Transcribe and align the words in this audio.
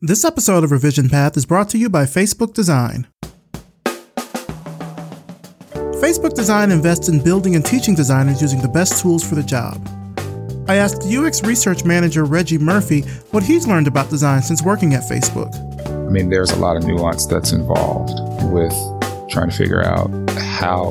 This 0.00 0.24
episode 0.24 0.62
of 0.62 0.70
Revision 0.70 1.08
Path 1.08 1.36
is 1.36 1.44
brought 1.44 1.68
to 1.70 1.76
you 1.76 1.90
by 1.90 2.04
Facebook 2.04 2.54
Design. 2.54 3.08
Facebook 5.74 6.34
Design 6.34 6.70
invests 6.70 7.08
in 7.08 7.20
building 7.20 7.56
and 7.56 7.66
teaching 7.66 7.96
designers 7.96 8.40
using 8.40 8.62
the 8.62 8.68
best 8.68 9.02
tools 9.02 9.28
for 9.28 9.34
the 9.34 9.42
job. 9.42 9.84
I 10.68 10.76
asked 10.76 11.02
UX 11.12 11.42
research 11.42 11.82
manager 11.84 12.24
Reggie 12.24 12.58
Murphy 12.58 13.00
what 13.32 13.42
he's 13.42 13.66
learned 13.66 13.88
about 13.88 14.08
design 14.08 14.40
since 14.42 14.62
working 14.62 14.94
at 14.94 15.02
Facebook. 15.02 15.52
I 15.88 16.10
mean, 16.12 16.30
there's 16.30 16.52
a 16.52 16.58
lot 16.60 16.76
of 16.76 16.84
nuance 16.84 17.26
that's 17.26 17.50
involved 17.50 18.14
with 18.52 18.72
trying 19.28 19.50
to 19.50 19.56
figure 19.56 19.84
out 19.84 20.08
how 20.38 20.90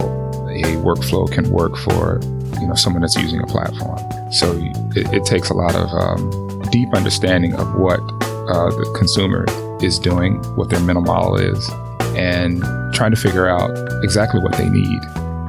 a 0.50 0.76
workflow 0.84 1.32
can 1.32 1.50
work 1.50 1.78
for 1.78 2.20
you 2.60 2.68
know 2.68 2.76
someone 2.76 3.04
that's 3.04 3.16
using 3.16 3.39
a 3.39 3.48
platform. 3.48 4.00
So 4.34 4.52
it, 4.98 5.14
it 5.14 5.24
takes 5.24 5.50
a 5.50 5.54
lot 5.54 5.76
of 5.76 5.88
um, 5.94 6.62
deep 6.71 6.94
understanding 6.94 7.54
of 7.54 7.76
what 7.76 8.02
uh, 8.50 8.70
the 8.70 8.93
consumer 8.98 9.45
is 9.82 10.00
doing, 10.00 10.36
what 10.55 10.70
their 10.70 10.82
mental 10.82 11.04
model 11.04 11.36
is, 11.36 11.69
and 12.15 12.64
trying 12.93 13.11
to 13.11 13.18
figure 13.18 13.47
out 13.47 13.71
exactly 14.04 14.39
what 14.39 14.54
they 14.57 14.70
need 14.70 15.01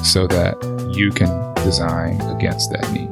so 0.02 0.26
that 0.26 0.56
you 0.94 1.10
can 1.10 1.54
design 1.64 2.20
against 2.22 2.70
that 2.72 2.90
need. 2.92 3.08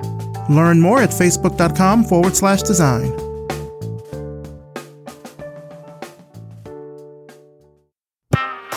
Learn 0.55 0.81
more 0.81 1.01
at 1.01 1.11
facebook.com 1.11 2.05
forward 2.05 2.37
slash 2.37 2.63
design. 2.63 3.13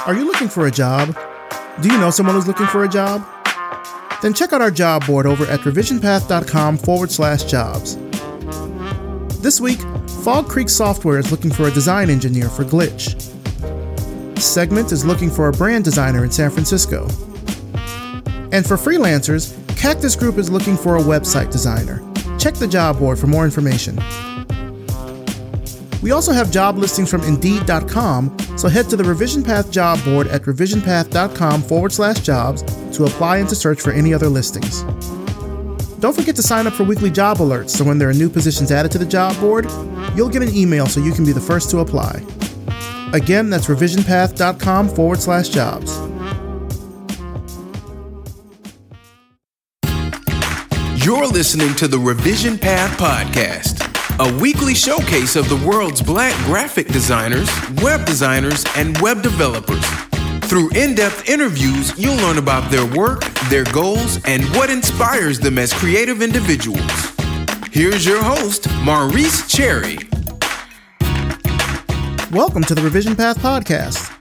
Are 0.05 0.15
you 0.15 0.25
looking 0.25 0.49
for 0.49 0.65
a 0.65 0.71
job? 0.71 1.15
Do 1.81 1.89
you 1.89 1.97
know 1.99 2.09
someone 2.09 2.35
who's 2.35 2.47
looking 2.47 2.65
for 2.67 2.83
a 2.83 2.89
job? 2.89 3.23
Then 4.21 4.33
check 4.33 4.53
out 4.53 4.61
our 4.61 4.71
job 4.71 5.05
board 5.05 5.25
over 5.25 5.45
at 5.45 5.59
revisionpath.com 5.59 6.77
forward 6.77 7.11
slash 7.11 7.43
jobs. 7.43 7.95
This 9.41 9.61
week, 9.61 9.79
Fog 10.23 10.49
Creek 10.49 10.67
Software 10.67 11.17
is 11.17 11.31
looking 11.31 11.49
for 11.49 11.69
a 11.69 11.71
design 11.71 12.09
engineer 12.09 12.49
for 12.49 12.65
Glitch. 12.65 13.15
Segment 14.37 14.91
is 14.91 15.05
looking 15.05 15.29
for 15.29 15.47
a 15.47 15.51
brand 15.53 15.85
designer 15.85 16.25
in 16.25 16.31
San 16.31 16.51
Francisco. 16.51 17.07
And 18.51 18.67
for 18.67 18.75
freelancers, 18.75 19.55
Cactus 19.77 20.17
Group 20.17 20.37
is 20.37 20.49
looking 20.49 20.75
for 20.75 20.97
a 20.97 21.01
website 21.01 21.51
designer. 21.51 22.03
Check 22.37 22.55
the 22.55 22.67
job 22.67 22.99
board 22.99 23.17
for 23.17 23.27
more 23.27 23.45
information. 23.45 23.97
We 26.03 26.11
also 26.11 26.33
have 26.33 26.51
job 26.51 26.77
listings 26.77 27.09
from 27.09 27.21
Indeed.com, 27.23 28.37
so 28.57 28.67
head 28.67 28.89
to 28.89 28.97
the 28.97 29.03
Revision 29.05 29.41
Path 29.41 29.71
job 29.71 30.03
board 30.03 30.27
at 30.27 30.41
revisionpath.com 30.43 31.61
forward 31.61 31.93
slash 31.93 32.19
jobs 32.19 32.63
to 32.97 33.05
apply 33.05 33.37
and 33.37 33.47
to 33.47 33.55
search 33.55 33.79
for 33.79 33.91
any 33.91 34.13
other 34.13 34.27
listings. 34.27 34.83
Don't 35.99 36.15
forget 36.15 36.35
to 36.37 36.41
sign 36.41 36.65
up 36.65 36.73
for 36.73 36.83
weekly 36.83 37.11
job 37.11 37.39
alerts 37.39 37.71
so 37.71 37.83
when 37.83 37.97
there 37.97 38.09
are 38.09 38.13
new 38.13 38.29
positions 38.29 38.71
added 38.71 38.89
to 38.93 38.97
the 38.97 39.05
job 39.05 39.37
board, 39.41 39.65
you'll 40.15 40.29
get 40.29 40.41
an 40.41 40.55
email 40.55 40.87
so 40.87 41.01
you 41.01 41.11
can 41.11 41.25
be 41.25 41.33
the 41.33 41.41
first 41.41 41.69
to 41.71 41.79
apply. 41.79 42.23
Again, 43.13 43.49
that's 43.49 43.67
revisionpath.com 43.67 44.87
forward 44.89 45.19
slash 45.19 45.49
jobs. 45.49 45.97
You're 51.03 51.27
listening 51.27 51.73
to 51.75 51.87
the 51.87 51.99
Revision 51.99 52.57
Path 52.57 52.97
Podcast, 52.97 53.79
a 54.19 54.41
weekly 54.41 54.75
showcase 54.75 55.35
of 55.35 55.49
the 55.49 55.55
world's 55.67 56.01
black 56.01 56.35
graphic 56.45 56.87
designers, 56.87 57.49
web 57.81 58.05
designers, 58.05 58.63
and 58.75 58.97
web 59.01 59.21
developers. 59.21 60.08
Through 60.49 60.71
in 60.71 60.95
depth 60.95 61.29
interviews, 61.29 61.95
you'll 61.95 62.15
learn 62.15 62.39
about 62.39 62.71
their 62.71 62.83
work, 62.97 63.23
their 63.51 63.65
goals, 63.65 64.19
and 64.25 64.43
what 64.55 64.71
inspires 64.71 65.39
them 65.39 65.59
as 65.59 65.71
creative 65.71 66.23
individuals. 66.23 66.81
Here's 67.71 68.03
your 68.03 68.23
host, 68.23 68.67
Maurice 68.83 69.47
Cherry. 69.47 69.99
Welcome 72.31 72.63
to 72.63 72.73
the 72.73 72.81
Revision 72.83 73.15
Path 73.15 73.37
Podcast. 73.37 74.11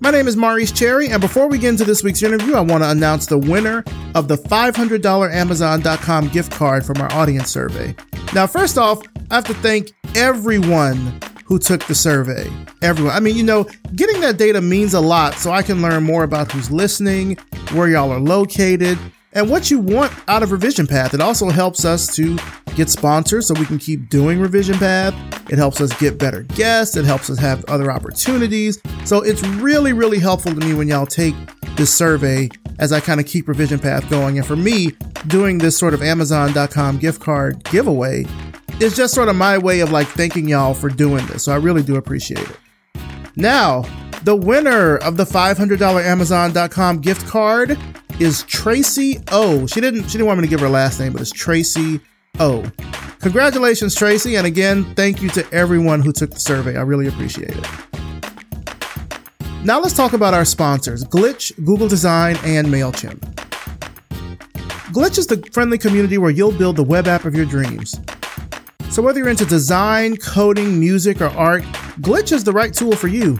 My 0.00 0.10
name 0.10 0.28
is 0.28 0.36
Maurice 0.36 0.72
Cherry, 0.72 1.08
and 1.08 1.22
before 1.22 1.48
we 1.48 1.56
get 1.56 1.70
into 1.70 1.86
this 1.86 2.02
week's 2.02 2.22
interview, 2.22 2.54
I 2.54 2.60
want 2.60 2.82
to 2.82 2.90
announce 2.90 3.24
the 3.24 3.38
winner 3.38 3.82
of 4.14 4.28
the 4.28 4.36
$500 4.36 5.32
Amazon.com 5.32 6.28
gift 6.28 6.52
card 6.52 6.84
from 6.84 7.00
our 7.00 7.10
audience 7.14 7.48
survey. 7.48 7.96
Now, 8.34 8.46
first 8.46 8.76
off, 8.76 9.00
I 9.30 9.36
have 9.36 9.44
to 9.46 9.54
thank 9.54 9.90
everyone 10.14 11.18
who 11.50 11.58
took 11.58 11.84
the 11.86 11.94
survey. 11.94 12.48
Everyone. 12.80 13.12
I 13.12 13.18
mean, 13.18 13.36
you 13.36 13.42
know, 13.42 13.66
getting 13.96 14.20
that 14.20 14.38
data 14.38 14.60
means 14.60 14.94
a 14.94 15.00
lot 15.00 15.34
so 15.34 15.50
I 15.50 15.62
can 15.62 15.82
learn 15.82 16.04
more 16.04 16.22
about 16.22 16.50
who's 16.52 16.70
listening, 16.70 17.36
where 17.72 17.88
y'all 17.88 18.12
are 18.12 18.20
located, 18.20 18.96
and 19.32 19.50
what 19.50 19.68
you 19.68 19.80
want 19.80 20.12
out 20.28 20.44
of 20.44 20.52
Revision 20.52 20.86
Path. 20.86 21.12
It 21.12 21.20
also 21.20 21.50
helps 21.50 21.84
us 21.84 22.14
to 22.14 22.38
get 22.76 22.88
sponsors 22.88 23.48
so 23.48 23.54
we 23.54 23.66
can 23.66 23.78
keep 23.78 24.08
doing 24.08 24.38
Revision 24.38 24.78
Path. 24.78 25.12
It 25.50 25.58
helps 25.58 25.80
us 25.80 25.92
get 25.98 26.18
better 26.18 26.44
guests. 26.44 26.96
It 26.96 27.04
helps 27.04 27.28
us 27.28 27.38
have 27.40 27.64
other 27.64 27.90
opportunities. 27.90 28.80
So 29.04 29.20
it's 29.20 29.42
really, 29.42 29.92
really 29.92 30.20
helpful 30.20 30.54
to 30.54 30.60
me 30.60 30.74
when 30.74 30.86
y'all 30.86 31.04
take 31.04 31.34
this 31.74 31.92
survey 31.92 32.48
as 32.78 32.92
I 32.92 33.00
kind 33.00 33.18
of 33.18 33.26
keep 33.26 33.48
Revision 33.48 33.80
Path 33.80 34.08
going. 34.08 34.38
And 34.38 34.46
for 34.46 34.56
me, 34.56 34.92
doing 35.26 35.58
this 35.58 35.76
sort 35.76 35.94
of 35.94 36.02
Amazon.com 36.02 36.98
gift 36.98 37.20
card 37.20 37.64
giveaway 37.64 38.24
is 38.80 38.96
just 38.96 39.14
sort 39.14 39.28
of 39.28 39.36
my 39.36 39.58
way 39.58 39.80
of 39.80 39.92
like 39.92 40.06
thanking 40.08 40.48
y'all 40.48 40.74
for 40.74 40.88
doing 40.88 41.26
this. 41.26 41.44
So 41.44 41.52
I 41.52 41.56
really 41.56 41.82
do 41.82 41.96
appreciate 41.96 42.48
it. 42.48 42.58
Now, 43.36 43.82
the 44.24 44.34
winner 44.34 44.96
of 44.98 45.16
the 45.16 45.24
$500 45.24 46.04
Amazon.com 46.04 47.00
gift 47.00 47.26
card 47.26 47.78
is 48.18 48.42
Tracy 48.44 49.18
O. 49.32 49.66
She 49.66 49.80
didn't 49.80 50.04
she 50.04 50.12
didn't 50.12 50.26
want 50.26 50.40
me 50.40 50.46
to 50.46 50.50
give 50.50 50.60
her 50.60 50.68
last 50.68 51.00
name, 51.00 51.12
but 51.12 51.22
it's 51.22 51.30
Tracy 51.30 52.00
O. 52.38 52.64
Congratulations, 53.20 53.94
Tracy, 53.94 54.36
and 54.36 54.46
again, 54.46 54.84
thank 54.94 55.22
you 55.22 55.28
to 55.30 55.46
everyone 55.52 56.00
who 56.00 56.12
took 56.12 56.30
the 56.30 56.40
survey. 56.40 56.76
I 56.76 56.82
really 56.82 57.06
appreciate 57.06 57.50
it. 57.50 57.66
Now 59.62 59.78
let's 59.78 59.94
talk 59.94 60.14
about 60.14 60.32
our 60.32 60.46
sponsors, 60.46 61.04
Glitch, 61.04 61.52
Google 61.64 61.86
Design, 61.86 62.36
and 62.44 62.66
MailChimp. 62.68 63.20
Glitch 64.92 65.18
is 65.18 65.26
the 65.26 65.36
friendly 65.52 65.78
community 65.78 66.18
where 66.18 66.30
you'll 66.30 66.50
build 66.52 66.76
the 66.76 66.82
web 66.82 67.06
app 67.06 67.24
of 67.24 67.34
your 67.34 67.46
dreams. 67.46 68.00
So 68.90 69.02
whether 69.02 69.20
you're 69.20 69.28
into 69.28 69.44
design, 69.44 70.16
coding, 70.16 70.80
music, 70.80 71.20
or 71.20 71.28
art, 71.28 71.62
Glitch 72.00 72.32
is 72.32 72.42
the 72.42 72.52
right 72.52 72.74
tool 72.74 72.96
for 72.96 73.06
you. 73.06 73.38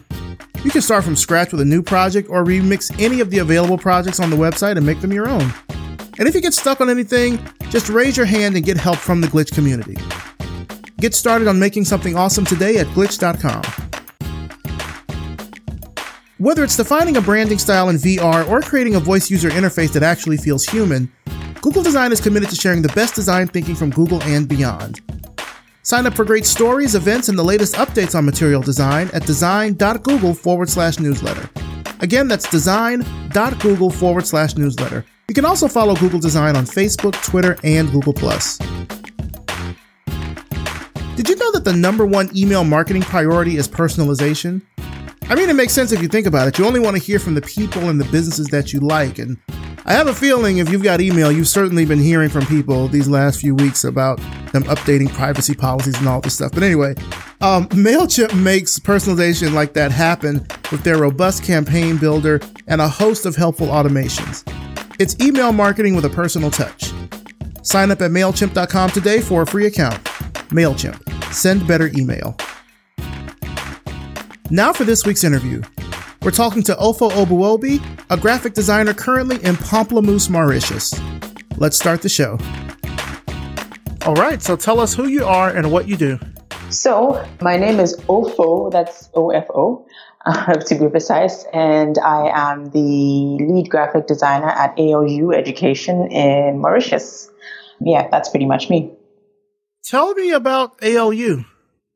You 0.63 0.71
can 0.71 0.81
start 0.81 1.03
from 1.03 1.17
scratch 1.17 1.51
with 1.51 1.61
a 1.61 1.65
new 1.65 1.83
project 1.83 2.29
or 2.31 2.45
remix 2.45 2.93
any 3.01 3.21
of 3.21 3.31
the 3.31 3.39
available 3.39 3.77
projects 3.77 4.21
on 4.21 4.31
the 4.31 4.37
website 4.37 4.77
and 4.77 4.87
make 4.87 5.01
them 5.01 5.13
your 5.13 5.29
own. 5.29 5.53
And 6.19 6.29
if 6.29 6.37
you 6.37 6.41
get 6.41 6.55
stuck 6.55 6.81
on 6.81 6.89
anything, 6.89 7.45
just 7.69 7.89
raise 7.89 8.17
your 8.17 8.27
hand 8.27 8.55
and 8.55 8.65
get 8.65 8.77
help 8.77 8.99
from 8.99 9.21
the 9.21 9.27
Glitch 9.27 9.53
community. 9.53 9.97
Get 10.99 11.15
started 11.15 11.49
on 11.49 11.59
making 11.59 11.85
something 11.85 12.17
awesome 12.17 12.45
today 12.45 12.77
at 12.77 12.87
glitch.com. 12.89 13.63
Whether 16.39 16.63
it's 16.63 16.77
defining 16.77 17.17
a 17.17 17.21
branding 17.21 17.59
style 17.59 17.89
in 17.89 17.97
VR 17.97 18.49
or 18.49 18.61
creating 18.61 18.95
a 18.95 19.01
voice 19.01 19.31
user 19.31 19.51
interface 19.51 19.93
that 19.95 20.05
actually 20.05 20.37
feels 20.37 20.65
human, 20.65 21.11
Google 21.61 21.83
Design 21.83 22.13
is 22.13 22.21
committed 22.21 22.51
to 22.51 22.55
sharing 22.55 22.83
the 22.83 22.89
best 22.91 23.17
design 23.17 23.49
thinking 23.49 23.75
from 23.75 23.91
Google 23.91 24.23
and 24.23 24.49
beyond. 24.49 25.01
Sign 25.91 26.07
up 26.07 26.15
for 26.15 26.25
great 26.25 26.47
stories, 26.47 26.95
events, 26.95 27.29
and 27.29 27.37
the 27.37 27.43
latest 27.43 27.75
updates 27.75 28.15
on 28.15 28.25
material 28.25 28.63
design 28.63 29.11
at 29.13 29.27
design.google 29.27 30.35
forward 30.35 30.69
slash 30.69 31.01
newsletter. 31.01 31.51
Again, 31.99 32.29
that's 32.29 32.49
design.google 32.49 33.91
forward 33.91 34.25
slash 34.25 34.57
newsletter. 34.57 35.05
You 35.27 35.35
can 35.35 35.45
also 35.45 35.67
follow 35.67 35.97
Google 35.97 36.21
Design 36.21 36.55
on 36.55 36.65
Facebook, 36.65 37.21
Twitter, 37.25 37.59
and 37.65 37.91
Google. 37.91 38.13
Did 41.17 41.29
you 41.29 41.35
know 41.35 41.51
that 41.51 41.65
the 41.65 41.75
number 41.75 42.07
one 42.07 42.31
email 42.37 42.63
marketing 42.63 43.03
priority 43.03 43.57
is 43.57 43.67
personalization? 43.67 44.63
I 45.31 45.37
mean, 45.37 45.49
it 45.49 45.55
makes 45.55 45.73
sense 45.73 45.93
if 45.93 46.03
you 46.03 46.09
think 46.09 46.27
about 46.27 46.49
it. 46.49 46.59
You 46.59 46.67
only 46.67 46.81
want 46.81 46.97
to 46.97 47.03
hear 47.03 47.21
from 47.21 47.35
the 47.35 47.41
people 47.41 47.89
and 47.89 48.01
the 48.01 48.05
businesses 48.07 48.49
that 48.49 48.73
you 48.73 48.81
like. 48.81 49.21
And 49.21 49.39
I 49.85 49.93
have 49.93 50.09
a 50.09 50.13
feeling 50.13 50.59
if 50.59 50.69
you've 50.71 50.83
got 50.83 51.01
email, 51.01 51.31
you've 51.31 51.47
certainly 51.47 51.85
been 51.85 52.01
hearing 52.01 52.29
from 52.29 52.45
people 52.47 52.89
these 52.89 53.09
last 53.09 53.41
few 53.41 53.55
weeks 53.55 53.85
about 53.85 54.17
them 54.51 54.65
updating 54.65 55.09
privacy 55.09 55.55
policies 55.55 55.97
and 55.99 56.09
all 56.09 56.21
this 56.21 56.35
stuff. 56.35 56.51
But 56.51 56.65
anyway, 56.65 56.97
um, 57.43 57.69
MailChimp 57.69 58.35
makes 58.43 58.81
personalization 58.81 59.53
like 59.53 59.73
that 59.75 59.93
happen 59.93 60.45
with 60.73 60.83
their 60.83 60.99
robust 60.99 61.45
campaign 61.45 61.97
builder 61.97 62.41
and 62.67 62.81
a 62.81 62.89
host 62.89 63.25
of 63.25 63.37
helpful 63.37 63.69
automations. 63.69 64.43
It's 64.99 65.17
email 65.25 65.53
marketing 65.53 65.95
with 65.95 66.07
a 66.07 66.11
personal 66.11 66.51
touch. 66.51 66.93
Sign 67.63 67.93
up 67.93 68.03
at 68.03 68.11
MailChimp.com 68.11 68.91
today 68.91 69.21
for 69.21 69.43
a 69.43 69.47
free 69.47 69.67
account. 69.67 70.03
MailChimp. 70.51 71.33
Send 71.33 71.69
better 71.69 71.87
email. 71.95 72.37
Now 74.53 74.73
for 74.73 74.83
this 74.83 75.07
week's 75.07 75.23
interview. 75.23 75.63
We're 76.23 76.33
talking 76.33 76.65
to 76.65 76.75
Ofo 76.75 77.09
Obuobi, 77.13 77.81
a 78.11 78.17
graphic 78.17 78.53
designer 78.53 78.93
currently 78.93 79.37
in 79.45 79.55
Pamplemousses, 79.55 80.29
Mauritius. 80.29 81.01
Let's 81.57 81.77
start 81.77 82.03
the 82.03 82.09
show. 82.09 82.37
All 84.05 84.15
right, 84.15 84.43
so 84.43 84.57
tell 84.57 84.81
us 84.81 84.93
who 84.93 85.07
you 85.07 85.25
are 85.25 85.51
and 85.51 85.71
what 85.71 85.87
you 85.87 85.97
do. 85.97 86.19
So, 86.69 87.25
my 87.41 87.57
name 87.57 87.79
is 87.79 87.97
Ofo, 88.09 88.73
that's 88.73 89.09
O 89.15 89.31
F 89.31 89.47
O, 89.55 89.87
uh, 90.27 90.55
to 90.55 90.75
be 90.75 90.89
precise, 90.89 91.45
and 91.53 91.97
I 91.99 92.31
am 92.35 92.71
the 92.71 93.39
lead 93.41 93.71
graphic 93.71 94.09
designer 94.09 94.49
at 94.49 94.77
ALU 94.77 95.33
Education 95.33 96.11
in 96.11 96.59
Mauritius. 96.59 97.31
Yeah, 97.81 98.09
that's 98.11 98.29
pretty 98.29 98.47
much 98.47 98.69
me. 98.69 98.91
Tell 99.85 100.13
me 100.15 100.33
about 100.33 100.83
ALU. 100.83 101.45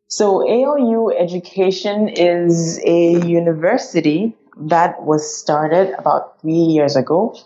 So 0.09 0.49
ALU 0.49 1.11
Education 1.11 2.09
is 2.09 2.79
a 2.85 3.27
university 3.27 4.35
that 4.57 5.03
was 5.03 5.37
started 5.37 5.95
about 5.99 6.41
three 6.41 6.53
years 6.53 6.95
ago 6.97 7.37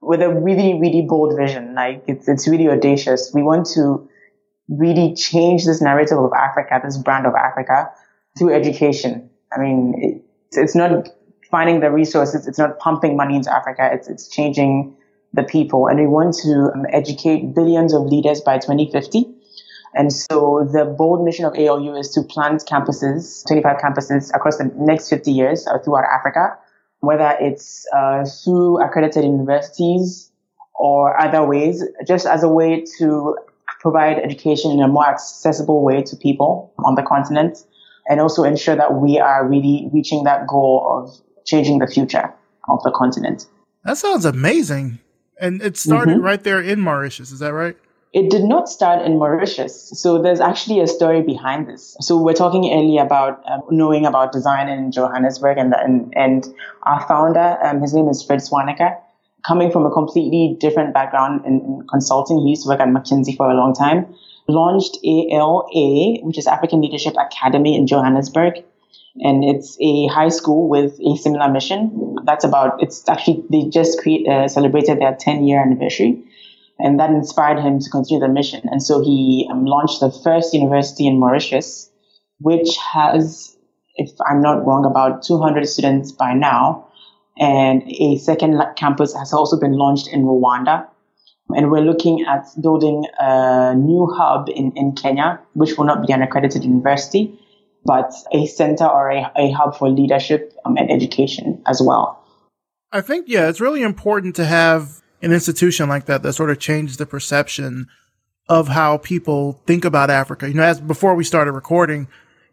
with 0.00 0.22
a 0.22 0.30
really, 0.30 0.78
really 0.78 1.02
bold 1.02 1.36
vision. 1.36 1.74
Like 1.74 2.04
it's, 2.06 2.28
it's 2.28 2.46
really 2.46 2.68
audacious. 2.68 3.32
We 3.34 3.42
want 3.42 3.66
to 3.74 4.08
really 4.68 5.14
change 5.14 5.66
this 5.66 5.80
narrative 5.80 6.18
of 6.18 6.32
Africa, 6.32 6.80
this 6.82 6.96
brand 6.96 7.26
of 7.26 7.34
Africa 7.34 7.90
through 8.38 8.54
education. 8.54 9.28
I 9.52 9.60
mean, 9.60 9.94
it, 9.98 10.24
it's 10.52 10.74
not 10.74 11.08
finding 11.50 11.80
the 11.80 11.90
resources. 11.90 12.46
It's 12.46 12.58
not 12.58 12.78
pumping 12.78 13.16
money 13.16 13.36
into 13.36 13.52
Africa. 13.52 13.90
It's, 13.92 14.08
it's 14.08 14.28
changing 14.28 14.96
the 15.32 15.42
people. 15.42 15.88
And 15.88 15.98
we 15.98 16.06
want 16.06 16.34
to 16.42 16.70
um, 16.74 16.86
educate 16.90 17.54
billions 17.54 17.92
of 17.92 18.02
leaders 18.02 18.40
by 18.40 18.58
2050. 18.58 19.33
And 19.94 20.12
so 20.12 20.68
the 20.72 20.84
bold 20.84 21.24
mission 21.24 21.44
of 21.44 21.54
ALU 21.56 21.94
is 21.96 22.10
to 22.10 22.22
plant 22.22 22.64
campuses, 22.66 23.46
25 23.46 23.76
campuses 23.78 24.34
across 24.34 24.58
the 24.58 24.70
next 24.76 25.08
50 25.08 25.30
years 25.30 25.66
uh, 25.66 25.78
throughout 25.78 26.04
Africa, 26.12 26.56
whether 27.00 27.36
it's 27.40 27.86
uh, 27.94 28.24
through 28.24 28.84
accredited 28.84 29.24
universities 29.24 30.32
or 30.74 31.20
other 31.20 31.44
ways, 31.46 31.84
just 32.06 32.26
as 32.26 32.42
a 32.42 32.48
way 32.48 32.84
to 32.98 33.36
provide 33.80 34.18
education 34.18 34.72
in 34.72 34.80
a 34.80 34.88
more 34.88 35.06
accessible 35.06 35.84
way 35.84 36.02
to 36.02 36.16
people 36.16 36.72
on 36.84 36.96
the 36.96 37.02
continent 37.02 37.58
and 38.08 38.20
also 38.20 38.42
ensure 38.42 38.74
that 38.74 38.94
we 38.94 39.18
are 39.18 39.46
really 39.46 39.88
reaching 39.92 40.24
that 40.24 40.46
goal 40.46 40.86
of 40.90 41.44
changing 41.46 41.78
the 41.78 41.86
future 41.86 42.32
of 42.68 42.82
the 42.82 42.90
continent. 42.90 43.46
That 43.84 43.98
sounds 43.98 44.24
amazing. 44.24 44.98
And 45.38 45.62
it 45.62 45.76
started 45.76 46.16
mm-hmm. 46.16 46.24
right 46.24 46.42
there 46.42 46.60
in 46.60 46.80
Mauritius, 46.80 47.30
is 47.30 47.40
that 47.40 47.52
right? 47.52 47.76
It 48.14 48.30
did 48.30 48.44
not 48.44 48.68
start 48.68 49.04
in 49.04 49.18
Mauritius. 49.18 49.90
So 50.00 50.22
there's 50.22 50.38
actually 50.38 50.78
a 50.78 50.86
story 50.86 51.20
behind 51.20 51.66
this. 51.66 51.96
So 52.00 52.16
we're 52.16 52.32
talking 52.32 52.72
earlier 52.72 53.02
about 53.02 53.42
um, 53.50 53.62
knowing 53.70 54.06
about 54.06 54.30
design 54.30 54.68
in 54.68 54.92
Johannesburg 54.92 55.58
and, 55.58 55.74
and, 55.74 56.12
and 56.14 56.46
our 56.84 57.04
founder, 57.08 57.58
um, 57.60 57.82
his 57.82 57.92
name 57.92 58.08
is 58.08 58.22
Fred 58.22 58.38
Swaniker 58.38 58.96
coming 59.44 59.72
from 59.72 59.84
a 59.84 59.90
completely 59.90 60.56
different 60.60 60.94
background 60.94 61.44
in, 61.44 61.54
in, 61.54 61.86
consulting. 61.90 62.38
He 62.38 62.50
used 62.50 62.62
to 62.62 62.68
work 62.68 62.78
at 62.78 62.86
McKinsey 62.86 63.36
for 63.36 63.50
a 63.50 63.54
long 63.54 63.74
time. 63.74 64.14
Launched 64.46 64.96
ALA, 65.04 66.22
which 66.22 66.38
is 66.38 66.46
African 66.46 66.82
Leadership 66.82 67.14
Academy 67.18 67.76
in 67.76 67.88
Johannesburg. 67.88 68.62
And 69.16 69.44
it's 69.44 69.76
a 69.80 70.06
high 70.06 70.28
school 70.28 70.68
with 70.68 71.00
a 71.00 71.16
similar 71.16 71.50
mission. 71.50 72.16
That's 72.24 72.44
about, 72.44 72.80
it's 72.80 73.08
actually, 73.08 73.44
they 73.50 73.68
just 73.68 74.00
create, 74.00 74.28
uh, 74.28 74.46
celebrated 74.46 75.00
their 75.00 75.16
10 75.18 75.44
year 75.44 75.60
anniversary. 75.60 76.22
And 76.78 76.98
that 76.98 77.10
inspired 77.10 77.60
him 77.60 77.78
to 77.78 77.90
continue 77.90 78.20
the 78.20 78.32
mission. 78.32 78.62
And 78.70 78.82
so 78.82 79.00
he 79.00 79.48
um, 79.50 79.64
launched 79.64 80.00
the 80.00 80.10
first 80.10 80.52
university 80.52 81.06
in 81.06 81.20
Mauritius, 81.20 81.90
which 82.40 82.76
has, 82.92 83.56
if 83.94 84.10
I'm 84.28 84.42
not 84.42 84.66
wrong, 84.66 84.84
about 84.84 85.22
200 85.22 85.68
students 85.68 86.10
by 86.10 86.34
now 86.34 86.88
and 87.38 87.82
a 87.86 88.16
second 88.18 88.60
campus 88.76 89.14
has 89.14 89.32
also 89.32 89.58
been 89.58 89.72
launched 89.72 90.08
in 90.08 90.22
Rwanda. 90.22 90.86
And 91.50 91.70
we're 91.70 91.80
looking 91.80 92.24
at 92.26 92.46
building 92.60 93.04
a 93.18 93.74
new 93.74 94.08
hub 94.16 94.48
in, 94.48 94.72
in 94.76 94.92
Kenya, 94.92 95.40
which 95.52 95.76
will 95.76 95.84
not 95.84 96.06
be 96.06 96.12
an 96.12 96.22
accredited 96.22 96.64
university, 96.64 97.38
but 97.84 98.12
a 98.32 98.46
center 98.46 98.86
or 98.86 99.10
a, 99.10 99.30
a 99.36 99.50
hub 99.50 99.76
for 99.76 99.90
leadership 99.90 100.54
um, 100.64 100.76
and 100.76 100.90
education 100.90 101.62
as 101.66 101.82
well. 101.84 102.20
I 102.92 103.00
think, 103.00 103.26
yeah, 103.28 103.48
it's 103.48 103.60
really 103.60 103.82
important 103.82 104.36
to 104.36 104.44
have 104.44 105.02
an 105.24 105.32
institution 105.32 105.88
like 105.88 106.04
that 106.06 106.22
that 106.22 106.34
sort 106.34 106.50
of 106.50 106.58
changes 106.58 106.98
the 106.98 107.06
perception 107.06 107.88
of 108.48 108.68
how 108.68 108.98
people 108.98 109.62
think 109.66 109.84
about 109.84 110.10
Africa. 110.10 110.46
You 110.46 110.54
know, 110.54 110.62
as 110.62 110.80
before 110.80 111.14
we 111.14 111.24
started 111.24 111.52
recording, 111.52 112.08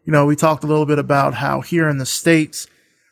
you 0.06 0.12
know, 0.12 0.24
we 0.24 0.36
talked 0.36 0.64
a 0.64 0.66
little 0.66 0.86
bit 0.86 0.98
about 0.98 1.34
how 1.34 1.60
here 1.60 1.88
in 1.88 1.98
the 1.98 2.06
States, 2.06 2.66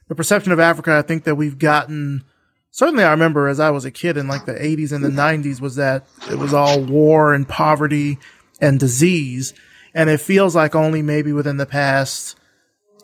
the 0.09 0.15
perception 0.15 0.51
of 0.51 0.59
Africa, 0.59 0.97
I 0.97 1.03
think 1.03 1.25
that 1.25 1.35
we've 1.35 1.59
gotten, 1.59 2.25
certainly 2.71 3.05
I 3.05 3.11
remember 3.11 3.49
as 3.49 3.61
I 3.61 3.71
was 3.71 3.85
a 3.85 3.91
kid 3.91 4.17
in 4.17 4.29
like 4.29 4.47
the 4.47 4.55
80s 4.55 4.93
and 4.93 5.05
the 5.05 5.11
90s 5.11 5.61
was 5.61 5.77
that 5.77 6.07
it 6.31 6.39
was 6.39 6.55
all 6.55 6.83
war 6.83 7.35
and 7.35 7.47
poverty 7.47 8.19
and 8.63 8.81
disease. 8.81 9.53
And 9.93 10.09
it 10.09 10.21
feels 10.21 10.57
like 10.57 10.75
only 10.75 11.03
maybe 11.03 11.33
within 11.33 11.59
the 11.59 11.67
past, 11.67 12.35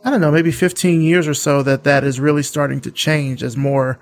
I 0.05 0.11
don't 0.11 0.23
know, 0.23 0.33
maybe 0.33 0.53
15 0.53 1.03
years 1.03 1.29
or 1.29 1.35
so 1.35 1.63
that 1.65 1.85
that 1.85 2.03
is 2.03 2.19
really 2.19 2.43
starting 2.43 2.81
to 2.81 2.91
change 2.91 3.43
as 3.43 3.59
more 3.59 4.01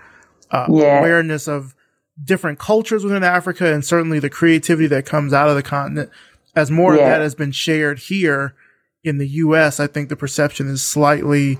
uh, 0.52 0.66
yeah. 0.70 1.00
awareness 1.00 1.48
of 1.48 1.73
different 2.22 2.58
cultures 2.58 3.04
within 3.04 3.24
Africa 3.24 3.72
and 3.72 3.84
certainly 3.84 4.18
the 4.18 4.30
creativity 4.30 4.86
that 4.88 5.06
comes 5.06 5.32
out 5.32 5.48
of 5.48 5.56
the 5.56 5.62
continent. 5.62 6.10
As 6.56 6.70
more 6.70 6.94
yeah. 6.94 7.02
of 7.02 7.08
that 7.08 7.20
has 7.20 7.34
been 7.34 7.52
shared 7.52 7.98
here 7.98 8.54
in 9.02 9.18
the 9.18 9.26
U.S., 9.28 9.80
I 9.80 9.86
think 9.86 10.08
the 10.08 10.16
perception 10.16 10.68
is 10.68 10.86
slightly 10.86 11.58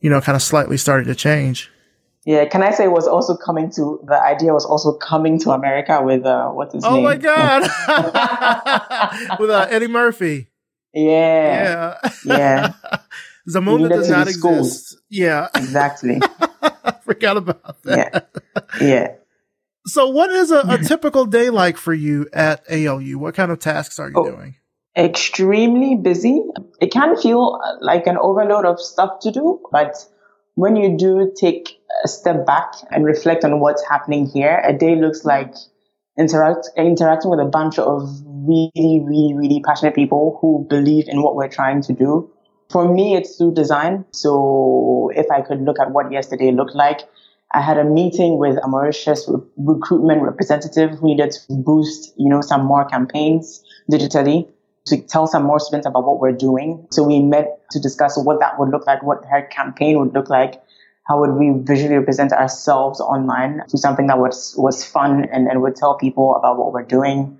you 0.00 0.10
know, 0.10 0.20
kind 0.20 0.36
of 0.36 0.42
slightly 0.42 0.76
starting 0.76 1.08
to 1.08 1.14
change. 1.14 1.70
Yeah, 2.24 2.44
can 2.44 2.62
I 2.62 2.72
say 2.72 2.88
was 2.88 3.06
also 3.06 3.36
coming 3.36 3.70
to 3.72 4.00
the 4.06 4.20
idea 4.20 4.52
was 4.52 4.64
also 4.64 4.92
coming 4.92 5.38
to 5.40 5.50
America 5.50 6.02
with 6.02 6.24
uh, 6.24 6.48
what's 6.50 6.74
his 6.74 6.84
oh 6.84 6.94
name? 6.94 6.98
Oh 6.98 7.02
my 7.02 7.16
god, 7.16 7.62
with 9.40 9.50
uh, 9.50 9.66
Eddie 9.70 9.86
Murphy. 9.86 10.48
Yeah, 10.92 11.98
yeah, 12.04 12.10
yeah. 12.24 12.72
Zamunda 13.48 13.88
does 13.88 14.10
not 14.10 14.28
exist. 14.28 14.38
Schools. 14.40 14.96
Yeah, 15.08 15.48
exactly. 15.54 16.20
Forgot 17.02 17.36
about 17.36 17.82
that. 17.82 18.28
Yeah, 18.80 18.86
yeah. 18.86 19.12
So, 19.86 20.08
what 20.08 20.30
is 20.30 20.50
a, 20.50 20.60
a, 20.68 20.78
typical 20.78 21.26
day 21.26 21.50
like 21.50 21.76
for 21.76 21.94
you 21.94 22.28
at 22.32 22.64
ALU? 22.70 23.18
What 23.18 23.34
kind 23.34 23.52
of 23.52 23.60
tasks 23.60 23.98
are 23.98 24.08
you 24.08 24.14
oh, 24.16 24.30
doing? 24.30 24.56
extremely 24.96 25.96
busy. 25.96 26.42
It 26.80 26.90
can 26.90 27.16
feel 27.16 27.60
uh, 27.62 27.76
like 27.80 28.06
an 28.06 28.16
overload 28.16 28.64
of 28.64 28.80
stuff 28.80 29.20
to 29.20 29.30
do, 29.30 29.60
but 29.70 29.96
when 30.54 30.76
you 30.76 30.96
do 30.96 31.32
take 31.36 31.78
a 32.02 32.08
step 32.08 32.46
back 32.46 32.72
and 32.90 33.04
reflect 33.04 33.44
on 33.44 33.60
what's 33.60 33.86
happening 33.86 34.26
here, 34.26 34.62
a 34.64 34.72
day 34.72 34.96
looks 34.96 35.24
like 35.24 35.54
interact, 36.18 36.70
interacting 36.76 37.30
with 37.30 37.40
a 37.40 37.44
bunch 37.44 37.78
of 37.78 38.08
really, 38.24 39.02
really, 39.04 39.34
really 39.34 39.62
passionate 39.64 39.94
people 39.94 40.38
who 40.40 40.66
believe 40.68 41.08
in 41.08 41.22
what 41.22 41.36
we're 41.36 41.48
trying 41.48 41.82
to 41.82 41.92
do. 41.92 42.30
For 42.70 42.92
me, 42.92 43.14
it's 43.14 43.36
through 43.36 43.54
design. 43.54 44.06
So 44.12 45.10
if 45.14 45.30
I 45.30 45.42
could 45.42 45.60
look 45.60 45.78
at 45.78 45.92
what 45.92 46.10
yesterday 46.10 46.50
looked 46.52 46.74
like, 46.74 47.02
I 47.52 47.60
had 47.60 47.78
a 47.78 47.84
meeting 47.84 48.38
with 48.38 48.58
a 48.62 48.68
Mauritius 48.68 49.30
recruitment 49.56 50.22
representative 50.22 50.98
who 50.98 51.06
needed 51.06 51.30
to 51.30 51.40
boost, 51.50 52.12
you 52.16 52.28
know, 52.28 52.40
some 52.40 52.64
more 52.64 52.84
campaigns 52.84 53.62
digitally 53.90 54.48
to 54.86 55.00
tell 55.00 55.26
some 55.26 55.42
more 55.42 55.58
students 55.58 55.86
about 55.86 56.04
what 56.04 56.20
we're 56.20 56.32
doing. 56.32 56.86
So 56.90 57.02
we 57.02 57.20
met 57.20 57.60
to 57.70 57.80
discuss 57.80 58.18
what 58.18 58.40
that 58.40 58.58
would 58.58 58.70
look 58.70 58.86
like, 58.86 59.02
what 59.02 59.24
her 59.30 59.42
campaign 59.42 59.98
would 59.98 60.14
look 60.14 60.30
like. 60.30 60.62
How 61.06 61.20
would 61.20 61.34
we 61.34 61.52
visually 61.62 61.96
represent 61.96 62.32
ourselves 62.32 63.00
online 63.00 63.62
to 63.68 63.78
something 63.78 64.08
that 64.08 64.18
was, 64.18 64.54
was 64.58 64.84
fun 64.84 65.24
and, 65.32 65.48
and 65.48 65.62
would 65.62 65.76
tell 65.76 65.96
people 65.96 66.34
about 66.36 66.58
what 66.58 66.72
we're 66.72 66.82
doing. 66.82 67.38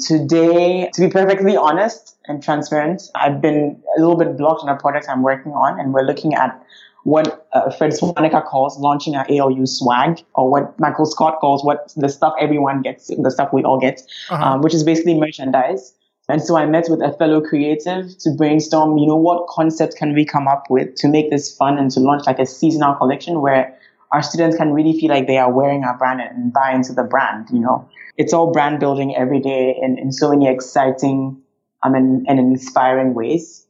Today, 0.00 0.90
to 0.94 1.00
be 1.00 1.10
perfectly 1.10 1.56
honest 1.56 2.16
and 2.26 2.42
transparent, 2.42 3.02
I've 3.14 3.42
been 3.42 3.82
a 3.96 4.00
little 4.00 4.16
bit 4.16 4.38
blocked 4.38 4.62
on 4.62 4.70
a 4.70 4.78
project 4.78 5.06
I'm 5.10 5.22
working 5.22 5.52
on 5.52 5.78
and 5.78 5.92
we're 5.92 6.04
looking 6.04 6.34
at 6.34 6.64
what 7.04 7.48
uh, 7.52 7.70
Fred 7.70 7.92
Swaniker 7.92 8.44
calls 8.44 8.78
launching 8.78 9.14
our 9.16 9.26
ALU 9.28 9.66
swag, 9.66 10.22
or 10.34 10.50
what 10.50 10.78
Michael 10.78 11.06
Scott 11.06 11.40
calls 11.40 11.64
what 11.64 11.92
the 11.96 12.08
stuff 12.08 12.34
everyone 12.40 12.82
gets, 12.82 13.08
the 13.08 13.30
stuff 13.30 13.52
we 13.52 13.64
all 13.64 13.80
get, 13.80 14.02
uh-huh. 14.30 14.44
um, 14.44 14.62
which 14.62 14.74
is 14.74 14.84
basically 14.84 15.14
merchandise. 15.14 15.94
And 16.28 16.40
so 16.40 16.56
I 16.56 16.66
met 16.66 16.86
with 16.88 17.02
a 17.02 17.12
fellow 17.12 17.40
creative 17.40 18.16
to 18.18 18.30
brainstorm, 18.36 18.96
you 18.96 19.06
know, 19.06 19.16
what 19.16 19.48
concept 19.48 19.96
can 19.96 20.14
we 20.14 20.24
come 20.24 20.46
up 20.46 20.70
with 20.70 20.94
to 20.96 21.08
make 21.08 21.30
this 21.30 21.54
fun 21.56 21.78
and 21.78 21.90
to 21.90 22.00
launch 22.00 22.26
like 22.26 22.38
a 22.38 22.46
seasonal 22.46 22.94
collection 22.94 23.40
where 23.40 23.76
our 24.12 24.22
students 24.22 24.56
can 24.56 24.72
really 24.72 24.98
feel 24.98 25.10
like 25.10 25.26
they 25.26 25.38
are 25.38 25.50
wearing 25.50 25.84
our 25.84 25.98
brand 25.98 26.20
and 26.20 26.52
buy 26.52 26.72
into 26.72 26.92
the 26.92 27.02
brand, 27.02 27.48
you 27.50 27.58
know. 27.58 27.88
It's 28.16 28.32
all 28.32 28.52
brand 28.52 28.78
building 28.78 29.16
every 29.16 29.40
day 29.40 29.76
in, 29.80 29.98
in 29.98 30.12
so 30.12 30.30
many 30.30 30.48
exciting 30.48 31.42
um, 31.82 31.94
and, 31.94 32.26
and 32.28 32.38
inspiring 32.38 33.14
ways. 33.14 33.66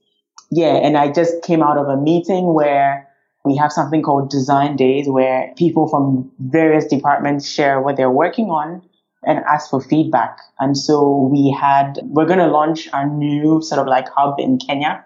Yeah, 0.50 0.74
and 0.74 0.98
I 0.98 1.10
just 1.10 1.42
came 1.42 1.62
out 1.62 1.78
of 1.78 1.88
a 1.88 1.96
meeting 1.96 2.52
where 2.52 3.08
we 3.44 3.56
have 3.56 3.72
something 3.72 4.02
called 4.02 4.30
design 4.30 4.76
days 4.76 5.08
where 5.08 5.52
people 5.56 5.88
from 5.88 6.30
various 6.38 6.86
departments 6.86 7.48
share 7.48 7.80
what 7.80 7.96
they're 7.96 8.10
working 8.10 8.46
on 8.46 8.82
and 9.24 9.38
ask 9.40 9.70
for 9.70 9.80
feedback. 9.80 10.38
And 10.58 10.76
so 10.76 11.28
we 11.30 11.56
had, 11.58 11.98
we're 12.04 12.26
going 12.26 12.38
to 12.38 12.46
launch 12.46 12.88
our 12.92 13.08
new 13.08 13.62
sort 13.62 13.80
of 13.80 13.86
like 13.86 14.08
hub 14.08 14.38
in 14.38 14.58
Kenya. 14.58 15.04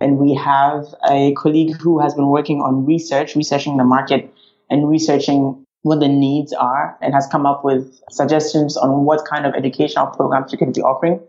And 0.00 0.18
we 0.18 0.34
have 0.34 0.86
a 1.08 1.32
colleague 1.34 1.76
who 1.76 2.00
has 2.00 2.14
been 2.14 2.28
working 2.28 2.60
on 2.60 2.84
research, 2.84 3.36
researching 3.36 3.76
the 3.76 3.84
market 3.84 4.32
and 4.70 4.88
researching 4.88 5.64
what 5.82 6.00
the 6.00 6.08
needs 6.08 6.52
are 6.54 6.96
and 7.00 7.14
has 7.14 7.26
come 7.26 7.46
up 7.46 7.64
with 7.64 8.00
suggestions 8.10 8.76
on 8.76 9.04
what 9.04 9.26
kind 9.26 9.46
of 9.46 9.54
educational 9.54 10.06
programs 10.06 10.50
we 10.52 10.58
could 10.58 10.72
be 10.72 10.80
offering. 10.80 11.20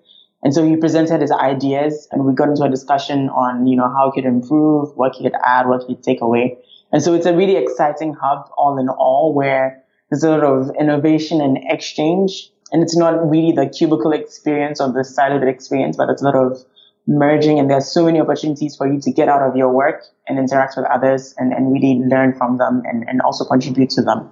And 0.44 0.54
so 0.54 0.64
he 0.64 0.76
presented 0.78 1.22
his 1.22 1.32
ideas 1.32 2.08
and 2.12 2.26
we 2.26 2.34
got 2.34 2.50
into 2.50 2.64
a 2.64 2.70
discussion 2.70 3.30
on, 3.30 3.66
you 3.66 3.76
know, 3.76 3.90
how 3.90 4.12
he 4.14 4.22
could 4.22 4.28
improve, 4.28 4.96
what 4.96 5.16
he 5.16 5.24
could 5.24 5.36
add, 5.44 5.68
what 5.68 5.82
he 5.88 5.96
could 5.96 6.04
take 6.04 6.22
away. 6.22 6.58
And 6.92 7.02
so 7.02 7.14
it's 7.14 7.26
a 7.26 7.36
really 7.36 7.56
exciting 7.56 8.14
hub 8.14 8.50
all 8.58 8.78
in 8.78 8.88
all 8.90 9.34
where 9.34 9.84
there's 10.10 10.24
a 10.24 10.30
lot 10.30 10.44
of 10.44 10.72
innovation 10.80 11.42
and 11.42 11.58
exchange. 11.62 12.52
And 12.72 12.84
it's 12.84 12.96
not 12.96 13.28
really 13.30 13.54
the 13.54 13.68
cubicle 13.68 14.12
experience 14.12 14.80
or 14.80 14.92
the 14.92 15.00
siloed 15.00 15.48
experience, 15.48 15.98
but 15.98 16.10
it's 16.10 16.22
a 16.22 16.26
lot 16.26 16.36
of 16.36 16.64
merging 17.08 17.60
and 17.60 17.70
there's 17.70 17.92
so 17.92 18.06
many 18.06 18.20
opportunities 18.20 18.76
for 18.76 18.92
you 18.92 19.00
to 19.00 19.12
get 19.12 19.30
out 19.30 19.42
of 19.42 19.56
your 19.56 19.72
work 19.72 20.04
and 20.28 20.40
interact 20.40 20.76
with 20.76 20.86
others 20.88 21.36
and, 21.38 21.54
and 21.54 21.72
really 21.72 22.02
learn 22.08 22.34
from 22.34 22.58
them 22.58 22.82
and, 22.86 23.08
and 23.08 23.22
also 23.22 23.46
contribute 23.46 23.90
to 23.92 24.02
them. 24.02 24.30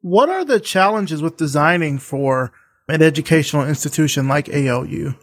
What 0.00 0.28
are 0.28 0.44
the 0.44 0.60
challenges 0.60 1.22
with 1.22 1.36
designing 1.36 1.98
for 1.98 2.52
an 2.88 3.02
educational 3.02 3.66
institution 3.66 4.28
like 4.28 4.48
ALU? 4.48 5.14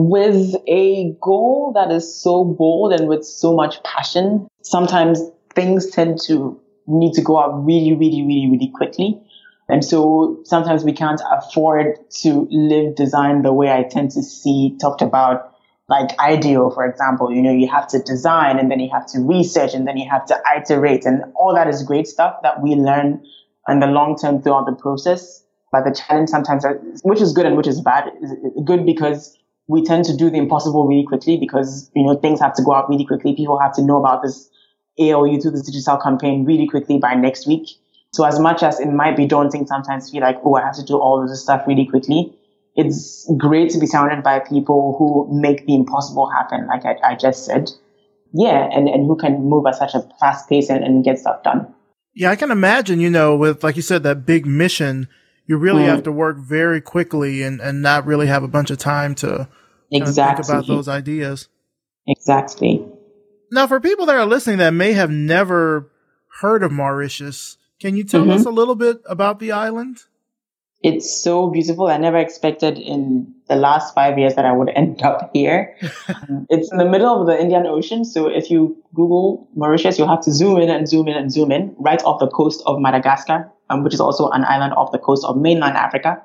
With 0.00 0.54
a 0.68 1.16
goal 1.20 1.72
that 1.74 1.90
is 1.90 2.22
so 2.22 2.44
bold 2.44 2.92
and 2.92 3.08
with 3.08 3.24
so 3.24 3.52
much 3.52 3.82
passion, 3.82 4.46
sometimes 4.62 5.20
things 5.56 5.90
tend 5.90 6.20
to 6.26 6.56
need 6.86 7.14
to 7.14 7.20
go 7.20 7.36
out 7.36 7.64
really, 7.66 7.94
really, 7.94 8.22
really, 8.22 8.48
really 8.48 8.70
quickly. 8.72 9.20
And 9.68 9.84
so 9.84 10.38
sometimes 10.44 10.84
we 10.84 10.92
can't 10.92 11.20
afford 11.32 11.98
to 12.22 12.46
live 12.48 12.94
design 12.94 13.42
the 13.42 13.52
way 13.52 13.72
I 13.72 13.82
tend 13.82 14.12
to 14.12 14.22
see 14.22 14.78
talked 14.80 15.02
about 15.02 15.52
like 15.88 16.16
ideal, 16.20 16.70
for 16.70 16.86
example, 16.86 17.32
you 17.32 17.42
know, 17.42 17.50
you 17.50 17.66
have 17.66 17.88
to 17.88 17.98
design 17.98 18.60
and 18.60 18.70
then 18.70 18.78
you 18.78 18.90
have 18.92 19.06
to 19.06 19.18
research 19.18 19.74
and 19.74 19.84
then 19.84 19.96
you 19.96 20.08
have 20.08 20.26
to 20.26 20.40
iterate 20.56 21.06
and 21.06 21.24
all 21.34 21.56
that 21.56 21.66
is 21.66 21.82
great 21.82 22.06
stuff 22.06 22.36
that 22.44 22.62
we 22.62 22.76
learn 22.76 23.20
in 23.66 23.80
the 23.80 23.88
long 23.88 24.16
term 24.16 24.40
throughout 24.40 24.66
the 24.66 24.76
process. 24.76 25.42
But 25.72 25.82
the 25.82 25.90
challenge 25.90 26.28
sometimes, 26.28 26.64
which 27.02 27.20
is 27.20 27.32
good 27.32 27.46
and 27.46 27.56
which 27.56 27.66
is 27.66 27.80
bad, 27.80 28.12
is 28.22 28.32
good 28.64 28.86
because 28.86 29.36
we 29.68 29.84
tend 29.84 30.04
to 30.06 30.16
do 30.16 30.30
the 30.30 30.38
impossible 30.38 30.86
really 30.86 31.04
quickly 31.06 31.36
because, 31.38 31.90
you 31.94 32.04
know, 32.04 32.16
things 32.16 32.40
have 32.40 32.54
to 32.54 32.62
go 32.62 32.74
out 32.74 32.88
really 32.88 33.04
quickly. 33.04 33.34
People 33.34 33.58
have 33.58 33.74
to 33.74 33.82
know 33.82 33.98
about 33.98 34.22
this 34.22 34.48
ALU 34.98 35.40
through 35.40 35.52
this 35.52 35.66
digital 35.66 35.98
campaign 35.98 36.44
really 36.44 36.66
quickly 36.66 36.98
by 36.98 37.14
next 37.14 37.46
week. 37.46 37.68
So 38.12 38.24
as 38.24 38.40
much 38.40 38.62
as 38.62 38.80
it 38.80 38.88
might 38.88 39.16
be 39.16 39.26
daunting 39.26 39.66
sometimes 39.66 40.10
feel 40.10 40.22
like, 40.22 40.38
oh, 40.42 40.54
I 40.54 40.62
have 40.64 40.74
to 40.76 40.84
do 40.84 40.98
all 40.98 41.22
of 41.22 41.28
this 41.28 41.42
stuff 41.42 41.64
really 41.66 41.86
quickly 41.86 42.34
it's 42.78 43.28
great 43.36 43.70
to 43.70 43.80
be 43.80 43.86
surrounded 43.86 44.22
by 44.22 44.38
people 44.38 44.94
who 44.96 45.28
make 45.40 45.66
the 45.66 45.74
impossible 45.74 46.30
happen, 46.30 46.68
like 46.68 46.84
I, 46.84 46.94
I 47.02 47.16
just 47.16 47.44
said. 47.44 47.68
Yeah, 48.32 48.68
and, 48.72 48.88
and 48.88 49.04
who 49.04 49.16
can 49.16 49.42
move 49.42 49.66
at 49.66 49.74
such 49.74 49.94
a 49.94 50.08
fast 50.20 50.48
pace 50.48 50.70
and, 50.70 50.84
and 50.84 51.02
get 51.02 51.18
stuff 51.18 51.42
done. 51.42 51.74
Yeah, 52.14 52.30
I 52.30 52.36
can 52.36 52.52
imagine, 52.52 53.00
you 53.00 53.10
know, 53.10 53.34
with, 53.34 53.64
like 53.64 53.74
you 53.74 53.82
said, 53.82 54.04
that 54.04 54.24
big 54.24 54.46
mission, 54.46 55.08
you 55.48 55.56
really 55.56 55.82
mm. 55.82 55.86
have 55.86 56.04
to 56.04 56.12
work 56.12 56.36
very 56.36 56.80
quickly 56.80 57.42
and, 57.42 57.60
and 57.60 57.82
not 57.82 58.06
really 58.06 58.26
have 58.28 58.44
a 58.44 58.48
bunch 58.48 58.70
of 58.70 58.78
time 58.78 59.14
to 59.16 59.48
exactly. 59.90 60.44
think 60.44 60.48
about 60.48 60.66
those 60.68 60.86
ideas. 60.86 61.48
Exactly. 62.06 62.86
Now, 63.50 63.66
for 63.66 63.80
people 63.80 64.06
that 64.06 64.16
are 64.16 64.26
listening 64.26 64.58
that 64.58 64.74
may 64.74 64.92
have 64.92 65.10
never 65.10 65.90
heard 66.40 66.62
of 66.62 66.70
Mauritius, 66.70 67.56
can 67.80 67.96
you 67.96 68.04
tell 68.04 68.20
mm-hmm. 68.22 68.30
us 68.32 68.44
a 68.44 68.50
little 68.50 68.74
bit 68.74 68.98
about 69.06 69.40
the 69.40 69.50
island? 69.52 69.98
It's 70.82 71.22
so 71.22 71.50
beautiful. 71.50 71.88
I 71.88 71.96
never 71.96 72.18
expected 72.18 72.78
in 72.78 73.34
the 73.48 73.56
last 73.56 73.94
five 73.94 74.16
years 74.16 74.36
that 74.36 74.44
I 74.44 74.52
would 74.52 74.68
end 74.76 75.02
up 75.02 75.30
here. 75.32 75.76
it's 76.50 76.70
in 76.70 76.78
the 76.78 76.84
middle 76.84 77.20
of 77.20 77.26
the 77.26 77.40
Indian 77.40 77.66
Ocean. 77.66 78.04
So 78.04 78.28
if 78.28 78.50
you 78.50 78.76
Google 78.94 79.48
Mauritius, 79.54 79.98
you'll 79.98 80.08
have 80.08 80.22
to 80.22 80.32
zoom 80.32 80.58
in 80.58 80.70
and 80.70 80.88
zoom 80.88 81.08
in 81.08 81.16
and 81.16 81.32
zoom 81.32 81.50
in 81.50 81.74
right 81.78 82.02
off 82.04 82.20
the 82.20 82.28
coast 82.28 82.62
of 82.66 82.80
Madagascar, 82.80 83.50
um, 83.70 83.82
which 83.82 83.94
is 83.94 84.00
also 84.00 84.30
an 84.30 84.44
island 84.44 84.74
off 84.74 84.92
the 84.92 84.98
coast 84.98 85.24
of 85.24 85.36
mainland 85.36 85.76
Africa. 85.76 86.22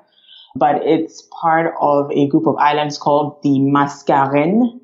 But 0.56 0.86
it's 0.86 1.28
part 1.42 1.74
of 1.80 2.12
a 2.12 2.28
group 2.28 2.46
of 2.46 2.56
islands 2.56 2.96
called 2.96 3.42
the 3.42 3.58
Mascarenes. 3.58 4.80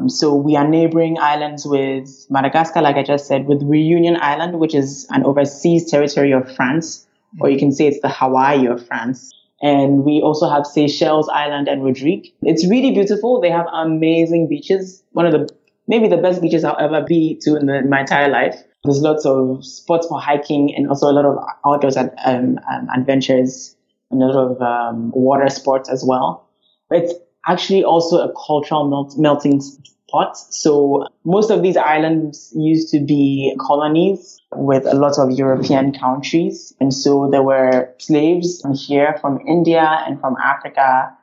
Um, 0.00 0.10
so 0.10 0.34
we 0.34 0.54
are 0.54 0.68
neighboring 0.68 1.18
islands 1.18 1.64
with 1.64 2.26
Madagascar, 2.28 2.82
like 2.82 2.96
I 2.96 3.02
just 3.02 3.26
said, 3.26 3.46
with 3.46 3.62
Reunion 3.62 4.18
Island, 4.20 4.58
which 4.58 4.74
is 4.74 5.06
an 5.10 5.24
overseas 5.24 5.90
territory 5.90 6.32
of 6.32 6.54
France 6.56 7.06
or 7.40 7.50
you 7.50 7.58
can 7.58 7.72
say 7.72 7.86
it's 7.86 8.00
the 8.00 8.08
Hawaii 8.08 8.66
of 8.66 8.86
France. 8.86 9.32
And 9.62 10.04
we 10.04 10.20
also 10.20 10.48
have 10.48 10.66
Seychelles 10.66 11.28
Island 11.28 11.68
and 11.68 11.82
Rodrigue. 11.82 12.32
It's 12.42 12.68
really 12.68 12.90
beautiful. 12.90 13.40
They 13.40 13.50
have 13.50 13.66
amazing 13.72 14.48
beaches. 14.48 15.02
One 15.12 15.26
of 15.26 15.32
the, 15.32 15.48
maybe 15.88 16.08
the 16.08 16.18
best 16.18 16.42
beaches 16.42 16.64
I'll 16.64 16.78
ever 16.78 17.04
be 17.06 17.38
to 17.42 17.56
in, 17.56 17.66
the, 17.66 17.76
in 17.78 17.88
my 17.88 18.00
entire 18.00 18.28
life. 18.28 18.56
There's 18.84 19.00
lots 19.00 19.24
of 19.24 19.64
spots 19.64 20.06
for 20.06 20.20
hiking 20.20 20.74
and 20.76 20.88
also 20.88 21.10
a 21.10 21.12
lot 21.12 21.24
of 21.24 21.38
outdoors 21.64 21.96
um, 21.96 22.10
um, 22.26 22.88
adventures 22.94 23.74
and 24.10 24.22
a 24.22 24.26
lot 24.26 24.50
of 24.50 24.60
um, 24.60 25.10
water 25.12 25.48
sports 25.48 25.88
as 25.88 26.04
well. 26.06 26.46
But 26.90 27.04
it's 27.04 27.14
actually 27.46 27.84
also 27.84 28.18
a 28.18 28.32
cultural 28.46 28.88
melt- 28.88 29.16
melting 29.16 29.62
pot. 30.10 30.36
So 30.36 31.06
most 31.24 31.50
of 31.50 31.62
these 31.62 31.76
islands 31.76 32.52
used 32.54 32.90
to 32.90 33.00
be 33.04 33.56
colonies 33.60 34.40
with 34.52 34.86
a 34.86 34.94
lot 34.94 35.18
of 35.18 35.30
European 35.30 35.92
countries. 35.92 36.74
And 36.80 36.92
so 36.92 37.28
there 37.30 37.42
were 37.42 37.92
slaves 37.98 38.62
here 38.86 39.16
from 39.20 39.40
India 39.46 40.02
and 40.06 40.20
from 40.20 40.36
Africa. 40.42 41.16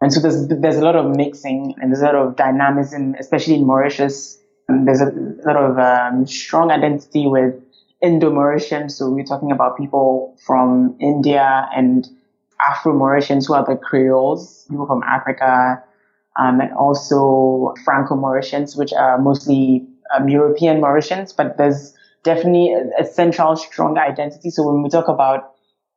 And 0.00 0.12
so 0.12 0.20
there's, 0.20 0.48
there's 0.48 0.76
a 0.76 0.84
lot 0.84 0.96
of 0.96 1.16
mixing 1.16 1.74
and 1.80 1.90
there's 1.90 2.02
a 2.02 2.06
lot 2.06 2.14
of 2.14 2.36
dynamism, 2.36 3.14
especially 3.18 3.54
in 3.54 3.66
Mauritius. 3.66 4.38
There's 4.68 5.00
a 5.00 5.12
lot 5.46 5.56
of 5.56 5.78
um, 5.78 6.26
strong 6.26 6.70
identity 6.70 7.26
with 7.26 7.54
Indo-Mauritians. 8.02 8.92
So 8.92 9.10
we're 9.10 9.24
talking 9.24 9.50
about 9.50 9.76
people 9.76 10.36
from 10.46 10.96
India 11.00 11.68
and 11.74 12.08
Afro-Mauritians 12.70 13.46
who 13.46 13.54
are 13.54 13.64
the 13.64 13.76
Creoles, 13.76 14.66
people 14.68 14.86
from 14.86 15.02
Africa, 15.02 15.82
um, 16.38 16.60
and 16.60 16.72
also 16.72 17.74
Franco-Mauritians, 17.84 18.76
which 18.76 18.92
are 18.92 19.18
mostly 19.18 19.86
um, 20.16 20.28
European 20.28 20.80
Mauritians, 20.80 21.34
but 21.36 21.58
there's 21.58 21.94
definitely 22.22 22.72
a, 22.72 23.02
a, 23.02 23.04
central 23.04 23.56
strong 23.56 23.98
identity. 23.98 24.50
So 24.50 24.66
when 24.70 24.82
we 24.82 24.88
talk 24.88 25.08
about 25.08 25.52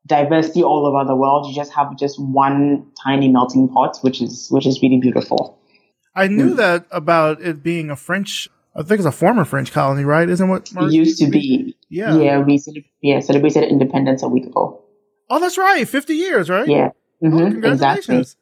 diversity 0.05 0.63
all 0.63 0.86
over 0.86 1.05
the 1.05 1.15
world, 1.15 1.48
you 1.48 1.55
just 1.55 1.71
have 1.74 1.95
just 1.98 2.19
one 2.19 2.88
tiny 3.03 3.27
melting 3.27 3.69
pot, 3.69 3.98
which 4.01 4.21
is 4.21 4.48
which 4.50 4.65
is 4.65 4.81
really 4.81 5.00
beautiful. 5.00 5.60
I 6.15 6.27
knew 6.27 6.53
mm. 6.53 6.57
that 6.57 6.86
about 6.91 7.41
it 7.41 7.63
being 7.63 7.89
a 7.89 7.95
French. 7.95 8.50
I 8.75 8.83
think 8.83 9.00
it's 9.00 9.05
a 9.05 9.12
former 9.12 9.45
French 9.45 9.71
colony, 9.71 10.03
right? 10.03 10.27
Isn't 10.27 10.50
what 10.50 10.71
it 10.71 10.91
used 10.91 11.19
to 11.19 11.29
be? 11.29 11.75
Yeah, 11.89 12.17
yeah. 12.17 12.39
We 12.39 12.62
yeah 13.01 13.19
celebrated 13.19 13.65
independence 13.65 14.24
a 14.24 14.27
week 14.27 14.45
ago. 14.45 14.83
Oh, 15.29 15.39
that's 15.39 15.57
right, 15.57 15.88
fifty 15.88 16.15
years, 16.15 16.50
right? 16.50 16.67
Yeah. 16.67 16.89
Mm-hmm. 17.24 17.38
Oh, 17.38 17.51
congratulations. 17.51 18.10
Exactly. 18.10 18.40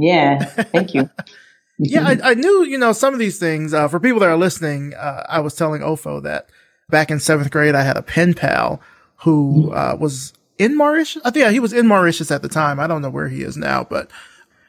Yeah, 0.00 0.44
thank 0.44 0.94
you. 0.94 1.10
yeah, 1.78 2.06
I, 2.06 2.30
I, 2.30 2.34
knew, 2.34 2.64
you 2.64 2.78
know, 2.78 2.92
some 2.92 3.12
of 3.12 3.20
these 3.20 3.38
things. 3.38 3.74
Uh, 3.74 3.88
for 3.88 4.00
people 4.00 4.20
that 4.20 4.28
are 4.28 4.36
listening, 4.36 4.94
uh, 4.94 5.24
I 5.28 5.40
was 5.40 5.54
telling 5.54 5.82
Ofo 5.82 6.22
that 6.22 6.48
back 6.88 7.10
in 7.10 7.20
seventh 7.20 7.50
grade, 7.50 7.74
I 7.74 7.82
had 7.82 7.96
a 7.96 8.02
pen 8.02 8.34
pal 8.34 8.80
who 9.16 9.72
uh, 9.72 9.96
was 9.98 10.32
in 10.58 10.76
Mauritius. 10.76 11.22
I 11.24 11.30
think 11.30 11.44
yeah, 11.44 11.50
he 11.50 11.60
was 11.60 11.72
in 11.72 11.86
Mauritius 11.86 12.30
at 12.30 12.42
the 12.42 12.48
time. 12.48 12.80
I 12.80 12.86
don't 12.86 13.02
know 13.02 13.10
where 13.10 13.28
he 13.28 13.42
is 13.42 13.56
now, 13.56 13.84
but 13.84 14.10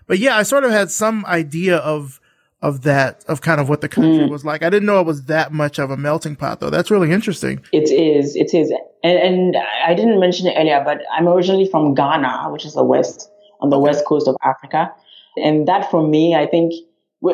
but 0.08 0.20
yeah, 0.20 0.38
I 0.38 0.44
sort 0.44 0.64
of 0.64 0.72
had 0.72 0.92
some 0.92 1.26
idea 1.26 1.78
of 1.78 2.20
of 2.62 2.84
that 2.84 3.26
of 3.28 3.42
kind 3.42 3.60
of 3.60 3.70
what 3.70 3.82
the 3.82 3.90
country 3.90 4.26
mm. 4.26 4.30
was 4.30 4.46
like. 4.46 4.64
I 4.64 4.70
didn't 4.70 4.86
know 4.86 5.00
it 5.00 5.06
was 5.06 5.26
that 5.26 5.52
much 5.52 5.80
of 5.80 5.90
a 5.90 5.98
melting 5.98 6.36
pot, 6.36 6.60
though. 6.60 6.70
That's 6.70 6.92
really 6.92 7.12
interesting. 7.12 7.64
It 7.72 7.92
is. 7.92 8.36
It 8.36 8.54
is. 8.54 8.72
And, 9.04 9.18
and 9.18 9.58
I 9.86 9.94
didn't 9.94 10.20
mention 10.20 10.48
it 10.48 10.56
earlier, 10.58 10.82
but 10.86 11.02
I'm 11.12 11.28
originally 11.28 11.68
from 11.70 11.96
Ghana, 11.96 12.50
which 12.52 12.66
is 12.66 12.74
the 12.74 12.84
west 12.84 13.30
on 13.62 13.70
the 13.70 13.80
west 13.80 14.06
coast 14.06 14.28
of 14.28 14.36
Africa. 14.44 14.94
And 15.38 15.68
that 15.68 15.90
for 15.92 16.06
me, 16.06 16.36
I 16.36 16.46
think, 16.46 16.74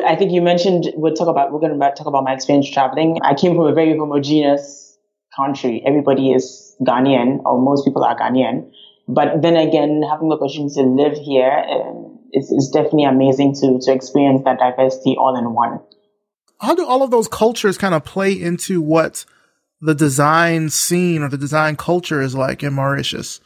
I 0.04 0.16
think 0.16 0.32
you 0.32 0.42
mentioned, 0.42 0.86
we'll 0.94 1.14
talk 1.14 1.28
about, 1.28 1.52
we're 1.52 1.60
going 1.60 1.78
to 1.78 1.90
talk 1.96 2.06
about 2.06 2.24
my 2.24 2.32
experience 2.32 2.70
traveling. 2.70 3.18
I 3.22 3.34
came 3.34 3.54
from 3.54 3.66
a 3.66 3.74
very 3.74 3.96
homogeneous 3.96 4.96
country. 5.34 5.82
Everybody 5.86 6.32
is 6.32 6.76
Ghanaian 6.82 7.42
or 7.44 7.60
most 7.60 7.84
people 7.84 8.04
are 8.04 8.16
Ghanaian. 8.16 8.70
But 9.08 9.40
then 9.40 9.56
again, 9.56 10.02
having 10.08 10.28
the 10.28 10.36
opportunity 10.36 10.74
to 10.74 10.82
live 10.82 11.16
here 11.16 11.50
um, 11.50 12.18
is, 12.32 12.50
is 12.50 12.70
definitely 12.70 13.04
amazing 13.04 13.54
to, 13.54 13.78
to 13.80 13.92
experience 13.92 14.42
that 14.44 14.58
diversity 14.58 15.16
all 15.18 15.36
in 15.36 15.54
one. 15.54 15.80
How 16.60 16.74
do 16.74 16.86
all 16.86 17.02
of 17.02 17.10
those 17.10 17.28
cultures 17.28 17.78
kind 17.78 17.94
of 17.94 18.04
play 18.04 18.32
into 18.32 18.80
what 18.80 19.24
the 19.80 19.94
design 19.94 20.70
scene 20.70 21.22
or 21.22 21.28
the 21.28 21.38
design 21.38 21.76
culture 21.76 22.20
is 22.20 22.34
like 22.34 22.62
in 22.62 22.74
Mauritius? 22.74 23.40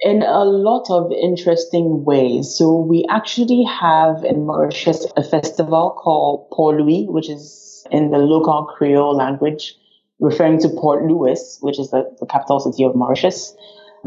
In 0.00 0.22
a 0.22 0.44
lot 0.44 0.86
of 0.90 1.10
interesting 1.10 2.04
ways. 2.04 2.54
So 2.56 2.76
we 2.76 3.04
actually 3.10 3.64
have 3.64 4.24
in 4.24 4.46
Mauritius 4.46 5.06
a 5.16 5.24
festival 5.24 5.90
called 5.90 6.50
Porlwi, 6.50 7.08
which 7.08 7.28
is 7.28 7.84
in 7.90 8.10
the 8.10 8.18
local 8.18 8.64
Creole 8.64 9.16
language, 9.16 9.74
referring 10.20 10.60
to 10.60 10.68
Port 10.68 11.04
Louis, 11.04 11.58
which 11.62 11.80
is 11.80 11.90
the, 11.90 12.14
the 12.20 12.26
capital 12.26 12.60
city 12.60 12.84
of 12.84 12.94
Mauritius. 12.94 13.56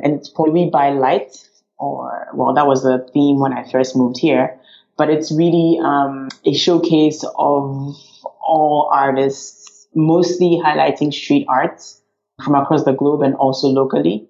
And 0.01 0.13
it's 0.13 0.31
Porlwi 0.31 0.71
by 0.71 0.91
light, 0.91 1.37
or 1.77 2.27
well, 2.33 2.53
that 2.53 2.67
was 2.67 2.83
the 2.83 3.05
theme 3.13 3.39
when 3.39 3.51
I 3.51 3.69
first 3.69 3.95
moved 3.95 4.17
here. 4.17 4.57
But 4.97 5.09
it's 5.09 5.31
really 5.31 5.77
um, 5.83 6.29
a 6.45 6.53
showcase 6.53 7.23
of 7.23 7.95
all 8.41 8.89
artists, 8.93 9.87
mostly 9.93 10.61
highlighting 10.63 11.13
street 11.13 11.45
art 11.49 11.83
from 12.45 12.55
across 12.55 12.85
the 12.85 12.93
globe 12.93 13.23
and 13.23 13.35
also 13.35 13.67
locally. 13.67 14.29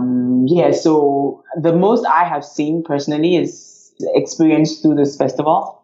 Um, 0.00 0.46
yeah, 0.48 0.72
so 0.72 1.44
the 1.60 1.72
most 1.72 2.06
I 2.06 2.24
have 2.24 2.44
seen 2.44 2.82
personally 2.82 3.36
is 3.36 3.92
experienced 4.14 4.82
through 4.82 4.94
this 4.96 5.16
festival. 5.16 5.82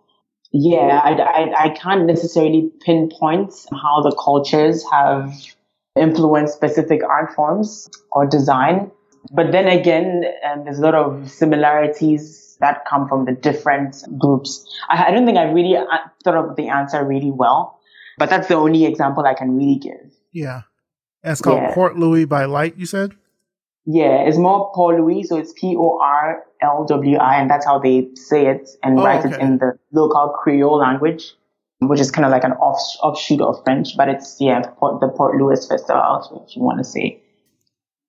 Yeah, 0.53 1.01
I, 1.05 1.11
I, 1.13 1.65
I 1.65 1.69
can't 1.71 2.07
necessarily 2.07 2.71
pinpoint 2.81 3.53
how 3.71 4.03
the 4.03 4.17
cultures 4.23 4.85
have 4.91 5.35
influenced 5.97 6.55
specific 6.55 7.03
art 7.03 7.35
forms 7.35 7.89
or 8.13 8.27
design. 8.27 8.91
But 9.33 9.53
then 9.53 9.67
again, 9.67 10.25
um, 10.49 10.65
there's 10.65 10.79
a 10.79 10.83
lot 10.83 10.95
of 10.95 11.31
similarities 11.31 12.57
that 12.61 12.85
come 12.89 13.09
from 13.09 13.25
the 13.27 13.33
different 13.33 13.97
groups. 14.19 14.65
I, 14.89 15.07
I 15.07 15.11
don't 15.11 15.27
think 15.27 15.37
I 15.37 15.45
really 15.51 15.77
uh, 15.77 15.85
thought 16.25 16.37
of 16.37 16.57
the 16.57 16.69
answer 16.69 17.05
really 17.05 17.33
well, 17.33 17.79
but 18.19 18.31
that's 18.31 18.49
the 18.49 18.55
only 18.55 18.87
example 18.87 19.27
I 19.27 19.35
can 19.35 19.57
really 19.57 19.77
give. 19.77 20.13
Yeah. 20.33 20.63
And 21.23 21.33
it's 21.33 21.43
called 21.43 21.59
Yeah. 21.59 21.75
Porlwi 21.75 22.29
by 22.29 22.45
Light, 22.45 22.77
you 22.77 22.87
said? 22.87 23.15
Yeah, 23.87 24.27
it's 24.27 24.37
more 24.37 24.73
Porlwi, 24.73 25.25
so 25.25 25.37
it's 25.37 25.53
P 25.53 25.77
O 25.77 25.99
R 26.03 26.43
L 26.61 26.85
W 26.89 27.17
I, 27.19 27.41
and 27.41 27.49
that's 27.49 27.65
how 27.65 27.79
they 27.79 28.09
say 28.15 28.47
it 28.47 28.69
and 28.83 28.99
Oh, 28.99 29.05
write 29.05 29.25
it 29.25 29.41
in 29.41 29.59
the 29.59 29.79
local 29.93 30.35
Creole 30.43 30.79
language, 30.79 31.35
which 31.81 32.01
is 32.01 32.11
kind 32.11 32.25
of 32.25 32.33
like 32.33 32.43
an 32.43 32.53
off, 32.53 32.81
offshoot 33.01 33.41
of 33.41 33.63
French, 33.63 33.97
but 33.97 34.09
it's, 34.09 34.39
yeah, 34.41 34.61
Port, 34.79 35.01
the 35.01 35.09
Port 35.09 35.41
Louis 35.41 35.65
Festival, 35.67 36.45
if 36.47 36.57
you 36.57 36.63
want 36.63 36.79
to 36.79 36.85
say. 36.85 37.23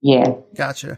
Yeah. 0.02 0.36
Gotcha. 0.56 0.98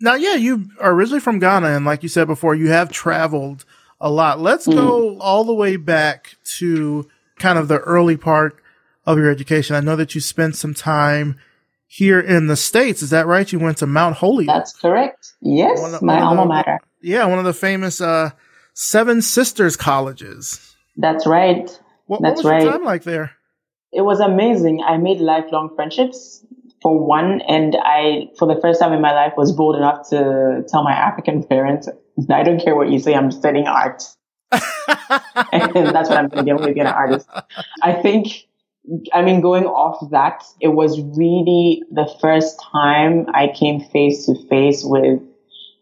Now, 0.00 0.14
yeah, 0.14 0.34
you 0.34 0.70
are 0.80 0.92
originally 0.92 1.20
from 1.20 1.38
Ghana, 1.38 1.68
and 1.68 1.84
like 1.84 2.02
you 2.02 2.08
said 2.08 2.26
before, 2.26 2.54
you 2.54 2.68
have 2.68 2.90
traveled 2.90 3.66
a 4.00 4.10
lot. 4.10 4.40
Let's 4.40 4.66
mm. 4.66 4.74
go 4.74 5.18
all 5.18 5.44
the 5.44 5.54
way 5.54 5.76
back 5.76 6.36
to 6.58 7.08
kind 7.38 7.58
of 7.58 7.68
the 7.68 7.78
early 7.78 8.16
part 8.16 8.56
of 9.04 9.18
your 9.18 9.30
education. 9.30 9.76
I 9.76 9.80
know 9.80 9.96
that 9.96 10.14
you 10.14 10.20
spent 10.20 10.56
some 10.56 10.74
time 10.74 11.38
here 11.92 12.18
in 12.18 12.46
the 12.46 12.56
States. 12.56 13.02
Is 13.02 13.10
that 13.10 13.26
right? 13.26 13.52
You 13.52 13.58
went 13.58 13.76
to 13.78 13.86
Mount 13.86 14.16
Holyoke. 14.16 14.46
That's 14.46 14.72
correct. 14.72 15.34
Yes, 15.42 16.00
my 16.00 16.22
alma 16.22 16.42
the- 16.42 16.48
mater. 16.48 16.80
yeah, 17.02 17.26
one 17.26 17.38
of 17.38 17.44
the 17.44 17.52
famous 17.52 18.00
uh, 18.00 18.30
Seven 18.72 19.20
Sisters 19.20 19.76
colleges. 19.76 20.74
That's 20.96 21.26
right. 21.26 21.68
What, 22.06 22.20
what 22.20 22.22
That's 22.22 22.38
was 22.38 22.44
your 22.44 22.52
right. 22.52 22.70
time 22.70 22.84
like 22.84 23.02
there? 23.02 23.32
It 23.92 24.00
was 24.00 24.20
amazing. 24.20 24.82
I 24.82 24.96
made 24.96 25.20
lifelong 25.20 25.74
friendships 25.76 26.42
for 26.80 26.98
one, 26.98 27.42
and 27.42 27.76
I, 27.78 28.30
for 28.38 28.48
the 28.52 28.58
first 28.60 28.80
time 28.80 28.94
in 28.94 29.02
my 29.02 29.12
life, 29.12 29.34
was 29.36 29.52
bold 29.52 29.76
enough 29.76 30.08
to 30.10 30.64
tell 30.68 30.82
my 30.82 30.92
African 30.92 31.44
parents, 31.44 31.88
I 32.30 32.42
don't 32.42 32.58
care 32.58 32.74
what 32.74 32.90
you 32.90 33.00
say, 33.00 33.14
I'm 33.14 33.30
studying 33.30 33.66
art. 33.66 34.02
and 35.52 35.94
that's 35.94 36.08
what 36.08 36.16
I'm 36.18 36.28
going 36.28 36.38
to 36.38 36.44
get 36.44 36.56
when 36.58 36.70
I 36.70 36.72
get 36.72 36.86
an 36.86 36.94
artist. 36.94 37.28
I 37.82 37.92
think, 37.92 38.48
I 39.12 39.22
mean, 39.22 39.40
going 39.40 39.64
off 39.64 40.10
that, 40.10 40.42
it 40.60 40.68
was 40.68 41.00
really 41.00 41.82
the 41.92 42.12
first 42.20 42.60
time 42.72 43.26
I 43.32 43.48
came 43.48 43.80
face 43.80 44.26
to 44.26 44.34
face 44.48 44.82
with 44.84 45.20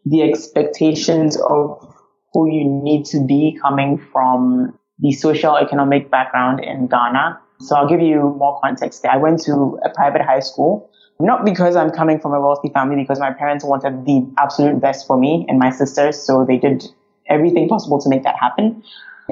the 0.05 0.23
expectations 0.23 1.37
of 1.41 1.97
who 2.33 2.51
you 2.51 2.65
need 2.83 3.07
to 3.07 3.25
be 3.27 3.59
coming 3.61 3.99
from 4.13 4.79
the 4.99 5.13
social 5.13 5.57
economic 5.57 6.11
background 6.11 6.63
in 6.63 6.89
Ghana. 6.89 7.41
So 7.61 7.77
I'll 7.77 7.89
give 7.89 8.01
you 8.01 8.35
more 8.39 8.61
context 8.63 9.03
there. 9.03 9.13
I 9.13 9.17
went 9.17 9.43
to 9.45 9.79
a 9.85 9.91
private 9.91 10.23
high 10.23 10.41
school, 10.41 10.91
not 11.19 11.45
because 11.45 11.77
I'm 11.77 11.91
coming 11.91 12.21
from 12.21 12.35
a 12.35 12.41
wealthy 12.41 12.69
family, 12.69 12.97
because 12.97 13.19
my 13.19 13.33
parents 13.33 13.65
wanted 13.65 14.05
the 14.05 14.27
absolute 14.39 14.81
best 14.81 15.07
for 15.07 15.19
me 15.19 15.47
and 15.49 15.59
my 15.59 15.71
sisters. 15.71 16.23
So 16.23 16.45
they 16.45 16.59
did 16.59 16.85
everything 17.29 17.69
possible 17.69 18.01
to 18.01 18.09
make 18.09 18.25
that 18.25 18.37
happen. 18.39 18.83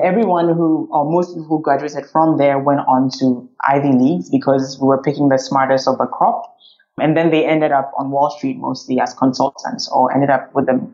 Everyone 0.02 0.49
who, 0.49 0.88
or 0.90 1.11
most 1.11 1.31
people 1.31 1.45
who 1.45 1.62
graduated 1.62 2.07
from 2.11 2.38
there 2.38 2.59
went 2.59 2.81
on 2.81 3.11
to 3.19 3.49
Ivy 3.67 3.93
Leagues 3.93 4.31
because 4.31 4.78
we 4.81 4.87
were 4.87 5.02
picking 5.02 5.28
the 5.28 5.38
smartest 5.38 5.88
of 5.88 5.99
the 5.99 6.07
crop. 6.07 6.55
And 7.00 7.17
then 7.17 7.31
they 7.31 7.47
ended 7.47 7.71
up 7.71 7.93
on 7.97 8.11
Wall 8.11 8.31
Street 8.31 8.59
mostly 8.59 9.00
as 9.00 9.14
consultants 9.14 9.88
or 9.93 10.12
ended 10.12 10.31
up 10.31 10.52
with 10.55 10.67
the 10.67 10.85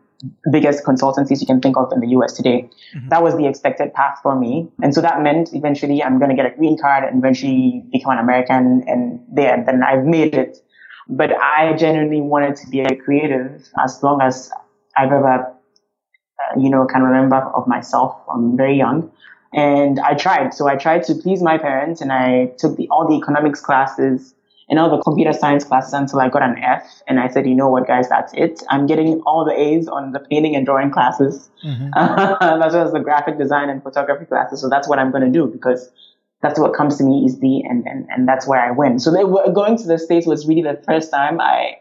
biggest 0.50 0.84
consultancies 0.84 1.40
you 1.40 1.46
can 1.46 1.61
think 1.61 1.76
of 1.76 1.92
in 1.92 2.00
the 2.00 2.08
US 2.08 2.32
today. 2.32 2.68
Mm-hmm. 2.94 3.08
That 3.08 3.23
was 3.23 3.37
the 3.37 3.46
expected 3.46 3.92
path 3.94 4.18
for 4.23 4.38
me. 4.38 4.68
And 4.82 4.94
so 4.94 5.00
that 5.00 5.20
meant 5.23 5.54
eventually 5.54 6.02
I'm 6.02 6.18
going 6.18 6.30
to 6.30 6.37
get 6.37 6.46
a 6.46 6.56
green 6.56 6.78
card 6.78 7.04
and 7.04 7.18
eventually 7.18 7.84
become 7.92 8.12
an 8.12 8.18
American 8.18 8.84
and 8.87 9.20
there, 9.32 9.62
then 9.64 9.82
I've 9.82 10.04
made 10.04 10.34
it. 10.34 10.58
But 11.08 11.32
I 11.32 11.75
genuinely 11.75 12.20
wanted 12.20 12.56
to 12.56 12.66
be 12.68 12.80
a 12.80 12.96
creative 12.96 13.68
as 13.82 14.02
long 14.02 14.23
as 14.23 14.50
I've 14.96 15.12
ever, 15.12 15.53
you 16.56 16.70
know, 16.70 16.87
can 16.87 17.02
remember 17.02 17.37
of 17.37 17.66
myself. 17.66 18.16
I'm 18.32 18.56
very 18.56 18.76
young. 18.76 19.11
And 19.52 20.00
I 20.00 20.14
tried. 20.14 20.52
So 20.52 20.66
I 20.66 20.76
tried 20.76 21.04
to 21.04 21.14
please 21.14 21.42
my 21.42 21.58
parents 21.58 22.00
and 22.00 22.12
I 22.12 22.46
took 22.58 22.76
the, 22.76 22.88
all 22.88 23.06
the 23.08 23.14
economics 23.14 23.61
classes 23.61 24.34
and 24.68 24.78
all 24.78 24.90
the 24.90 25.02
computer 25.02 25.32
science 25.32 25.62
classes 25.62 25.92
until 25.92 26.20
I 26.20 26.28
got 26.28 26.42
an 26.42 26.58
F. 26.58 27.02
And 27.06 27.20
I 27.20 27.28
said, 27.28 27.46
you 27.46 27.54
know 27.54 27.68
what, 27.68 27.87
guys, 27.87 28.08
that's 28.08 28.32
it. 28.34 28.62
I'm 28.71 28.86
getting 28.86 29.21
all 29.26 29.45
the 29.45 29.52
A's 29.52 29.86
on 29.86 30.12
the 30.12 30.21
painting 30.21 30.56
and 30.56 30.64
drawing 30.64 30.90
classes, 30.90 31.49
as 32.62 32.73
well 32.73 32.86
as 32.86 32.93
the 32.93 33.00
graphic 33.00 33.38
design 33.38 33.69
and 33.69 33.82
photography 33.82 34.25
classes. 34.25 34.60
So 34.60 34.69
that's 34.69 34.88
what 34.88 34.99
I'm 34.99 35.10
going 35.10 35.25
to 35.25 35.30
do 35.30 35.47
because 35.47 35.90
that's 36.40 36.58
what 36.58 36.75
comes 36.75 36.99
to 36.99 37.04
me 37.04 37.25
easily 37.25 37.64
and, 37.69 37.86
and, 37.86 38.06
and 38.10 38.28
that's 38.28 38.47
where 38.47 38.60
I 38.60 38.71
win. 38.71 38.99
So 38.99 39.10
they 39.10 39.25
were, 39.25 39.50
going 39.52 39.78
to 39.78 39.86
the 39.86 39.99
States 39.99 40.26
was 40.26 40.47
really 40.47 40.62
the 40.62 40.80
first 40.86 41.10
time 41.10 41.40
I, 41.40 41.76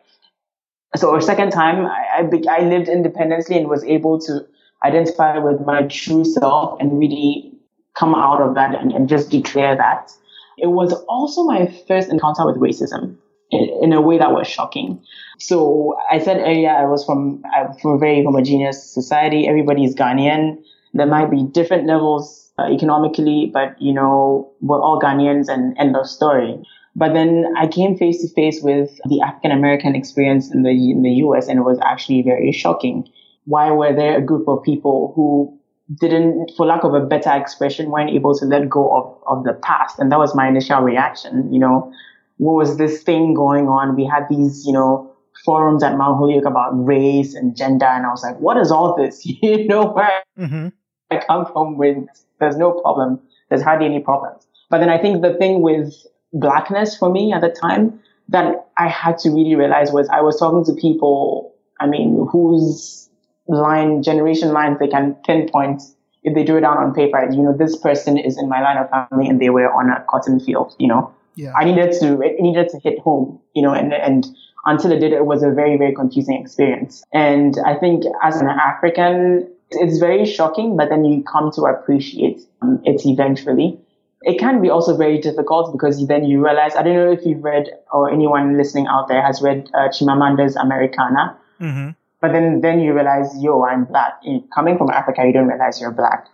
so 0.95 1.09
or 1.09 1.19
second 1.21 1.51
time 1.51 1.86
I, 1.86 2.19
I, 2.19 2.23
be, 2.23 2.47
I 2.47 2.59
lived 2.59 2.88
independently 2.88 3.57
and 3.57 3.67
was 3.67 3.83
able 3.83 4.19
to 4.21 4.45
identify 4.83 5.37
with 5.37 5.61
my 5.61 5.83
true 5.83 6.25
self 6.25 6.79
and 6.79 6.99
really 6.99 7.51
come 7.97 8.15
out 8.15 8.41
of 8.41 8.55
that 8.55 8.75
and, 8.75 8.91
and 8.91 9.07
just 9.07 9.29
declare 9.29 9.75
that. 9.75 10.11
It 10.57 10.67
was 10.67 10.93
also 11.07 11.43
my 11.43 11.67
first 11.87 12.09
encounter 12.09 12.45
with 12.45 12.57
racism 12.57 13.17
in, 13.51 13.93
a 13.93 14.01
way 14.01 14.17
that 14.17 14.31
was 14.31 14.47
shocking. 14.47 15.01
So 15.39 15.95
I 16.11 16.19
said 16.19 16.37
earlier 16.37 16.69
I 16.69 16.85
was 16.85 17.05
from 17.05 17.43
from 17.81 17.91
a 17.91 17.97
very 17.97 18.23
homogeneous 18.23 18.83
society. 18.83 19.47
Everybody 19.47 19.83
is 19.83 19.95
Ghanaian. 19.95 20.57
There 20.93 21.07
might 21.07 21.31
be 21.31 21.43
different 21.43 21.87
levels 21.87 22.51
uh, 22.59 22.71
economically, 22.71 23.49
but 23.51 23.79
you 23.81 23.93
know 23.93 24.51
we're 24.61 24.79
all 24.79 24.99
Ghanaians 24.99 25.47
and 25.49 25.77
end 25.77 25.95
of 25.95 26.07
story. 26.07 26.63
But 26.95 27.13
then 27.13 27.45
I 27.57 27.67
came 27.67 27.97
face 27.97 28.21
to 28.21 28.31
face 28.33 28.61
with 28.61 28.91
the 29.09 29.21
African 29.21 29.51
American 29.51 29.95
experience 29.95 30.53
in 30.53 30.63
the 30.63 30.69
in 30.69 31.01
the 31.01 31.13
U.S. 31.25 31.47
and 31.47 31.59
it 31.59 31.63
was 31.63 31.79
actually 31.83 32.21
very 32.21 32.51
shocking. 32.51 33.09
Why 33.45 33.71
were 33.71 33.93
there 33.93 34.17
a 34.17 34.21
group 34.21 34.47
of 34.47 34.63
people 34.63 35.13
who 35.15 35.58
didn't, 35.99 36.51
for 36.56 36.65
lack 36.65 36.84
of 36.84 36.93
a 36.93 37.01
better 37.01 37.32
expression, 37.36 37.89
weren't 37.89 38.10
able 38.10 38.38
to 38.38 38.45
let 38.45 38.69
go 38.69 38.89
of, 38.95 39.38
of 39.38 39.43
the 39.43 39.53
past. 39.53 39.99
And 39.99 40.12
that 40.12 40.19
was 40.19 40.34
my 40.34 40.47
initial 40.47 40.79
reaction. 40.79 41.51
You 41.53 41.60
know, 41.60 41.93
what 42.38 42.53
was 42.53 42.77
this 42.77 43.03
thing 43.03 43.34
going 43.34 43.67
on? 43.67 43.95
We 43.95 44.06
had 44.06 44.23
these, 44.29 44.65
you 44.65 44.73
know, 44.73 45.13
forums 45.43 45.84
at 45.84 45.97
Mount 45.97 46.17
Holyoke 46.17 46.45
about 46.45 46.71
race 46.73 47.34
and 47.34 47.56
gender. 47.56 47.86
And 47.86 48.06
I 48.06 48.10
was 48.10 48.23
like, 48.23 48.39
what 48.39 48.58
is 48.58 48.71
all 48.71 48.95
this? 48.95 49.25
you 49.25 49.67
know, 49.67 49.88
where 49.88 50.23
Mm-hmm. 50.38 50.69
I 51.12 51.23
come 51.25 51.45
from 51.45 51.77
with, 51.77 51.97
there's 52.39 52.58
no 52.58 52.71
problem. 52.71 53.19
There's 53.49 53.62
hardly 53.62 53.86
any 53.86 53.99
problems. 53.99 54.47
But 54.69 54.79
then 54.79 54.89
I 54.89 54.97
think 54.97 55.21
the 55.21 55.36
thing 55.36 55.62
with 55.62 55.93
blackness 56.32 56.97
for 56.97 57.12
me 57.12 57.32
at 57.32 57.41
the 57.41 57.49
time 57.49 57.99
that 58.29 58.67
I 58.77 58.88
had 58.88 59.19
to 59.19 59.29
really 59.29 59.56
realize 59.56 59.91
was 59.91 60.10
I 60.10 60.21
was 60.21 60.39
talking 60.39 60.65
to 60.65 60.82
people, 60.82 61.53
I 61.79 61.88
mean, 61.88 62.27
whose 62.32 63.10
line, 63.47 64.03
generation 64.03 64.51
lines 64.53 64.79
they 64.79 64.88
can 64.88 65.15
pinpoint 65.25 65.82
if 66.23 66.34
they 66.34 66.43
drew 66.43 66.58
it 66.58 66.62
down 66.62 66.77
on 66.77 66.93
paper. 66.93 67.27
You 67.29 67.43
know, 67.43 67.56
this 67.56 67.75
person 67.77 68.17
is 68.17 68.38
in 68.38 68.49
my 68.49 68.62
line 68.62 68.77
of 68.77 68.89
family 68.89 69.27
and 69.27 69.39
they 69.41 69.49
were 69.49 69.71
on 69.71 69.89
a 69.89 70.03
cotton 70.10 70.39
field, 70.39 70.75
you 70.79 70.88
know. 70.88 71.13
Yeah. 71.36 71.53
I 71.58 71.65
needed 71.65 71.93
to, 71.99 72.21
it 72.21 72.39
needed 72.39 72.69
to 72.69 72.79
hit 72.79 72.99
home, 72.99 73.39
you 73.56 73.63
know, 73.63 73.73
and, 73.73 73.93
and 73.93 74.25
until 74.65 74.91
it 74.91 74.99
did, 74.99 75.13
it 75.13 75.25
was 75.25 75.43
a 75.43 75.49
very, 75.49 75.77
very 75.77 75.93
confusing 75.93 76.39
experience. 76.39 77.03
And 77.12 77.58
I 77.65 77.75
think 77.75 78.03
as 78.21 78.39
an 78.39 78.47
African, 78.47 79.49
it's 79.71 79.97
very 79.97 80.25
shocking, 80.25 80.77
but 80.77 80.89
then 80.89 81.03
you 81.03 81.23
come 81.23 81.51
to 81.56 81.63
appreciate 81.63 82.41
um, 82.62 82.82
it 82.86 83.01
eventually. 83.06 83.79
It 84.21 84.39
can 84.39 84.62
be 84.62 84.69
also 84.69 84.95
very 84.95 85.17
difficult 85.17 85.73
because 85.73 86.08
then 86.08 86.23
you 86.23 86.41
realize, 86.41 86.75
I 86.75 86.84
don't 86.84 86.95
know 86.95 87.12
if 87.12 87.25
you've 87.25 87.43
read 87.43 87.67
or 87.91 88.10
anyone 88.10 88.56
listening 88.56 88.88
out 88.88 89.10
there 89.10 89.21
has 89.21 89.41
read 89.41 89.69
uh, 89.73 89.89
Chimamanda's 89.89 90.56
Americanah, 90.56 91.36
Mm-hmm. 91.63 91.89
But 92.23 92.31
then, 92.31 92.62
then 92.62 92.79
you 92.79 92.93
realize, 92.93 93.36
yo, 93.43 93.65
I'm 93.65 93.83
black. 93.83 94.13
Coming 94.55 94.77
from 94.77 94.89
Africa, 94.89 95.23
you 95.25 95.33
don't 95.33 95.49
realize 95.49 95.81
you're 95.81 95.91
black, 95.91 96.27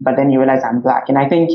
but 0.00 0.16
then 0.16 0.30
you 0.30 0.38
realize 0.38 0.64
I'm 0.64 0.80
black. 0.80 1.10
And 1.10 1.18
I 1.18 1.28
think 1.28 1.50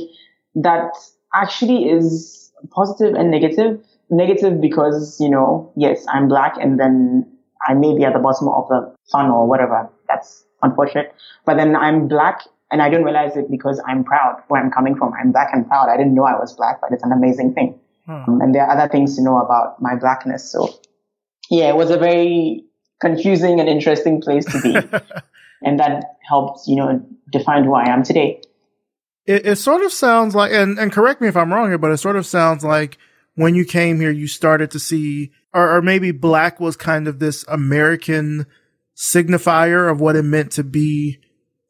that 0.53 0.91
actually 1.33 1.89
is 1.89 2.51
positive 2.69 3.15
and 3.15 3.31
negative. 3.31 3.83
Negative 4.11 4.61
because, 4.61 5.17
you 5.19 5.27
know, 5.27 5.73
yes, 5.75 6.05
I'm 6.07 6.27
black 6.27 6.53
and 6.61 6.79
then 6.79 7.35
I 7.67 7.73
may 7.73 7.97
be 7.97 8.03
at 8.03 8.13
the 8.13 8.19
bottom 8.19 8.47
of 8.49 8.67
the 8.67 8.93
funnel 9.11 9.41
or 9.41 9.47
whatever. 9.47 9.89
That's 10.07 10.45
unfortunate. 10.61 11.11
But 11.47 11.57
then 11.57 11.75
I'm 11.75 12.07
black 12.07 12.43
and 12.69 12.83
I 12.83 12.89
don't 12.89 13.03
realize 13.03 13.37
it 13.37 13.49
because 13.49 13.81
I'm 13.87 14.03
proud 14.03 14.43
where 14.49 14.61
I'm 14.61 14.69
coming 14.69 14.97
from. 14.97 15.13
I'm 15.19 15.31
black 15.31 15.49
and 15.51 15.67
proud. 15.67 15.89
I 15.89 15.97
didn't 15.97 16.13
know 16.13 16.25
I 16.25 16.37
was 16.37 16.53
black, 16.53 16.79
but 16.79 16.91
it's 16.91 17.01
an 17.03 17.11
amazing 17.11 17.55
thing. 17.55 17.79
Um, 18.07 18.39
and 18.39 18.53
there 18.53 18.67
are 18.67 18.77
other 18.77 18.87
things 18.87 19.15
to 19.15 19.23
know 19.23 19.39
about 19.39 19.81
my 19.81 19.95
blackness. 19.95 20.51
So 20.51 20.79
yeah, 21.49 21.69
it 21.69 21.75
was 21.75 21.89
a 21.89 21.97
very 21.97 22.65
confusing 22.99 23.59
and 23.59 23.69
interesting 23.69 24.21
place 24.21 24.45
to 24.45 24.61
be. 24.61 24.75
and 25.61 25.79
that 25.79 26.17
helped, 26.27 26.61
you 26.67 26.75
know, 26.75 27.05
define 27.31 27.63
who 27.63 27.73
I 27.73 27.89
am 27.89 28.03
today. 28.03 28.41
It, 29.25 29.45
it 29.45 29.55
sort 29.57 29.83
of 29.83 29.91
sounds 29.91 30.35
like, 30.35 30.51
and, 30.51 30.77
and 30.79 30.91
correct 30.91 31.21
me 31.21 31.27
if 31.27 31.37
I'm 31.37 31.53
wrong 31.53 31.69
here, 31.69 31.77
but 31.77 31.91
it 31.91 31.97
sort 31.97 32.15
of 32.15 32.25
sounds 32.25 32.63
like 32.63 32.97
when 33.35 33.55
you 33.55 33.65
came 33.65 33.99
here, 33.99 34.11
you 34.11 34.27
started 34.27 34.71
to 34.71 34.79
see, 34.79 35.31
or, 35.53 35.77
or 35.77 35.81
maybe 35.81 36.11
black 36.11 36.59
was 36.59 36.75
kind 36.75 37.07
of 37.07 37.19
this 37.19 37.45
American 37.47 38.45
signifier 38.97 39.89
of 39.89 40.01
what 40.01 40.15
it 40.15 40.23
meant 40.23 40.51
to 40.53 40.63
be, 40.63 41.19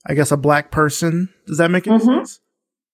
I 0.05 0.13
guess, 0.15 0.31
a 0.31 0.37
black 0.37 0.71
person. 0.71 1.29
Does 1.47 1.57
that 1.57 1.69
make 1.71 1.87
any 1.87 1.97
Mhm. 1.99 2.05
sense? 2.05 2.39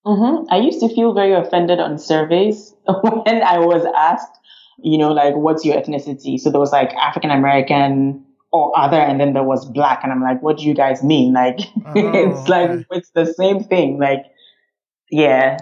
hmm 0.06 0.46
I 0.52 0.58
used 0.58 0.82
to 0.82 0.90
feel 0.94 1.14
very 1.16 1.34
offended 1.34 1.80
on 1.80 1.98
surveys 1.98 2.76
when 2.86 3.42
I 3.42 3.60
was 3.60 3.86
asked, 3.98 4.38
you 4.78 4.98
know, 4.98 5.12
like, 5.12 5.36
what's 5.36 5.64
your 5.66 5.76
ethnicity? 5.80 6.40
So 6.40 6.50
there 6.52 6.60
was 6.60 6.72
like 6.72 6.94
African 6.94 7.32
American, 7.32 8.24
or 8.52 8.78
other, 8.78 8.98
and 8.98 9.20
then 9.20 9.34
there 9.34 9.44
was 9.44 9.66
black, 9.70 10.02
and 10.04 10.12
I'm 10.12 10.22
like, 10.22 10.42
what 10.42 10.58
do 10.58 10.64
you 10.64 10.74
guys 10.74 11.04
mean? 11.04 11.34
Like, 11.34 11.60
Oh, 11.86 11.94
it's 11.96 12.48
like 12.50 12.70
okay. 12.70 12.86
it's 12.92 13.10
the 13.12 13.26
same 13.34 13.64
thing. 13.64 14.00
Like, 14.00 14.26
yeah, 15.12 15.58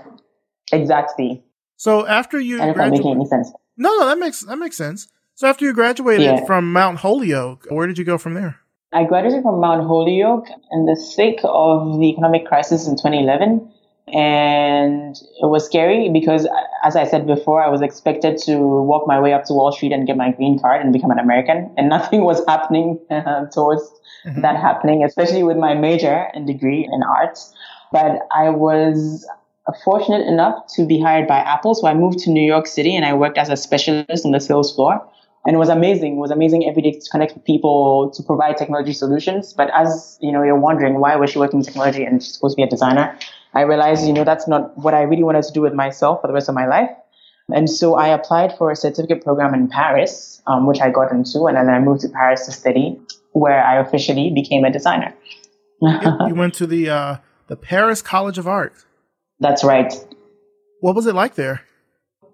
exactly. 0.72 1.44
So 1.78 2.06
after 2.08 2.40
you 2.40 2.62
I 2.62 2.68
don't 2.68 2.78
know 2.78 2.84
if 2.84 2.86
I'm 2.86 2.92
making 2.92 3.12
any 3.12 3.26
sense. 3.26 3.52
no, 3.78 3.90
no, 4.00 4.06
that 4.08 4.18
makes 4.20 4.42
that 4.42 4.58
makes 4.58 4.78
sense. 4.78 5.08
So 5.36 5.48
after 5.48 5.66
you 5.66 5.74
graduated 5.74 6.22
Yeah. 6.26 6.46
from 6.46 6.72
Mount 6.72 7.00
Holyoke, 7.00 7.66
where 7.70 7.88
did 7.88 7.98
you 7.98 8.06
go 8.06 8.18
from 8.18 8.36
there? 8.36 8.60
I 8.92 9.04
graduated 9.06 9.42
from 9.42 9.60
Mount 9.60 9.88
Holyoke 9.88 10.48
in 10.72 10.86
the 10.86 10.96
thick 11.16 11.40
of 11.44 12.00
the 12.00 12.06
economic 12.10 12.46
crisis 12.46 12.88
in 12.88 12.94
2011. 12.96 13.73
And 14.08 15.16
it 15.16 15.48
was 15.48 15.66
scary 15.66 16.10
because, 16.10 16.48
as 16.84 16.96
I 16.96 17.06
said 17.06 17.26
before, 17.26 17.64
I 17.64 17.70
was 17.70 17.82
expected 17.82 18.38
to 18.46 18.58
walk 18.58 19.08
my 19.08 19.20
way 19.20 19.34
up 19.34 19.46
to 19.46 19.54
Wall 19.54 19.72
Street 19.72 19.94
and 19.94 20.06
get 20.06 20.18
my 20.18 20.32
green 20.32 20.60
card 20.60 20.82
and 20.82 20.92
become 20.92 21.12
an 21.12 21.20
American. 21.20 21.74
And 21.78 21.90
nothing 21.98 22.24
was 22.24 22.44
happening 22.48 23.00
uh, 23.10 23.46
towards 23.48 23.84
that 24.38 24.56
happening, 24.58 25.04
especially 25.04 25.44
with 25.44 25.58
my 25.58 25.74
major 25.74 26.30
and 26.34 26.48
degree 26.48 26.88
in 26.92 27.04
arts 27.04 27.54
But 27.92 28.20
I 28.36 28.50
was 28.50 29.28
fortunate 29.84 30.28
enough 30.28 30.66
to 30.76 30.86
be 30.86 31.00
hired 31.02 31.28
by 31.28 31.38
Apple. 31.38 31.76
So 31.76 31.88
I 31.88 31.94
moved 31.94 32.20
to 32.20 32.30
New 32.30 32.46
York 32.46 32.68
City 32.68 32.96
and 32.96 33.06
I 33.06 33.14
worked 33.14 33.38
as 33.38 33.50
a 33.50 33.58
specialist 33.58 34.26
on 34.26 34.32
the 34.32 34.40
sales 34.40 34.74
floor. 34.76 35.06
And 35.46 35.56
it 35.56 35.60
was 35.60 35.70
amazing. 35.70 36.14
It 36.14 36.20
was 36.20 36.32
amazing 36.32 36.68
every 36.70 36.82
day 36.82 36.92
to 36.92 37.10
connect 37.10 37.34
with 37.34 37.44
people 37.44 38.12
to 38.12 38.24
provide 38.24 38.56
technology 38.58 38.94
solutions. 38.94 39.54
But 39.54 39.70
as 39.74 40.18
you 40.22 40.32
know, 40.32 40.42
you're 40.42 40.60
wondering 40.60 41.00
why 41.00 41.16
was 41.18 41.32
she 41.32 41.40
working 41.40 41.60
in 41.60 41.66
technology 41.66 42.04
and 42.04 42.24
she's 42.24 42.36
supposed 42.36 42.54
to 42.54 42.58
be 42.58 42.64
a 42.64 42.70
designer? 42.70 43.18
I 43.54 43.62
realized, 43.62 44.06
you 44.08 44.14
know, 44.14 44.24
that's 44.24 44.48
not 44.48 44.78
what 44.78 44.94
I 44.94 45.04
really 45.04 45.24
wanted 45.24 45.44
to 45.44 45.54
do 45.54 45.62
with 45.62 45.74
myself 45.74 46.22
for 46.22 46.28
the 46.28 46.34
rest 46.34 46.50
of 46.50 46.56
my 46.56 46.66
life. 46.66 46.90
And 47.54 47.70
so 47.70 47.96
I 47.96 48.08
applied 48.08 48.58
for 48.58 48.72
a 48.72 48.76
certificate 48.76 49.24
program 49.24 49.54
in 49.54 49.68
Paris, 49.68 50.42
um, 50.48 50.66
which 50.66 50.80
I 50.80 50.90
got 50.90 51.12
into, 51.12 51.46
and 51.46 51.58
then 51.58 51.70
I 51.70 51.80
moved 51.80 52.02
to 52.02 52.10
Paris 52.10 52.46
to 52.46 52.52
study, 52.52 53.00
where 53.34 53.64
I 53.64 53.80
officially 53.80 54.32
became 54.34 54.64
a 54.64 54.72
designer. 54.72 55.14
you 55.82 56.36
went 56.36 56.54
to 56.56 56.68
the 56.68 56.90
uh, 56.90 57.18
the 57.48 57.58
Paris 57.58 58.02
College 58.02 58.38
of 58.38 58.48
Art. 58.48 58.74
That's 59.40 59.64
right. 59.64 59.94
What 60.80 60.96
was 60.96 61.06
it 61.06 61.16
like 61.16 61.36
there? 61.36 61.64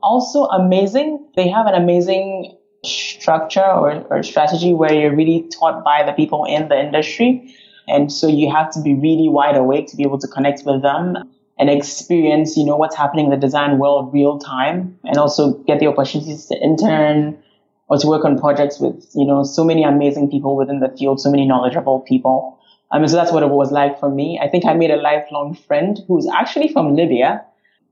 also 0.02 0.46
amazing. 0.46 1.28
They 1.36 1.50
have 1.50 1.68
an 1.68 1.76
amazing 1.76 2.58
structure 2.86 3.66
or, 3.66 4.06
or 4.10 4.24
strategy 4.24 4.74
where 4.74 4.94
you're 4.94 5.16
really 5.16 5.50
taught 5.60 5.84
by 5.84 6.04
the 6.04 6.14
people 6.14 6.46
in 6.46 6.70
the 6.70 6.80
industry. 6.80 7.56
And 7.89 8.12
so 8.12 8.28
you 8.28 8.52
have 8.52 8.71
to 8.73 8.82
be 8.82 8.93
really 8.93 9.28
wide 9.28 9.56
awake 9.56 9.88
to 9.88 9.97
be 9.97 10.04
able 10.04 10.19
to 10.19 10.28
connect 10.28 10.63
with 10.65 10.82
them 10.82 11.17
and 11.58 11.69
experience, 11.69 12.56
you 12.56 12.65
know, 12.65 12.78
what's 12.78 12.95
happening 12.95 13.25
in 13.25 13.32
the 13.32 13.38
design 13.38 13.80
world 13.80 14.13
real 14.13 14.39
time 14.39 14.97
and 15.04 15.17
also 15.17 15.54
get 15.67 15.80
the 15.80 15.88
opportunities 15.88 16.45
to 16.45 16.56
intern 16.56 17.38
or 17.89 17.97
to 17.97 18.08
work 18.08 18.23
on 18.23 18.39
projects 18.39 18.80
with, 18.80 19.06
you 19.13 19.25
know, 19.25 19.43
so 19.43 19.63
many 19.63 19.84
amazing 19.84 20.30
people 20.30 20.56
within 20.56 20.80
the 20.80 20.89
field, 20.97 21.19
so 21.19 21.30
many 21.30 21.45
knowledgeable 21.45 21.99
people. 22.02 22.60
I 22.91 22.97
Um, 22.97 23.08
so 23.08 23.15
that's 23.15 23.32
what 23.32 23.43
it 23.43 23.49
was 23.49 23.71
like 23.71 23.99
for 23.99 24.10
me. 24.10 24.39
I 24.41 24.47
think 24.47 24.65
I 24.65 24.73
made 24.73 24.91
a 24.91 24.95
lifelong 24.95 25.56
friend 25.56 25.99
who's 26.08 26.28
actually 26.28 26.69
from 26.69 26.95
Libya. 26.95 27.43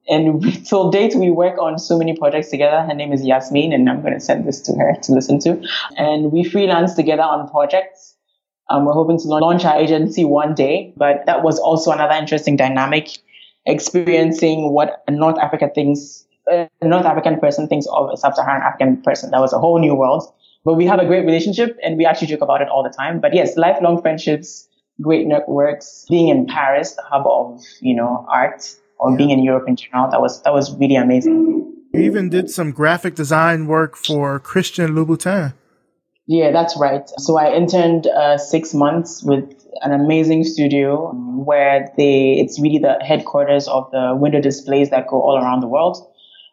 And 0.07 0.41
till 0.65 0.89
date, 0.89 1.15
we 1.15 1.29
work 1.29 1.59
on 1.59 1.77
so 1.77 1.97
many 1.97 2.15
projects 2.15 2.49
together. 2.49 2.81
Her 2.81 2.93
name 2.93 3.11
is 3.11 3.25
Yasmin, 3.25 3.73
and 3.73 3.89
I'm 3.89 4.01
going 4.01 4.13
to 4.13 4.19
send 4.19 4.47
this 4.47 4.61
to 4.61 4.73
her 4.73 4.95
to 5.03 5.11
listen 5.11 5.39
to. 5.39 5.61
And 5.97 6.31
we 6.31 6.43
freelance 6.43 6.93
together 6.93 7.23
on 7.23 7.49
projects. 7.49 8.15
Um, 8.69 8.85
we're 8.85 8.93
hoping 8.93 9.17
to 9.19 9.27
launch 9.27 9.63
our 9.65 9.77
agency 9.77 10.25
one 10.25 10.53
day, 10.53 10.93
but 10.97 11.25
that 11.25 11.43
was 11.43 11.57
also 11.59 11.91
another 11.91 12.13
interesting 12.13 12.57
dynamic, 12.57 13.09
experiencing 13.65 14.71
what 14.71 15.03
North 15.09 15.37
Africa 15.39 15.69
thinks, 15.73 16.25
a 16.51 16.69
North 16.83 17.05
African 17.05 17.39
person 17.39 17.67
thinks 17.67 17.87
of 17.91 18.09
a 18.11 18.17
Sub-Saharan 18.17 18.61
African 18.61 19.01
person. 19.01 19.31
That 19.31 19.39
was 19.39 19.53
a 19.53 19.59
whole 19.59 19.79
new 19.79 19.95
world. 19.95 20.23
But 20.65 20.73
we 20.73 20.85
have 20.85 20.99
a 20.99 21.05
great 21.05 21.25
relationship, 21.25 21.77
and 21.81 21.97
we 21.97 22.05
actually 22.05 22.27
joke 22.27 22.41
about 22.41 22.61
it 22.61 22.67
all 22.67 22.83
the 22.83 22.89
time. 22.89 23.21
But 23.21 23.33
yes, 23.33 23.55
lifelong 23.55 24.01
friendships, 24.01 24.67
great 24.99 25.25
networks, 25.25 26.05
being 26.09 26.27
in 26.27 26.45
Paris, 26.45 26.93
the 26.93 27.03
hub 27.03 27.25
of 27.25 27.63
you 27.79 27.95
know 27.95 28.25
art, 28.29 28.75
or 28.99 29.15
being 29.15 29.29
in 29.29 29.41
Europe 29.43 29.63
in 29.67 29.77
general, 29.77 30.11
that 30.11 30.19
was 30.19 30.41
that 30.43 30.53
was 30.53 30.75
really 30.75 30.95
amazing. 30.95 31.73
You 31.93 32.01
even 32.01 32.29
did 32.29 32.49
some 32.49 32.71
graphic 32.71 33.15
design 33.15 33.67
work 33.67 33.95
for 33.95 34.39
Christian 34.39 34.93
Louboutin. 34.93 35.53
Yeah, 36.27 36.51
that's 36.51 36.77
right. 36.77 37.09
So 37.19 37.37
I 37.37 37.55
interned 37.55 38.05
uh, 38.05 38.37
six 38.37 38.73
months 38.73 39.23
with 39.23 39.65
an 39.81 39.93
amazing 39.93 40.43
studio 40.43 41.13
where 41.13 41.89
they 41.97 42.33
it's 42.33 42.59
really 42.59 42.79
the 42.79 42.97
headquarters 43.01 43.67
of 43.69 43.89
the 43.91 44.13
window 44.13 44.41
displays 44.41 44.89
that 44.89 45.07
go 45.07 45.21
all 45.21 45.37
around 45.37 45.61
the 45.61 45.67
world. 45.67 45.97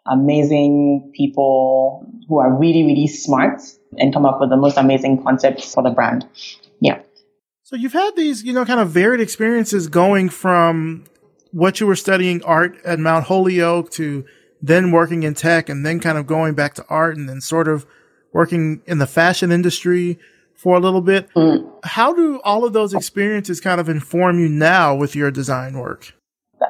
Amazing 0.06 1.12
people 1.16 2.06
who 2.28 2.38
are 2.38 2.56
really 2.56 2.84
really 2.84 3.08
smart 3.08 3.62
and 3.98 4.12
come 4.12 4.24
up 4.24 4.38
with 4.40 4.50
the 4.50 4.56
most 4.56 4.76
amazing 4.76 5.22
concepts 5.22 5.74
for 5.74 5.82
the 5.82 5.90
brand. 5.90 6.24
Yeah. 6.80 7.00
So 7.64 7.74
you've 7.74 7.94
had 7.94 8.14
these, 8.14 8.44
you 8.44 8.52
know, 8.52 8.64
kind 8.64 8.78
of 8.78 8.90
varied 8.90 9.20
experiences 9.20 9.88
going 9.88 10.28
from 10.28 11.04
what 11.50 11.80
you 11.80 11.86
were 11.86 11.96
studying 11.96 12.44
art 12.44 12.76
at 12.84 13.00
Mount 13.00 13.24
Holyoke 13.24 13.90
to 13.92 14.24
then 14.62 14.92
working 14.92 15.24
in 15.24 15.34
tech 15.34 15.68
and 15.68 15.84
then 15.84 15.98
kind 15.98 16.18
of 16.18 16.26
going 16.26 16.54
back 16.54 16.74
to 16.74 16.84
art 16.88 17.16
and 17.16 17.28
then 17.28 17.40
sort 17.40 17.66
of 17.66 17.86
working 18.34 18.82
in 18.86 18.98
the 18.98 19.06
fashion 19.06 19.50
industry 19.50 20.18
for 20.54 20.76
a 20.76 20.80
little 20.80 21.00
bit. 21.00 21.32
Mm. 21.34 21.70
How 21.84 22.12
do 22.12 22.40
all 22.44 22.64
of 22.64 22.74
those 22.74 22.92
experiences 22.92 23.60
kind 23.60 23.80
of 23.80 23.88
inform 23.88 24.38
you 24.38 24.48
now 24.48 24.94
with 24.94 25.16
your 25.16 25.30
design 25.30 25.78
work? 25.78 26.12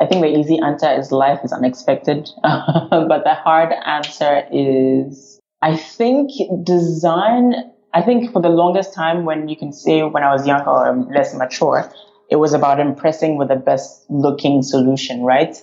I 0.01 0.07
think 0.07 0.23
the 0.23 0.39
easy 0.39 0.59
answer 0.59 0.93
is 0.93 1.11
life 1.11 1.41
is 1.45 1.53
unexpected. 1.53 2.29
but 2.43 3.25
the 3.25 3.35
hard 3.35 3.73
answer 3.73 4.45
is 4.53 5.41
I 5.63 5.77
think 5.77 6.31
design, 6.65 7.55
I 7.93 8.03
think 8.03 8.33
for 8.33 8.43
the 8.43 8.49
longest 8.51 8.93
time 8.93 9.25
when 9.25 9.49
you 9.49 9.57
can 9.57 9.73
say 9.73 10.03
when 10.03 10.23
I 10.23 10.33
was 10.33 10.47
younger 10.47 10.71
or 10.71 10.95
less 11.15 11.35
mature, 11.35 11.91
it 12.31 12.37
was 12.37 12.53
about 12.53 12.81
impressing 12.81 13.39
with 13.39 13.49
the 13.49 13.57
best 13.57 14.05
looking 14.11 14.63
solution, 14.63 15.23
right? 15.23 15.57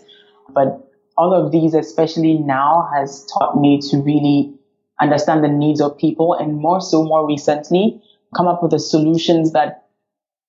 But 0.54 0.88
all 1.18 1.34
of 1.34 1.52
these, 1.52 1.74
especially 1.74 2.38
now, 2.38 2.90
has 2.96 3.28
taught 3.38 3.60
me 3.60 3.80
to 3.90 3.98
really 3.98 4.54
understand 5.02 5.44
the 5.44 5.50
needs 5.50 5.82
of 5.82 5.98
people 5.98 6.34
and 6.34 6.56
more 6.56 6.82
so 6.82 7.04
more 7.04 7.28
recently 7.28 8.02
come 8.36 8.48
up 8.48 8.62
with 8.62 8.72
the 8.72 8.80
solutions 8.80 9.52
that 9.54 9.88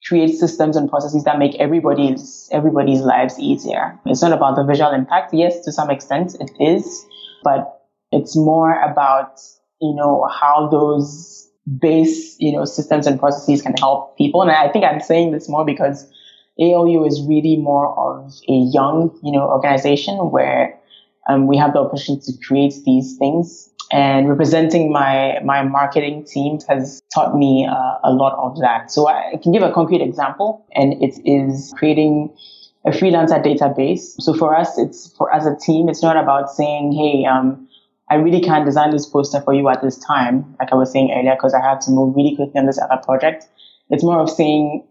create 0.07 0.35
systems 0.35 0.77
and 0.77 0.91
processes 0.91 1.25
that 1.25 1.39
make 1.39 1.55
everybody's 1.57 2.49
everybody's 2.53 3.01
lives 3.01 3.39
easier. 3.39 3.99
It's 4.07 4.23
not 4.23 4.33
about 4.33 4.57
the 4.57 4.65
visual 4.65 4.91
impact. 4.91 5.33
Yes, 5.33 5.65
to 5.65 5.73
some 5.73 5.91
extent 5.91 6.37
it 6.41 6.51
is, 6.61 7.07
but 7.45 7.83
it's 8.11 8.37
more 8.37 8.81
about, 8.81 9.41
you 9.81 9.95
know, 9.95 10.29
how 10.31 10.69
those 10.69 11.49
base, 11.81 12.37
you 12.39 12.53
know, 12.53 12.65
systems 12.65 13.07
and 13.07 13.19
processes 13.19 13.63
can 13.63 13.75
help 13.75 14.19
people. 14.19 14.43
And 14.43 14.51
I 14.51 14.69
think 14.69 14.85
I'm 14.85 15.01
saying 15.01 15.33
this 15.33 15.49
more 15.49 15.65
because 15.65 16.07
ALU 16.59 17.05
is 17.05 17.25
really 17.27 17.57
more 17.57 17.97
of 17.97 18.33
a 18.49 18.53
young, 18.53 19.19
you 19.23 19.33
know, 19.33 19.49
organization 19.49 20.17
where 20.31 20.79
um, 21.29 21.47
we 21.47 21.57
have 21.57 21.73
the 21.73 21.79
opportunity 21.79 22.33
to 22.33 22.47
create 22.47 22.75
these 22.85 23.17
things. 23.17 23.71
And 23.93 24.29
representing 24.29 24.91
my 24.91 25.39
my 25.45 25.63
marketing 25.63 26.25
team 26.25 26.59
has 26.69 27.03
taught 27.15 27.37
me 27.37 27.67
uh, 27.71 27.99
a 28.03 28.13
lot 28.13 28.33
of 28.39 28.59
that. 28.61 28.91
So 28.91 29.07
I 29.07 29.39
can 29.43 29.53
give 29.53 29.63
a 29.63 29.71
concrete 29.71 30.01
example, 30.01 30.65
and 30.75 30.95
it 31.03 31.21
is 31.27 31.75
creating 31.77 32.35
a 32.87 32.91
freelancer 32.91 33.45
database. 33.45 34.21
So 34.21 34.33
for 34.33 34.57
us, 34.57 34.79
it's 34.79 35.15
for 35.17 35.33
as 35.33 35.47
a 35.47 35.55
team, 35.55 35.91
it's 35.91 36.03
not 36.03 36.17
about 36.17 36.51
saying, 36.51 36.93
"Hey, 36.93 37.27
um, 37.27 37.69
I 38.11 38.15
really 38.15 38.41
can't 38.41 38.65
design 38.65 38.91
this 38.93 39.07
poster 39.07 39.43
for 39.43 39.53
you 39.53 39.69
at 39.69 39.83
this 39.83 39.99
time," 39.99 40.57
like 40.59 40.73
I 40.73 40.75
was 40.75 40.91
saying 40.91 41.13
earlier, 41.13 41.35
because 41.35 41.53
I 41.53 41.61
had 41.61 41.83
to 41.83 41.91
move 41.91 42.17
really 42.17 42.35
quickly 42.35 42.59
on 42.59 42.67
this 42.67 42.81
other 42.81 43.01
project. 43.05 43.47
It's 43.91 44.03
more 44.03 44.21
of 44.21 44.31
saying, 44.31 44.85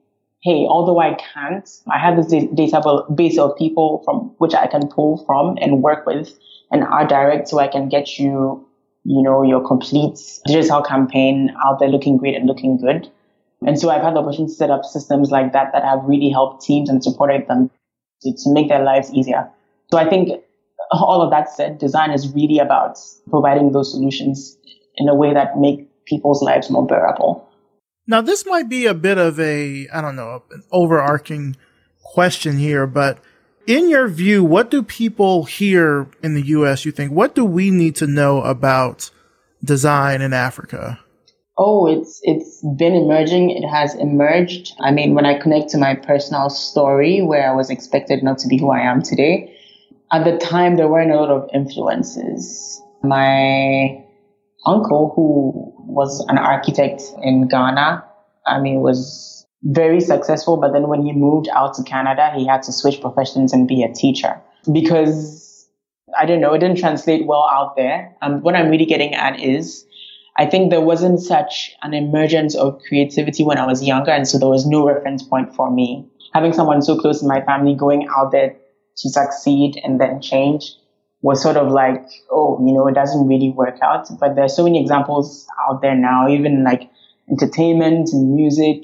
hey, 0.44 0.66
although 0.68 1.00
I 1.00 1.14
can't, 1.16 1.70
I 1.90 2.00
have 2.00 2.18
this 2.18 2.34
database 2.34 3.38
of 3.38 3.58
people 3.58 4.02
from 4.06 4.34
which 4.40 4.54
I 4.54 4.68
can 4.68 4.88
pull 4.88 5.24
from 5.26 5.58
and 5.62 5.84
work 5.84 6.06
with 6.06 6.38
and 6.72 6.84
art 6.84 7.10
direct 7.10 7.48
so 7.48 7.60
I 7.60 7.68
can 7.68 7.90
get 7.90 8.18
you, 8.18 8.66
you 9.04 9.22
know, 9.24 9.44
your 9.44 9.66
complete 9.66 10.20
digital 10.46 10.82
campaign 10.82 11.54
out 11.66 11.80
there 11.80 11.90
looking 11.90 12.18
great 12.18 12.36
and 12.36 12.46
looking 12.46 12.78
good. 12.78 13.10
And 13.66 13.80
so 13.80 13.90
I've 13.90 14.02
had 14.02 14.16
the 14.16 14.20
opportunity 14.20 14.52
to 14.52 14.56
set 14.56 14.72
up 14.72 14.86
systems 14.86 15.30
like 15.30 15.54
that 15.54 15.72
that 15.74 15.84
have 15.84 16.04
really 16.04 16.30
helped 16.30 16.64
teams 16.64 16.90
and 16.90 17.04
supported 17.04 17.48
them 17.48 17.70
to, 18.22 18.32
to 18.32 18.54
make 18.54 18.70
their 18.70 18.84
lives 18.84 19.14
easier. 19.14 19.50
So 19.92 19.98
I 19.98 20.10
think 20.10 20.42
all 20.92 21.22
of 21.22 21.32
that 21.32 21.50
said, 21.50 21.78
design 21.78 22.12
is 22.12 22.34
really 22.34 22.60
about 22.60 22.98
providing 23.30 23.72
those 23.72 23.92
solutions 23.92 24.58
in 24.96 25.08
a 25.08 25.16
way 25.16 25.34
that 25.34 25.58
make 25.58 25.88
people's 26.06 26.42
lives 26.42 26.70
more 26.70 26.86
bearable. 26.86 27.48
Now, 28.08 28.22
this 28.22 28.46
might 28.46 28.68
be 28.68 28.88
a 28.88 28.94
bit 28.94 29.18
of 29.18 29.40
a, 29.40 29.88
I 29.94 30.02
don't 30.02 30.16
know, 30.16 30.44
an 30.52 30.64
overarching 30.72 31.56
question 32.04 32.58
here, 32.58 32.88
but 32.88 33.20
in 33.67 33.89
your 33.89 34.08
view, 34.08 34.43
what 34.43 34.71
do 34.71 34.84
people 34.84 35.43
here 35.43 36.08
in 36.24 36.34
the 36.34 36.41
U.S. 36.47 36.86
you 36.86 36.91
think, 36.91 37.12
what 37.12 37.36
do 37.36 37.45
we 37.45 37.71
need 37.71 37.95
to 37.97 38.08
know 38.08 38.41
about 38.41 39.10
design 39.63 40.21
in 40.21 40.34
Africa? 40.34 41.00
Oh, 41.58 41.86
it's 41.86 42.19
it's 42.24 42.65
been 42.78 42.95
emerging. 42.95 43.52
It 43.52 43.67
has 43.67 43.93
emerged. 43.95 44.74
I 44.80 44.91
mean, 44.91 45.13
when 45.13 45.26
I 45.26 45.38
connect 45.38 45.69
to 45.71 45.78
my 45.78 45.95
personal 45.95 46.50
story, 46.50 47.21
where 47.21 47.50
I 47.50 47.54
was 47.54 47.69
expected 47.69 48.24
not 48.24 48.39
to 48.39 48.47
be 48.47 48.58
who 48.58 48.71
I 48.71 48.80
am 48.80 49.04
today, 49.04 49.56
at 50.12 50.24
the 50.24 50.38
time 50.38 50.76
there 50.76 50.88
weren't 50.88 51.12
a 51.12 51.15
lot 51.15 51.30
of 51.30 51.50
influences. 51.54 52.82
My 53.04 54.04
uncle, 54.65 55.13
who 55.15 55.74
was 55.91 56.26
an 56.30 56.38
architect 56.38 57.04
in 57.21 57.47
Ghana, 57.47 58.06
I 58.47 58.60
mean, 58.60 58.82
was 58.82 59.40
very 59.63 60.02
successful. 60.02 60.58
But 60.58 60.74
then 60.74 60.88
when 60.88 61.04
he 61.04 61.13
moved 61.13 61.47
out 61.54 61.74
to 61.76 61.84
Canada, 61.84 62.32
he 62.36 62.45
had 62.45 62.63
to 62.63 62.71
switch 62.71 63.02
professions 63.02 63.54
and 63.54 63.67
be 63.67 63.84
a 63.84 63.93
teacher 63.93 64.41
because 64.71 65.67
I 66.17 66.26
don't 66.26 66.41
know, 66.41 66.54
it 66.54 66.60
didn't 66.60 66.80
translate 66.80 67.26
well 67.26 67.47
out 67.52 67.76
there. 67.76 68.15
Um, 68.21 68.41
what 68.41 68.56
I'm 68.56 68.69
really 68.69 68.86
getting 68.86 69.13
at 69.13 69.39
is 69.39 69.86
I 70.38 70.45
think 70.45 70.69
there 70.69 70.82
wasn't 70.82 71.19
such 71.19 71.76
an 71.84 71.93
emergence 71.93 72.56
of 72.56 72.80
creativity 72.88 73.43
when 73.43 73.58
I 73.58 73.65
was 73.65 73.84
younger. 73.84 74.12
And 74.12 74.28
so 74.28 74.38
there 74.38 74.50
was 74.50 74.65
no 74.65 74.86
reference 74.86 75.24
point 75.24 75.56
for 75.56 75.69
me. 75.69 76.08
Having 76.34 76.54
someone 76.54 76.82
so 76.82 76.97
close 76.97 77.21
in 77.21 77.28
my 77.28 77.41
family 77.41 77.76
going 77.76 78.08
out 78.15 78.32
there 78.32 78.56
to 78.97 79.10
succeed 79.10 79.80
and 79.84 80.00
then 80.00 80.21
change 80.21 80.74
was 81.21 81.41
sort 81.41 81.58
of 81.58 81.71
like, 81.71 82.04
oh, 82.32 82.58
you 82.65 82.74
know, 82.74 82.88
it 82.88 82.95
doesn't 82.95 83.28
really 83.28 83.50
work 83.50 83.78
out. 83.84 84.08
But 84.19 84.36
there's 84.36 84.56
so 84.56 84.63
many 84.63 84.82
examples 84.82 85.45
out 85.69 85.82
there 85.82 85.95
now, 85.95 86.28
even 86.30 86.63
like 86.63 86.89
entertainment 87.30 88.10
and 88.12 88.34
music, 88.34 88.84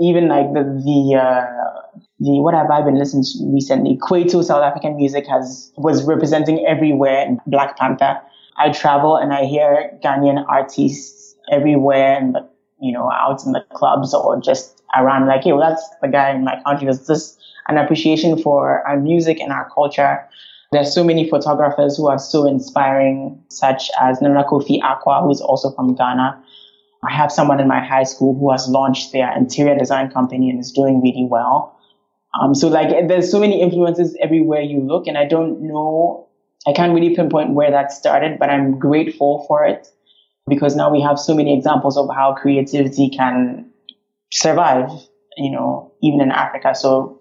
even 0.00 0.28
like 0.28 0.52
the, 0.52 0.62
the, 0.62 1.16
uh, 1.16 2.00
the, 2.20 2.40
what 2.40 2.54
have 2.54 2.70
I 2.70 2.82
been 2.82 2.98
listening 2.98 3.24
to 3.24 3.52
recently? 3.52 3.96
Kwaito 3.96 4.42
South 4.44 4.62
African 4.62 4.96
music 4.96 5.26
has, 5.26 5.72
was 5.76 6.04
representing 6.04 6.64
everywhere 6.66 7.24
in 7.24 7.40
Black 7.46 7.76
Panther. 7.76 8.20
I 8.56 8.70
travel 8.70 9.16
and 9.16 9.32
I 9.32 9.44
hear 9.44 9.98
Ghanaian 10.04 10.44
artists 10.48 11.36
everywhere 11.52 12.16
and, 12.18 12.36
you 12.80 12.92
know, 12.92 13.10
out 13.12 13.44
in 13.44 13.52
the 13.52 13.64
clubs 13.72 14.14
or 14.14 14.40
just 14.40 14.82
around 14.96 15.26
like, 15.26 15.44
hey, 15.44 15.52
well, 15.52 15.68
that's 15.68 15.86
the 16.02 16.08
guy 16.08 16.30
in 16.30 16.44
my 16.44 16.60
country. 16.64 16.86
There's 16.86 17.06
just 17.06 17.40
an 17.68 17.76
appreciation 17.76 18.40
for 18.40 18.86
our 18.86 18.98
music 18.98 19.40
and 19.40 19.52
our 19.52 19.70
culture. 19.70 20.26
There's 20.72 20.92
so 20.92 21.04
many 21.04 21.28
photographers 21.28 21.96
who 21.96 22.08
are 22.08 22.18
so 22.18 22.46
inspiring, 22.46 23.42
such 23.48 23.90
as 24.00 24.20
Nana 24.20 24.44
Kofi 24.44 24.80
Acquah, 24.80 25.22
who's 25.22 25.40
also 25.40 25.70
from 25.72 25.94
Ghana. 25.94 26.42
I 27.04 27.12
have 27.12 27.30
someone 27.30 27.60
in 27.60 27.68
my 27.68 27.84
high 27.84 28.02
school 28.02 28.38
who 28.38 28.50
has 28.50 28.66
launched 28.68 29.12
their 29.12 29.34
interior 29.36 29.76
design 29.78 30.10
company 30.10 30.50
and 30.50 30.58
is 30.58 30.72
doing 30.72 31.00
really 31.00 31.26
well. 31.30 31.78
Um, 32.40 32.54
so 32.54 32.68
like 32.68 33.08
there's 33.08 33.30
so 33.30 33.40
many 33.40 33.60
influences 33.60 34.16
everywhere 34.20 34.60
you 34.60 34.80
look 34.80 35.06
and 35.06 35.16
I 35.16 35.26
don't 35.26 35.62
know, 35.62 36.28
I 36.66 36.72
can't 36.72 36.94
really 36.94 37.14
pinpoint 37.14 37.54
where 37.54 37.70
that 37.70 37.92
started, 37.92 38.38
but 38.38 38.50
I'm 38.50 38.78
grateful 38.78 39.44
for 39.48 39.64
it 39.64 39.88
because 40.48 40.76
now 40.76 40.90
we 40.90 41.00
have 41.00 41.18
so 41.18 41.34
many 41.34 41.56
examples 41.56 41.96
of 41.96 42.08
how 42.14 42.34
creativity 42.34 43.10
can 43.10 43.70
survive, 44.32 44.90
you 45.36 45.50
know, 45.50 45.92
even 46.02 46.20
in 46.20 46.30
Africa. 46.30 46.74
So 46.74 47.20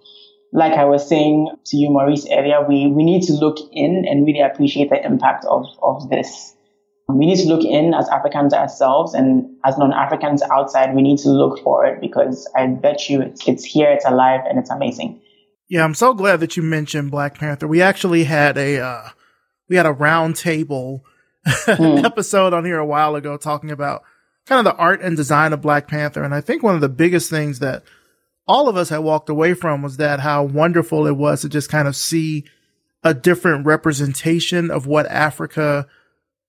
like 0.52 0.74
I 0.74 0.86
was 0.86 1.08
saying 1.08 1.50
to 1.68 1.78
you, 1.78 1.90
Maurice, 1.90 2.28
earlier, 2.32 2.66
we, 2.68 2.88
we 2.88 3.04
need 3.04 3.24
to 3.24 3.34
look 3.34 3.58
in 3.72 4.06
and 4.08 4.26
really 4.26 4.42
appreciate 4.42 4.90
the 4.90 5.04
impact 5.06 5.46
of, 5.46 5.66
of 5.82 6.10
this. 6.10 6.56
We 7.10 7.26
need 7.26 7.38
to 7.38 7.48
look 7.48 7.64
in 7.64 7.94
as 7.94 8.10
Africans 8.10 8.54
ourselves 8.54 9.14
and 9.14 9.56
as 9.64 9.78
non-Africans 9.78 10.42
outside, 10.42 10.94
we 10.94 11.02
need 11.02 11.20
to 11.20 11.30
look 11.30 11.60
for 11.64 11.86
it 11.86 12.02
because 12.02 12.50
I 12.56 12.68
bet 12.68 13.10
you 13.10 13.22
it's, 13.22 13.48
it's 13.48 13.64
here, 13.64 13.90
it's 13.90 14.06
alive, 14.06 14.42
and 14.48 14.60
it's 14.60 14.70
amazing. 14.70 15.22
Yeah, 15.70 15.86
I'm 15.86 15.96
so 15.96 16.14
glad 16.14 16.42
that 16.42 16.58
you 16.58 16.64
mentioned 16.64 17.12
Black 17.12 17.38
Panther. 17.38 17.68
We 17.68 17.82
actually 17.82 18.26
had 18.26 18.58
a, 18.58 18.80
uh, 18.80 19.10
we 19.70 19.78
had 19.78 19.86
a 19.86 19.94
roundtable 19.94 21.02
mm. 21.46 22.04
episode 22.04 22.54
on 22.54 22.66
here 22.66 22.80
a 22.80 22.86
while 22.86 23.16
ago 23.16 23.38
talking 23.38 23.72
about 23.72 24.04
kind 24.46 24.66
of 24.66 24.74
the 24.74 24.80
art 24.80 25.02
and 25.02 25.16
design 25.16 25.54
of 25.54 25.62
Black 25.62 25.88
Panther. 25.88 26.24
And 26.24 26.34
I 26.34 26.42
think 26.42 26.62
one 26.62 26.76
of 26.76 26.82
the 26.82 26.90
biggest 26.90 27.30
things 27.30 27.60
that 27.60 27.84
all 28.48 28.68
of 28.68 28.78
us 28.78 28.90
had 28.90 29.00
walked 29.00 29.30
away 29.30 29.54
from 29.54 29.82
was 29.82 29.98
that 29.98 30.22
how 30.22 30.44
wonderful 30.44 31.06
it 31.08 31.16
was 31.16 31.42
to 31.42 31.50
just 31.50 31.70
kind 31.70 31.88
of 31.88 31.96
see 31.96 32.46
a 33.04 33.14
different 33.14 33.66
representation 33.66 34.72
of 34.72 34.88
what 34.88 35.06
Africa 35.08 35.88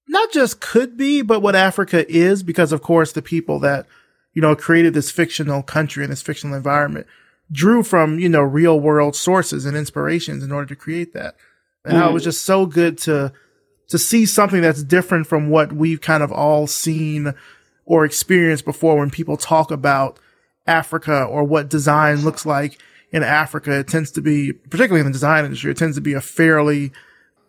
not 0.08 0.32
just 0.32 0.60
could 0.60 0.96
be, 0.96 1.22
but 1.22 1.40
what 1.40 1.54
Africa 1.54 2.10
is, 2.10 2.42
because 2.42 2.72
of 2.72 2.82
course 2.82 3.12
the 3.12 3.22
people 3.22 3.58
that, 3.60 3.86
you 4.32 4.42
know, 4.42 4.56
created 4.56 4.94
this 4.94 5.10
fictional 5.10 5.62
country 5.62 6.02
and 6.02 6.12
this 6.12 6.22
fictional 6.22 6.56
environment 6.56 7.06
drew 7.50 7.82
from, 7.82 8.18
you 8.18 8.28
know, 8.28 8.42
real 8.42 8.78
world 8.78 9.16
sources 9.16 9.64
and 9.64 9.76
inspirations 9.76 10.42
in 10.42 10.52
order 10.52 10.66
to 10.66 10.76
create 10.76 11.12
that. 11.14 11.36
And 11.84 11.94
mm. 11.94 12.00
how 12.00 12.10
it 12.10 12.14
was 12.14 12.24
just 12.24 12.44
so 12.44 12.66
good 12.66 12.98
to, 12.98 13.32
to 13.88 13.98
see 13.98 14.26
something 14.26 14.60
that's 14.60 14.82
different 14.82 15.26
from 15.26 15.48
what 15.48 15.72
we've 15.72 16.00
kind 16.00 16.22
of 16.22 16.32
all 16.32 16.66
seen 16.66 17.34
or 17.84 18.04
experienced 18.04 18.64
before 18.64 18.98
when 18.98 19.10
people 19.10 19.36
talk 19.36 19.70
about 19.70 20.18
Africa 20.66 21.24
or 21.24 21.44
what 21.44 21.70
design 21.70 22.22
looks 22.22 22.44
like 22.44 22.78
in 23.10 23.22
Africa. 23.22 23.78
It 23.78 23.88
tends 23.88 24.10
to 24.12 24.20
be, 24.20 24.52
particularly 24.52 25.00
in 25.00 25.06
the 25.06 25.12
design 25.12 25.44
industry, 25.44 25.70
it 25.70 25.78
tends 25.78 25.96
to 25.96 26.02
be 26.02 26.12
a 26.12 26.20
fairly 26.20 26.92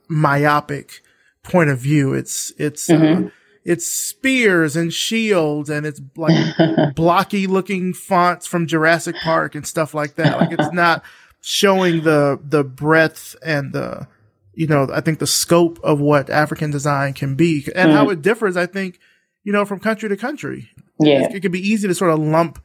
myopic 0.08 1.02
point 1.50 1.70
of 1.70 1.80
view. 1.80 2.14
It's, 2.14 2.52
it's, 2.58 2.90
uh, 2.90 2.94
mm-hmm. 2.94 3.26
uh, 3.28 3.30
it's 3.66 3.86
spears 3.86 4.76
and 4.76 4.94
shields 4.94 5.70
and 5.70 5.86
it's 5.86 6.02
like 6.16 6.56
blocky 6.96 7.48
looking 7.48 7.94
fonts 7.94 8.48
from 8.48 8.68
Jurassic 8.68 9.16
Park 9.18 9.56
and 9.56 9.68
stuff 9.68 9.94
like 9.94 10.16
that. 10.16 10.40
Like 10.40 10.52
it's 10.52 10.74
not 10.74 11.04
showing 11.42 12.04
the, 12.04 12.40
the 12.44 12.64
breadth 12.64 13.36
and 13.44 13.74
the, 13.74 14.08
you 14.54 14.68
know, 14.68 14.88
I 14.92 15.02
think 15.02 15.20
the 15.20 15.28
scope 15.28 15.80
of 15.84 16.00
what 16.00 16.30
African 16.30 16.72
design 16.72 17.14
can 17.14 17.36
be 17.36 17.66
and 17.76 17.90
mm-hmm. 17.90 17.98
how 17.98 18.10
it 18.10 18.22
differs, 18.22 18.58
I 18.58 18.66
think, 18.66 19.00
you 19.44 19.54
know, 19.54 19.66
from 19.66 19.80
country 19.80 20.10
to 20.10 20.18
country. 20.18 20.70
Yeah. 21.00 21.26
It, 21.26 21.36
it 21.36 21.40
can 21.42 21.52
be 21.52 21.66
easy 21.66 21.88
to 21.88 21.96
sort 21.96 22.12
of 22.12 22.20
lump 22.20 22.60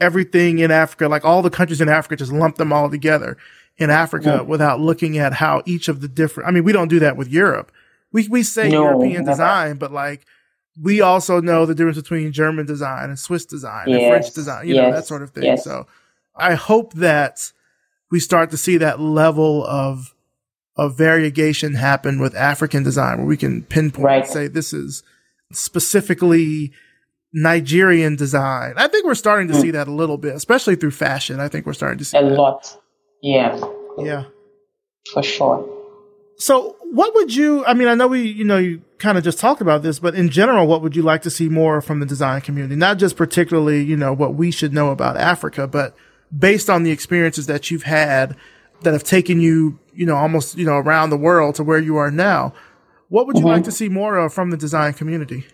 everything 0.00 0.58
in 0.58 0.70
Africa, 0.70 1.08
like 1.08 1.24
all 1.24 1.42
the 1.42 1.50
countries 1.50 1.80
in 1.80 1.88
Africa, 1.88 2.16
just 2.16 2.32
lump 2.32 2.56
them 2.56 2.72
all 2.72 2.90
together 2.90 3.36
in 3.76 3.90
Africa 3.90 4.36
yeah. 4.38 4.40
without 4.42 4.80
looking 4.80 5.18
at 5.18 5.32
how 5.32 5.62
each 5.66 5.88
of 5.88 6.00
the 6.00 6.08
different, 6.08 6.48
I 6.48 6.52
mean, 6.52 6.64
we 6.64 6.72
don't 6.72 6.88
do 6.88 7.00
that 7.00 7.16
with 7.16 7.28
Europe. 7.28 7.72
We, 8.14 8.28
we 8.28 8.42
say 8.44 8.70
no, 8.70 8.84
European 8.84 9.24
never. 9.24 9.32
design, 9.32 9.76
but 9.76 9.92
like, 9.92 10.24
we 10.80 11.00
also 11.00 11.40
know 11.40 11.66
the 11.66 11.74
difference 11.74 11.98
between 11.98 12.32
German 12.32 12.64
design 12.64 13.10
and 13.10 13.18
Swiss 13.18 13.44
design 13.44 13.88
yes. 13.88 14.00
and 14.00 14.08
French 14.08 14.34
design, 14.34 14.66
you 14.66 14.74
yes. 14.74 14.82
know, 14.82 14.96
that 14.96 15.06
sort 15.06 15.22
of 15.22 15.30
thing. 15.30 15.44
Yes. 15.44 15.64
So 15.64 15.86
I 16.34 16.54
hope 16.54 16.94
that 16.94 17.52
we 18.10 18.20
start 18.20 18.50
to 18.52 18.56
see 18.56 18.76
that 18.78 19.00
level 19.00 19.64
of, 19.66 20.14
of 20.76 20.96
variegation 20.96 21.74
happen 21.74 22.20
with 22.20 22.34
African 22.34 22.82
design 22.82 23.18
where 23.18 23.26
we 23.26 23.36
can 23.36 23.62
pinpoint 23.62 24.04
right. 24.04 24.24
and 24.24 24.32
say 24.32 24.46
this 24.48 24.72
is 24.72 25.02
specifically 25.52 26.72
Nigerian 27.32 28.14
design. 28.14 28.74
I 28.76 28.86
think 28.86 29.06
we're 29.06 29.14
starting 29.14 29.48
to 29.48 29.54
mm. 29.54 29.60
see 29.60 29.70
that 29.72 29.88
a 29.88 29.92
little 29.92 30.18
bit, 30.18 30.34
especially 30.34 30.76
through 30.76 30.92
fashion. 30.92 31.40
I 31.40 31.48
think 31.48 31.66
we're 31.66 31.72
starting 31.72 31.98
to 31.98 32.04
see 32.04 32.18
a 32.18 32.22
that. 32.22 32.36
lot. 32.36 32.76
Yeah. 33.22 33.60
Yeah. 33.98 34.24
For 35.12 35.22
sure. 35.22 35.73
So, 36.36 36.76
what 36.82 37.14
would 37.14 37.34
you? 37.34 37.64
I 37.64 37.74
mean, 37.74 37.88
I 37.88 37.94
know 37.94 38.08
we, 38.08 38.22
you 38.22 38.44
know, 38.44 38.58
you 38.58 38.82
kind 38.98 39.16
of 39.16 39.24
just 39.24 39.38
talked 39.38 39.60
about 39.60 39.82
this, 39.82 39.98
but 39.98 40.14
in 40.14 40.30
general, 40.30 40.66
what 40.66 40.82
would 40.82 40.96
you 40.96 41.02
like 41.02 41.22
to 41.22 41.30
see 41.30 41.48
more 41.48 41.80
from 41.80 42.00
the 42.00 42.06
design 42.06 42.40
community? 42.40 42.76
Not 42.76 42.98
just 42.98 43.16
particularly, 43.16 43.82
you 43.82 43.96
know, 43.96 44.12
what 44.12 44.34
we 44.34 44.50
should 44.50 44.72
know 44.72 44.90
about 44.90 45.16
Africa, 45.16 45.66
but 45.66 45.96
based 46.36 46.68
on 46.68 46.82
the 46.82 46.90
experiences 46.90 47.46
that 47.46 47.70
you've 47.70 47.84
had 47.84 48.36
that 48.82 48.92
have 48.92 49.04
taken 49.04 49.40
you, 49.40 49.78
you 49.94 50.06
know, 50.06 50.16
almost, 50.16 50.58
you 50.58 50.64
know, 50.64 50.76
around 50.76 51.10
the 51.10 51.16
world 51.16 51.54
to 51.56 51.64
where 51.64 51.78
you 51.78 51.96
are 51.96 52.10
now. 52.10 52.52
What 53.08 53.26
would 53.26 53.36
you 53.36 53.42
mm-hmm. 53.42 53.50
like 53.50 53.64
to 53.64 53.72
see 53.72 53.88
more 53.88 54.16
of 54.16 54.34
from 54.34 54.50
the 54.50 54.56
design 54.56 54.94
community? 54.94 55.46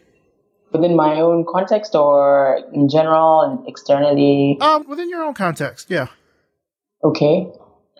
within 0.73 0.97
my 0.97 1.21
own 1.21 1.45
context 1.49 1.95
or 1.95 2.61
in 2.73 2.89
general 2.89 3.43
and 3.43 3.69
externally? 3.69 4.59
Um, 4.61 4.87
within 4.89 5.09
your 5.11 5.23
own 5.23 5.35
context, 5.35 5.91
yeah. 5.91 6.09
Okay. 7.03 7.51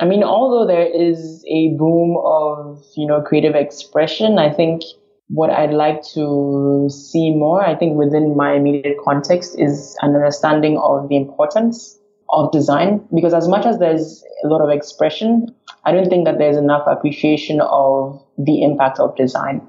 I 0.01 0.07
mean, 0.07 0.25
although 0.25 0.67
there 0.67 0.87
is 0.87 1.45
a 1.47 1.77
boom 1.77 2.17
of, 2.25 2.83
you 2.97 3.07
know, 3.07 3.21
creative 3.21 3.55
expression, 3.55 4.39
I 4.39 4.51
think 4.51 4.81
what 5.29 5.51
I'd 5.51 5.75
like 5.75 6.03
to 6.15 6.89
see 6.91 7.33
more, 7.35 7.63
I 7.63 7.77
think 7.77 7.99
within 7.99 8.35
my 8.35 8.55
immediate 8.55 8.97
context 9.05 9.57
is 9.59 9.97
an 10.01 10.15
understanding 10.15 10.79
of 10.79 11.11
the 11.11 11.17
importance 11.17 11.99
of 12.31 12.51
design. 12.51 13.07
Because 13.15 13.35
as 13.35 13.47
much 13.47 13.67
as 13.67 13.79
there's 13.79 14.25
a 14.43 14.49
lot 14.49 14.63
of 14.63 14.71
expression, 14.71 15.55
I 15.85 15.93
don't 15.93 16.09
think 16.09 16.25
that 16.25 16.39
there's 16.39 16.57
enough 16.57 16.85
appreciation 16.87 17.61
of 17.61 18.25
the 18.39 18.63
impact 18.63 18.99
of 19.01 19.15
design. 19.17 19.61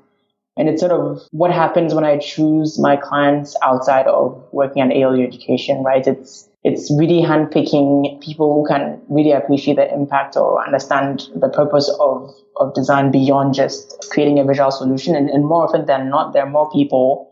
And 0.56 0.70
it's 0.70 0.80
sort 0.80 0.94
of 0.94 1.22
what 1.32 1.52
happens 1.52 1.94
when 1.94 2.06
I 2.06 2.18
choose 2.18 2.80
my 2.80 2.96
clients 2.96 3.56
outside 3.62 4.08
of 4.08 4.48
working 4.54 4.82
at 4.82 4.92
ALU 4.96 5.26
education, 5.28 5.84
right? 5.84 6.06
It's, 6.08 6.48
it's 6.64 6.94
really 6.98 7.22
handpicking 7.22 8.22
people 8.22 8.54
who 8.54 8.68
can 8.68 9.02
really 9.10 9.32
appreciate 9.32 9.76
the 9.76 9.92
impact 9.94 10.38
or 10.38 10.64
understand 10.64 11.28
the 11.36 11.50
purpose 11.50 11.90
of, 12.00 12.30
of 12.58 12.74
design 12.76 13.12
beyond 13.12 13.56
just 13.56 14.08
creating 14.12 14.38
a 14.38 14.46
visual 14.46 14.70
solution. 14.70 15.16
And, 15.16 15.30
and 15.30 15.46
more 15.46 15.64
often 15.64 15.86
than 15.86 16.10
not, 16.10 16.34
there 16.34 16.44
are 16.44 16.50
more 16.50 16.70
people 16.72 17.32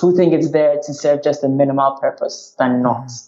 who 0.00 0.16
think 0.16 0.32
it's 0.32 0.50
there 0.52 0.76
to 0.76 0.94
serve 0.94 1.22
just 1.22 1.44
a 1.44 1.48
minimal 1.48 1.98
purpose 2.00 2.54
than 2.58 2.82
not. 2.82 3.06
Mm-hmm. 3.06 3.26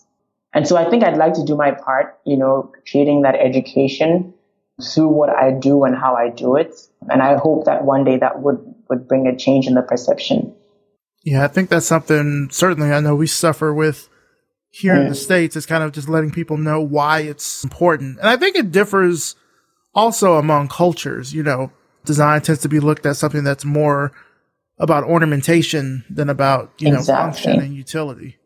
And 0.54 0.68
so 0.68 0.76
I 0.76 0.88
think 0.88 1.04
I'd 1.04 1.16
like 1.16 1.34
to 1.34 1.44
do 1.44 1.54
my 1.54 1.72
part, 1.72 2.18
you 2.24 2.36
know, 2.36 2.72
creating 2.90 3.22
that 3.22 3.34
education 3.34 4.34
through 4.82 5.08
what 5.08 5.30
I 5.30 5.50
do 5.50 5.84
and 5.84 5.94
how 5.94 6.14
I 6.14 6.30
do 6.30 6.56
it. 6.56 6.74
And 7.10 7.22
I 7.22 7.36
hope 7.36 7.66
that 7.66 7.84
one 7.84 8.04
day 8.04 8.18
that 8.18 8.40
would 8.40 8.58
would 8.88 9.08
bring 9.08 9.26
a 9.26 9.36
change 9.36 9.66
in 9.66 9.74
the 9.74 9.82
perception. 9.82 10.54
Yeah, 11.24 11.44
I 11.44 11.48
think 11.48 11.70
that's 11.70 11.86
something 11.86 12.48
certainly 12.50 12.92
I 12.92 13.00
know 13.00 13.14
we 13.14 13.26
suffer 13.26 13.72
with 13.72 14.08
here 14.72 14.94
in 14.94 15.10
the 15.10 15.14
States 15.14 15.54
is 15.54 15.66
kind 15.66 15.84
of 15.84 15.92
just 15.92 16.08
letting 16.08 16.30
people 16.30 16.56
know 16.56 16.80
why 16.80 17.20
it's 17.20 17.62
important. 17.62 18.18
And 18.18 18.28
I 18.28 18.38
think 18.38 18.56
it 18.56 18.72
differs 18.72 19.36
also 19.94 20.36
among 20.36 20.68
cultures. 20.68 21.34
You 21.34 21.42
know, 21.42 21.70
design 22.06 22.40
tends 22.40 22.62
to 22.62 22.68
be 22.68 22.80
looked 22.80 23.04
at 23.04 23.16
something 23.16 23.44
that's 23.44 23.66
more 23.66 24.12
about 24.78 25.04
ornamentation 25.04 26.04
than 26.08 26.30
about, 26.30 26.72
you 26.78 26.90
know, 26.90 27.02
function 27.02 27.60
and 27.60 27.74
utility. 27.74 28.38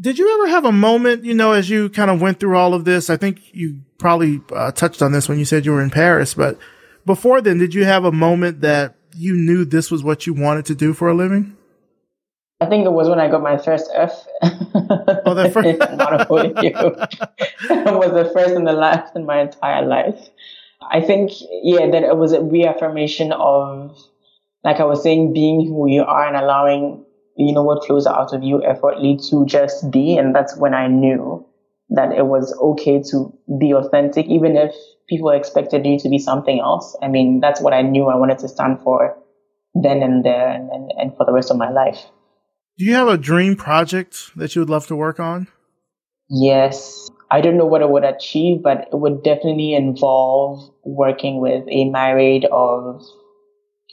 Did 0.00 0.18
you 0.18 0.34
ever 0.34 0.48
have 0.48 0.64
a 0.64 0.72
moment, 0.72 1.24
you 1.24 1.34
know, 1.34 1.52
as 1.52 1.68
you 1.68 1.90
kind 1.90 2.10
of 2.10 2.22
went 2.22 2.40
through 2.40 2.56
all 2.56 2.72
of 2.72 2.86
this? 2.86 3.10
I 3.10 3.18
think 3.18 3.40
you 3.52 3.82
probably 3.98 4.40
uh, 4.52 4.72
touched 4.72 5.02
on 5.02 5.12
this 5.12 5.28
when 5.28 5.38
you 5.38 5.44
said 5.44 5.66
you 5.66 5.72
were 5.72 5.82
in 5.82 5.90
Paris, 5.90 6.32
but 6.32 6.58
before 7.04 7.42
then, 7.42 7.58
did 7.58 7.74
you 7.74 7.84
have 7.84 8.06
a 8.06 8.12
moment 8.12 8.62
that 8.62 8.94
you 9.14 9.34
knew 9.34 9.66
this 9.66 9.90
was 9.90 10.02
what 10.02 10.26
you 10.26 10.32
wanted 10.32 10.64
to 10.66 10.74
do 10.74 10.94
for 10.94 11.08
a 11.08 11.14
living? 11.14 11.54
I 12.60 12.66
think 12.66 12.84
it 12.84 12.92
was 12.92 13.08
when 13.08 13.18
I 13.18 13.28
got 13.28 13.42
my 13.42 13.56
first 13.56 13.90
F. 13.94 14.26
Oh, 14.42 15.34
the 15.34 15.50
first. 15.54 15.78
Not 15.96 16.26
holding 16.26 16.56
you. 16.62 16.72
it 16.74 17.94
was 17.94 18.12
the 18.12 18.30
first 18.34 18.54
and 18.54 18.66
the 18.66 18.72
last 18.72 19.16
in 19.16 19.24
my 19.24 19.40
entire 19.40 19.86
life. 19.86 20.28
I 20.82 21.00
think, 21.00 21.30
yeah, 21.62 21.90
that 21.90 22.02
it 22.02 22.16
was 22.16 22.32
a 22.32 22.42
reaffirmation 22.42 23.32
of, 23.32 23.96
like 24.62 24.78
I 24.78 24.84
was 24.84 25.02
saying, 25.02 25.32
being 25.32 25.66
who 25.66 25.88
you 25.88 26.02
are 26.02 26.26
and 26.26 26.36
allowing, 26.36 27.04
you 27.36 27.54
know, 27.54 27.62
what 27.62 27.86
flows 27.86 28.06
out 28.06 28.34
of 28.34 28.42
you 28.42 28.62
effortlessly 28.62 29.18
to 29.30 29.46
just 29.46 29.90
be. 29.90 30.18
And 30.18 30.34
that's 30.34 30.56
when 30.56 30.74
I 30.74 30.86
knew 30.86 31.46
that 31.90 32.12
it 32.12 32.26
was 32.26 32.56
okay 32.60 33.02
to 33.10 33.32
be 33.58 33.72
authentic, 33.72 34.26
even 34.26 34.56
if 34.56 34.74
people 35.08 35.30
expected 35.30 35.86
you 35.86 35.98
to 35.98 36.08
be 36.10 36.18
something 36.18 36.60
else. 36.60 36.94
I 37.00 37.08
mean, 37.08 37.40
that's 37.40 37.62
what 37.62 37.72
I 37.72 37.80
knew 37.80 38.06
I 38.06 38.16
wanted 38.16 38.38
to 38.40 38.48
stand 38.48 38.80
for 38.82 39.16
then 39.74 40.02
and 40.02 40.24
there 40.24 40.48
and, 40.48 40.68
and, 40.70 40.92
and 40.98 41.16
for 41.16 41.24
the 41.24 41.32
rest 41.32 41.50
of 41.50 41.56
my 41.56 41.70
life. 41.70 42.04
Do 42.80 42.86
you 42.86 42.94
have 42.94 43.08
a 43.08 43.18
dream 43.18 43.56
project 43.56 44.34
that 44.36 44.56
you 44.56 44.62
would 44.62 44.70
love 44.70 44.86
to 44.86 44.96
work 44.96 45.20
on? 45.20 45.48
Yes. 46.30 47.10
I 47.30 47.42
don't 47.42 47.58
know 47.58 47.66
what 47.66 47.82
it 47.82 47.90
would 47.90 48.04
achieve, 48.04 48.62
but 48.62 48.88
it 48.90 48.98
would 48.98 49.22
definitely 49.22 49.74
involve 49.74 50.66
working 50.82 51.42
with 51.42 51.62
a 51.68 51.84
myriad 51.90 52.46
of 52.46 53.04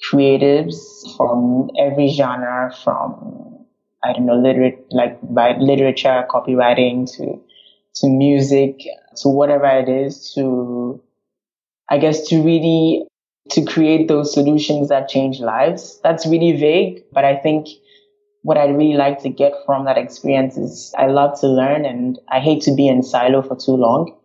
creatives 0.09 0.77
from 1.17 1.69
every 1.77 2.07
genre, 2.07 2.73
from 2.81 3.65
I 4.05 4.13
don't 4.13 4.25
know, 4.25 4.39
literate 4.39 4.85
like 4.89 5.19
by 5.21 5.57
literature, 5.57 6.25
copywriting 6.29 7.13
to 7.17 7.41
to 7.95 8.07
music, 8.07 8.79
to 9.17 9.27
whatever 9.27 9.67
it 9.67 9.89
is, 9.89 10.31
to 10.35 11.03
I 11.89 11.97
guess 11.97 12.25
to 12.29 12.41
really 12.41 13.05
to 13.49 13.65
create 13.65 14.07
those 14.07 14.33
solutions 14.33 14.87
that 14.87 15.09
change 15.09 15.41
lives. 15.41 15.99
That's 16.05 16.25
really 16.25 16.53
vague, 16.53 17.03
but 17.11 17.25
I 17.25 17.35
think 17.35 17.67
what 18.41 18.57
I'd 18.57 18.75
really 18.75 18.97
like 18.97 19.21
to 19.23 19.29
get 19.29 19.53
from 19.65 19.85
that 19.85 19.97
experience 19.97 20.57
is 20.57 20.93
I 20.97 21.07
love 21.07 21.39
to 21.41 21.47
learn 21.47 21.85
and 21.85 22.19
I 22.29 22.39
hate 22.39 22.61
to 22.63 22.75
be 22.75 22.87
in 22.87 23.03
silo 23.03 23.41
for 23.41 23.55
too 23.55 23.73
long. 23.73 24.15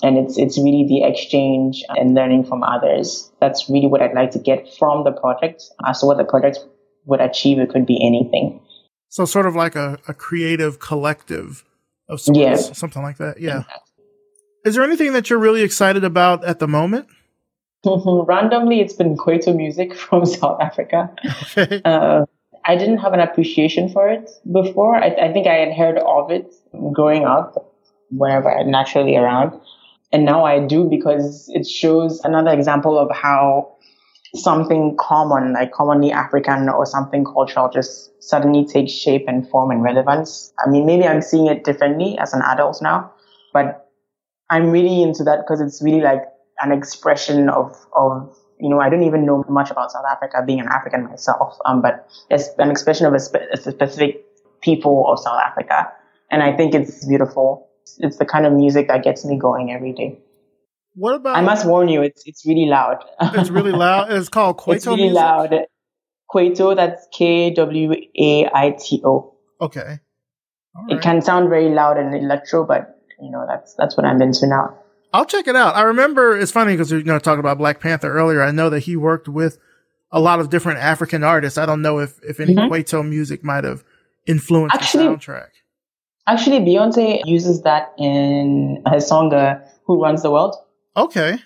And 0.00 0.16
it's, 0.16 0.38
it's 0.38 0.56
really 0.58 0.86
the 0.86 1.02
exchange 1.02 1.82
and 1.88 2.14
learning 2.14 2.44
from 2.44 2.62
others. 2.62 3.32
That's 3.40 3.68
really 3.68 3.88
what 3.88 4.00
I'd 4.00 4.14
like 4.14 4.30
to 4.32 4.38
get 4.38 4.72
from 4.78 5.02
the 5.02 5.10
project. 5.10 5.64
As 5.84 6.00
to 6.00 6.06
what 6.06 6.18
the 6.18 6.24
project 6.24 6.58
would 7.06 7.20
achieve, 7.20 7.58
it 7.58 7.70
could 7.70 7.84
be 7.84 7.98
anything. 8.00 8.60
So 9.08 9.24
sort 9.24 9.46
of 9.46 9.56
like 9.56 9.74
a, 9.74 9.98
a 10.06 10.14
creative 10.14 10.78
collective 10.78 11.64
of 12.08 12.20
sorts, 12.20 12.38
yeah. 12.38 12.54
something 12.54 13.02
like 13.02 13.16
that. 13.18 13.40
Yeah. 13.40 13.64
Is 14.64 14.74
there 14.74 14.84
anything 14.84 15.14
that 15.14 15.30
you're 15.30 15.38
really 15.38 15.62
excited 15.62 16.04
about 16.04 16.44
at 16.44 16.58
the 16.58 16.68
moment? 16.68 17.08
Randomly, 17.84 18.80
it's 18.80 18.92
been 18.92 19.16
Kwaito 19.16 19.54
music 19.54 19.94
from 19.96 20.26
South 20.26 20.60
Africa. 20.60 21.12
Okay. 21.56 21.80
Uh, 21.84 22.26
I 22.68 22.76
didn't 22.76 22.98
have 22.98 23.14
an 23.14 23.20
appreciation 23.20 23.88
for 23.88 24.08
it 24.10 24.30
before. 24.52 24.94
I, 24.94 25.06
I 25.06 25.32
think 25.32 25.46
I 25.46 25.54
had 25.54 25.72
heard 25.72 25.98
of 25.98 26.30
it 26.30 26.54
growing 26.92 27.24
up, 27.24 27.74
whenever 28.10 28.62
naturally 28.64 29.16
around. 29.16 29.58
And 30.12 30.26
now 30.26 30.44
I 30.44 30.60
do 30.64 30.84
because 30.84 31.50
it 31.54 31.66
shows 31.66 32.20
another 32.24 32.50
example 32.50 32.98
of 32.98 33.10
how 33.10 33.74
something 34.34 34.96
common, 34.98 35.54
like 35.54 35.72
commonly 35.72 36.12
African 36.12 36.68
or 36.68 36.84
something 36.84 37.24
cultural, 37.24 37.70
just 37.70 38.10
suddenly 38.22 38.66
takes 38.66 38.92
shape 38.92 39.24
and 39.26 39.48
form 39.48 39.70
and 39.70 39.82
relevance. 39.82 40.52
I 40.64 40.68
mean, 40.68 40.84
maybe 40.84 41.06
I'm 41.06 41.22
seeing 41.22 41.46
it 41.46 41.64
differently 41.64 42.18
as 42.18 42.34
an 42.34 42.42
adult 42.42 42.82
now, 42.82 43.10
but 43.54 43.88
I'm 44.50 44.70
really 44.70 45.02
into 45.02 45.24
that 45.24 45.38
because 45.38 45.62
it's 45.62 45.82
really 45.82 46.02
like 46.02 46.22
an 46.60 46.72
expression 46.72 47.48
of, 47.48 47.74
of 47.94 48.37
you 48.60 48.68
know, 48.68 48.80
I 48.80 48.88
don't 48.88 49.02
even 49.04 49.24
know 49.24 49.44
much 49.48 49.70
about 49.70 49.92
South 49.92 50.04
Africa, 50.10 50.42
being 50.46 50.60
an 50.60 50.68
African 50.68 51.04
myself, 51.04 51.56
um, 51.64 51.82
but 51.82 52.08
it's 52.30 52.48
an 52.58 52.70
expression 52.70 53.06
of 53.06 53.14
a, 53.14 53.20
spe- 53.20 53.48
a 53.52 53.56
specific 53.56 54.24
people 54.62 55.06
of 55.08 55.18
South 55.18 55.40
Africa. 55.40 55.92
And 56.30 56.42
I 56.42 56.56
think 56.56 56.74
it's 56.74 57.06
beautiful. 57.06 57.68
It's 57.98 58.18
the 58.18 58.26
kind 58.26 58.46
of 58.46 58.52
music 58.52 58.88
that 58.88 59.02
gets 59.02 59.24
me 59.24 59.38
going 59.38 59.72
every 59.72 59.92
day. 59.92 60.18
What 60.94 61.14
about? 61.14 61.36
I 61.36 61.42
must 61.42 61.64
warn 61.66 61.88
you, 61.88 62.02
it's 62.02 62.26
it's 62.26 62.44
really 62.44 62.66
loud. 62.66 63.04
it's 63.20 63.50
really 63.58 63.72
loud. 63.72 64.12
It's 64.12 64.28
called 64.28 64.58
Kwaito. 64.58 64.74
It's 64.74 64.86
really 64.86 65.02
music? 65.02 65.16
loud. 65.16 65.54
Kwaito. 66.28 66.74
That's 66.74 67.06
K 67.12 67.50
W 67.54 67.92
A 68.18 68.50
I 68.52 68.76
T 68.78 69.00
O. 69.04 69.34
Okay. 69.60 70.00
Right. 70.74 70.90
It 70.90 71.00
can 71.00 71.22
sound 71.22 71.48
very 71.48 71.70
loud 71.70 71.98
and 71.98 72.14
electro, 72.14 72.64
but 72.64 73.00
you 73.20 73.30
know 73.30 73.44
that's 73.46 73.74
that's 73.74 73.96
what 73.96 74.04
I'm 74.06 74.20
into 74.20 74.46
now. 74.48 74.76
I'll 75.12 75.24
check 75.24 75.46
it 75.46 75.56
out. 75.56 75.74
I 75.74 75.82
remember 75.82 76.36
it's 76.36 76.52
funny 76.52 76.74
because 76.74 76.90
you 76.92 77.02
know 77.02 77.18
talking 77.18 77.40
about 77.40 77.58
Black 77.58 77.80
Panther 77.80 78.12
earlier. 78.12 78.42
I 78.42 78.50
know 78.50 78.70
that 78.70 78.80
he 78.80 78.96
worked 78.96 79.28
with 79.28 79.58
a 80.10 80.20
lot 80.20 80.40
of 80.40 80.50
different 80.50 80.80
African 80.80 81.24
artists. 81.24 81.58
I 81.58 81.66
don't 81.66 81.82
know 81.82 81.98
if 81.98 82.18
if 82.22 82.40
any 82.40 82.54
mm-hmm. 82.54 82.72
Kwaito 82.72 83.06
music 83.06 83.42
might 83.42 83.64
have 83.64 83.84
influenced 84.26 84.76
actually, 84.76 85.04
the 85.04 85.10
soundtrack. 85.10 85.48
Actually, 86.26 86.60
Beyonce 86.60 87.22
uses 87.24 87.62
that 87.62 87.94
in 87.98 88.82
her 88.86 89.00
song 89.00 89.32
uh, 89.32 89.60
"Who 89.86 90.02
Runs 90.02 90.22
the 90.22 90.30
World." 90.30 90.54
Okay. 90.96 91.38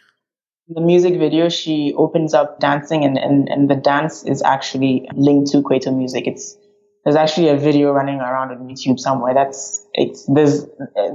The 0.68 0.80
music 0.80 1.18
video, 1.18 1.48
she 1.48 1.92
opens 1.96 2.34
up 2.34 2.58
dancing, 2.58 3.04
and, 3.04 3.18
and, 3.18 3.48
and 3.48 3.68
the 3.68 3.74
dance 3.74 4.24
is 4.24 4.42
actually 4.42 5.06
linked 5.12 5.50
to 5.50 5.58
Kwaito 5.58 5.94
music. 5.94 6.26
It's 6.26 6.56
there's 7.04 7.16
actually 7.16 7.48
a 7.48 7.56
video 7.56 7.92
running 7.92 8.20
around 8.20 8.52
on 8.52 8.68
YouTube 8.68 8.98
somewhere. 8.98 9.34
That's 9.34 9.84
it's 9.92 10.24
there's 10.26 10.64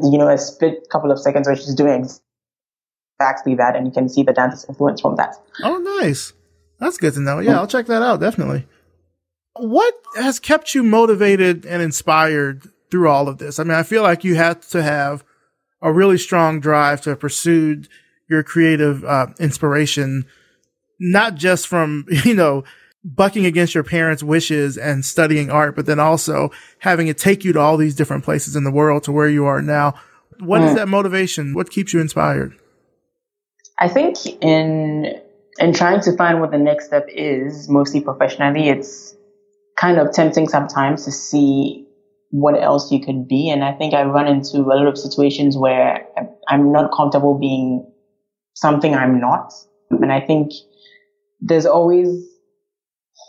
you 0.04 0.18
know 0.18 0.30
a 0.30 0.38
split 0.38 0.88
couple 0.92 1.12
of 1.12 1.20
seconds 1.20 1.48
where 1.48 1.56
she's 1.56 1.76
doing 1.76 2.08
exactly 3.20 3.56
that, 3.56 3.76
and 3.76 3.86
you 3.86 3.92
can 3.92 4.10
see 4.10 4.24
the 4.24 4.34
dance's 4.34 4.66
influence 4.68 5.02
from 5.02 5.16
that. 5.16 5.36
Oh, 5.64 5.78
nice. 6.02 6.34
That's 6.80 6.98
good 6.98 7.14
to 7.16 7.20
know. 7.20 7.40
Yeah, 7.40 7.60
I'll 7.60 7.68
check 7.68 7.88
that 7.88 8.02
out 8.04 8.20
definitely. 8.20 8.68
What 9.56 9.96
has 10.16 10.40
kept 10.40 10.76
you 10.76 10.84
motivated 10.84 11.66
and 11.66 11.82
inspired 11.82 12.70
through 12.92 13.10
all 13.10 13.28
of 13.28 13.40
this? 13.40 13.58
I 13.58 13.64
mean, 13.64 13.74
I 13.74 13.84
feel 13.84 14.04
like 14.04 14.24
you 14.24 14.36
had 14.36 14.62
to 14.64 14.84
have 14.84 15.24
a 15.82 15.92
really 15.92 16.18
strong 16.20 16.60
drive 16.60 17.02
to 17.02 17.16
pursue 17.16 17.84
your 18.30 18.44
creative 18.44 19.04
uh, 19.04 19.28
inspiration, 19.40 20.26
not 21.00 21.36
just 21.36 21.68
from 21.68 22.06
you 22.26 22.36
know 22.36 22.64
bucking 23.04 23.46
against 23.46 23.74
your 23.74 23.84
parents' 23.84 24.22
wishes 24.22 24.78
and 24.78 25.04
studying 25.06 25.50
art, 25.50 25.76
but 25.76 25.86
then 25.86 26.00
also 26.00 26.52
having 26.80 27.08
it 27.08 27.18
take 27.18 27.44
you 27.44 27.54
to 27.54 27.60
all 27.60 27.78
these 27.78 27.96
different 27.96 28.24
places 28.24 28.56
in 28.56 28.64
the 28.64 28.72
world 28.72 29.04
to 29.04 29.12
where 29.12 29.30
you 29.30 29.46
are 29.46 29.62
now. 29.62 29.96
What 30.40 30.62
is 30.62 30.76
that 30.76 30.88
motivation? 30.88 31.56
What 31.56 31.72
keeps 31.72 31.94
you 31.94 32.02
inspired? 32.02 32.54
I 33.80 33.88
think 33.88 34.18
in 34.42 35.22
in 35.60 35.74
trying 35.74 36.02
to 36.02 36.16
find 36.16 36.40
what 36.40 36.52
the 36.52 36.58
next 36.58 36.88
step 36.88 37.08
is, 37.10 37.68
mostly 37.70 38.02
professionally, 38.02 38.70
it's 38.70 39.16
kind 39.80 40.00
of 40.00 40.12
tempting 40.12 40.48
sometimes 40.48 41.06
to 41.06 41.12
see 41.12 41.86
what 42.30 42.62
else 42.62 42.92
you 42.92 43.00
could 43.00 43.28
be. 43.28 43.50
And 43.50 43.64
I 43.64 43.74
think 43.74 43.94
I 43.94 44.04
run 44.04 44.28
into 44.28 44.58
a 44.58 44.76
lot 44.76 44.88
of 44.88 44.98
situations 44.98 45.58
where 45.58 46.06
I'm 46.48 46.72
not 46.72 46.92
comfortable 46.96 47.40
being 47.40 47.92
something 48.54 48.94
I'm 48.94 49.20
not. 49.20 49.54
And 49.90 50.12
I 50.12 50.20
think 50.20 50.52
there's 51.40 51.66
always 51.66 52.08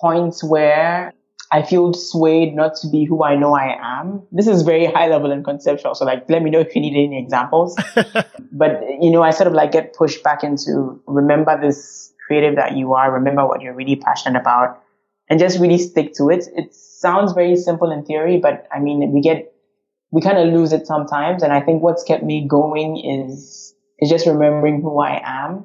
points 0.01 0.43
where 0.43 1.13
I 1.51 1.63
feel 1.63 1.95
swayed 1.95 2.55
not 2.55 2.77
to 2.77 2.89
be 2.89 3.05
who 3.05 3.25
I 3.25 3.35
know 3.35 3.55
I 3.55 3.77
am. 3.81 4.23
This 4.33 4.47
is 4.47 4.63
very 4.63 4.87
high 4.95 5.09
level 5.09 5.33
and 5.33 5.45
conceptual. 5.45 5.95
So 5.95 6.05
like, 6.05 6.29
let 6.29 6.43
me 6.43 6.51
know 6.51 6.61
if 6.61 6.75
you 6.75 6.81
need 6.81 6.93
any 6.93 7.19
examples. 7.19 7.77
but, 8.53 8.83
you 9.01 9.11
know, 9.11 9.23
I 9.23 9.31
sort 9.31 9.47
of 9.47 9.55
like 9.55 9.73
get 9.73 9.95
pushed 9.95 10.23
back 10.23 10.45
into 10.45 11.01
remember 11.07 11.59
this 11.61 12.13
creative 12.27 12.57
that 12.57 12.77
you 12.77 12.93
are, 12.93 13.11
remember 13.11 13.47
what 13.47 13.63
you're 13.63 13.75
really 13.75 13.97
passionate 13.97 14.39
about 14.39 14.83
and 15.31 15.41
just 15.41 15.59
really 15.59 15.79
stick 15.79 16.13
to 16.15 16.29
it. 16.29 16.47
It 16.55 16.75
sounds 16.75 17.33
very 17.33 17.57
simple 17.57 17.91
in 17.91 18.05
theory, 18.05 18.39
but 18.39 18.67
I 18.73 18.81
mean, 18.81 19.13
we 19.13 19.23
get, 19.23 19.53
we 20.11 20.21
kind 20.21 20.39
of 20.39 20.53
lose 20.53 20.73
it 20.73 20.87
sometimes. 20.87 21.43
And 21.43 21.53
I 21.53 21.61
think 21.61 21.83
what's 21.83 22.05
kept 22.05 22.23
me 22.23 22.47
going 22.47 22.99
is, 22.99 23.75
is 24.01 24.11
just 24.11 24.27
remembering 24.27 24.83
who 24.83 25.01
I 25.01 25.21
am. 25.25 25.65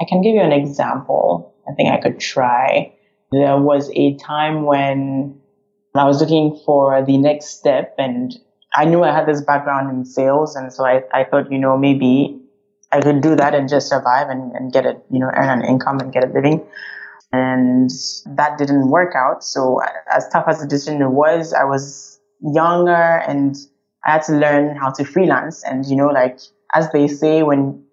I 0.00 0.04
can 0.04 0.22
give 0.22 0.34
you 0.34 0.40
an 0.42 0.52
example. 0.52 1.54
I 1.68 1.74
think 1.74 1.90
I 1.90 1.98
could 1.98 2.20
try. 2.20 2.94
There 3.30 3.58
was 3.58 3.90
a 3.94 4.16
time 4.16 4.64
when 4.64 5.38
I 5.94 6.04
was 6.04 6.20
looking 6.20 6.58
for 6.64 7.02
the 7.04 7.18
next 7.18 7.58
step 7.58 7.94
and 7.98 8.34
I 8.74 8.84
knew 8.84 9.02
I 9.02 9.12
had 9.12 9.26
this 9.26 9.40
background 9.40 9.90
in 9.90 10.04
sales. 10.04 10.56
And 10.56 10.72
so 10.72 10.84
I, 10.84 11.02
I 11.12 11.24
thought, 11.24 11.50
you 11.50 11.58
know, 11.58 11.76
maybe 11.76 12.40
I 12.92 13.00
could 13.00 13.20
do 13.20 13.36
that 13.36 13.54
and 13.54 13.68
just 13.68 13.88
survive 13.88 14.28
and, 14.28 14.52
and 14.52 14.72
get 14.72 14.86
it, 14.86 15.04
you 15.10 15.18
know, 15.18 15.30
earn 15.34 15.60
an 15.60 15.64
income 15.66 15.98
and 16.00 16.12
get 16.12 16.24
a 16.24 16.32
living. 16.32 16.66
And 17.32 17.90
that 18.26 18.56
didn't 18.56 18.88
work 18.88 19.14
out. 19.14 19.44
So 19.44 19.80
as 20.10 20.28
tough 20.28 20.44
as 20.48 20.60
the 20.60 20.66
decision 20.66 21.12
was, 21.12 21.52
I 21.52 21.64
was 21.64 22.20
younger 22.40 22.92
and 22.92 23.56
I 24.06 24.12
had 24.12 24.22
to 24.24 24.32
learn 24.32 24.76
how 24.76 24.90
to 24.92 25.04
freelance. 25.04 25.62
And, 25.64 25.84
you 25.84 25.96
know, 25.96 26.08
like, 26.08 26.38
as 26.74 26.90
they 26.92 27.08
say, 27.08 27.42
when, 27.42 27.84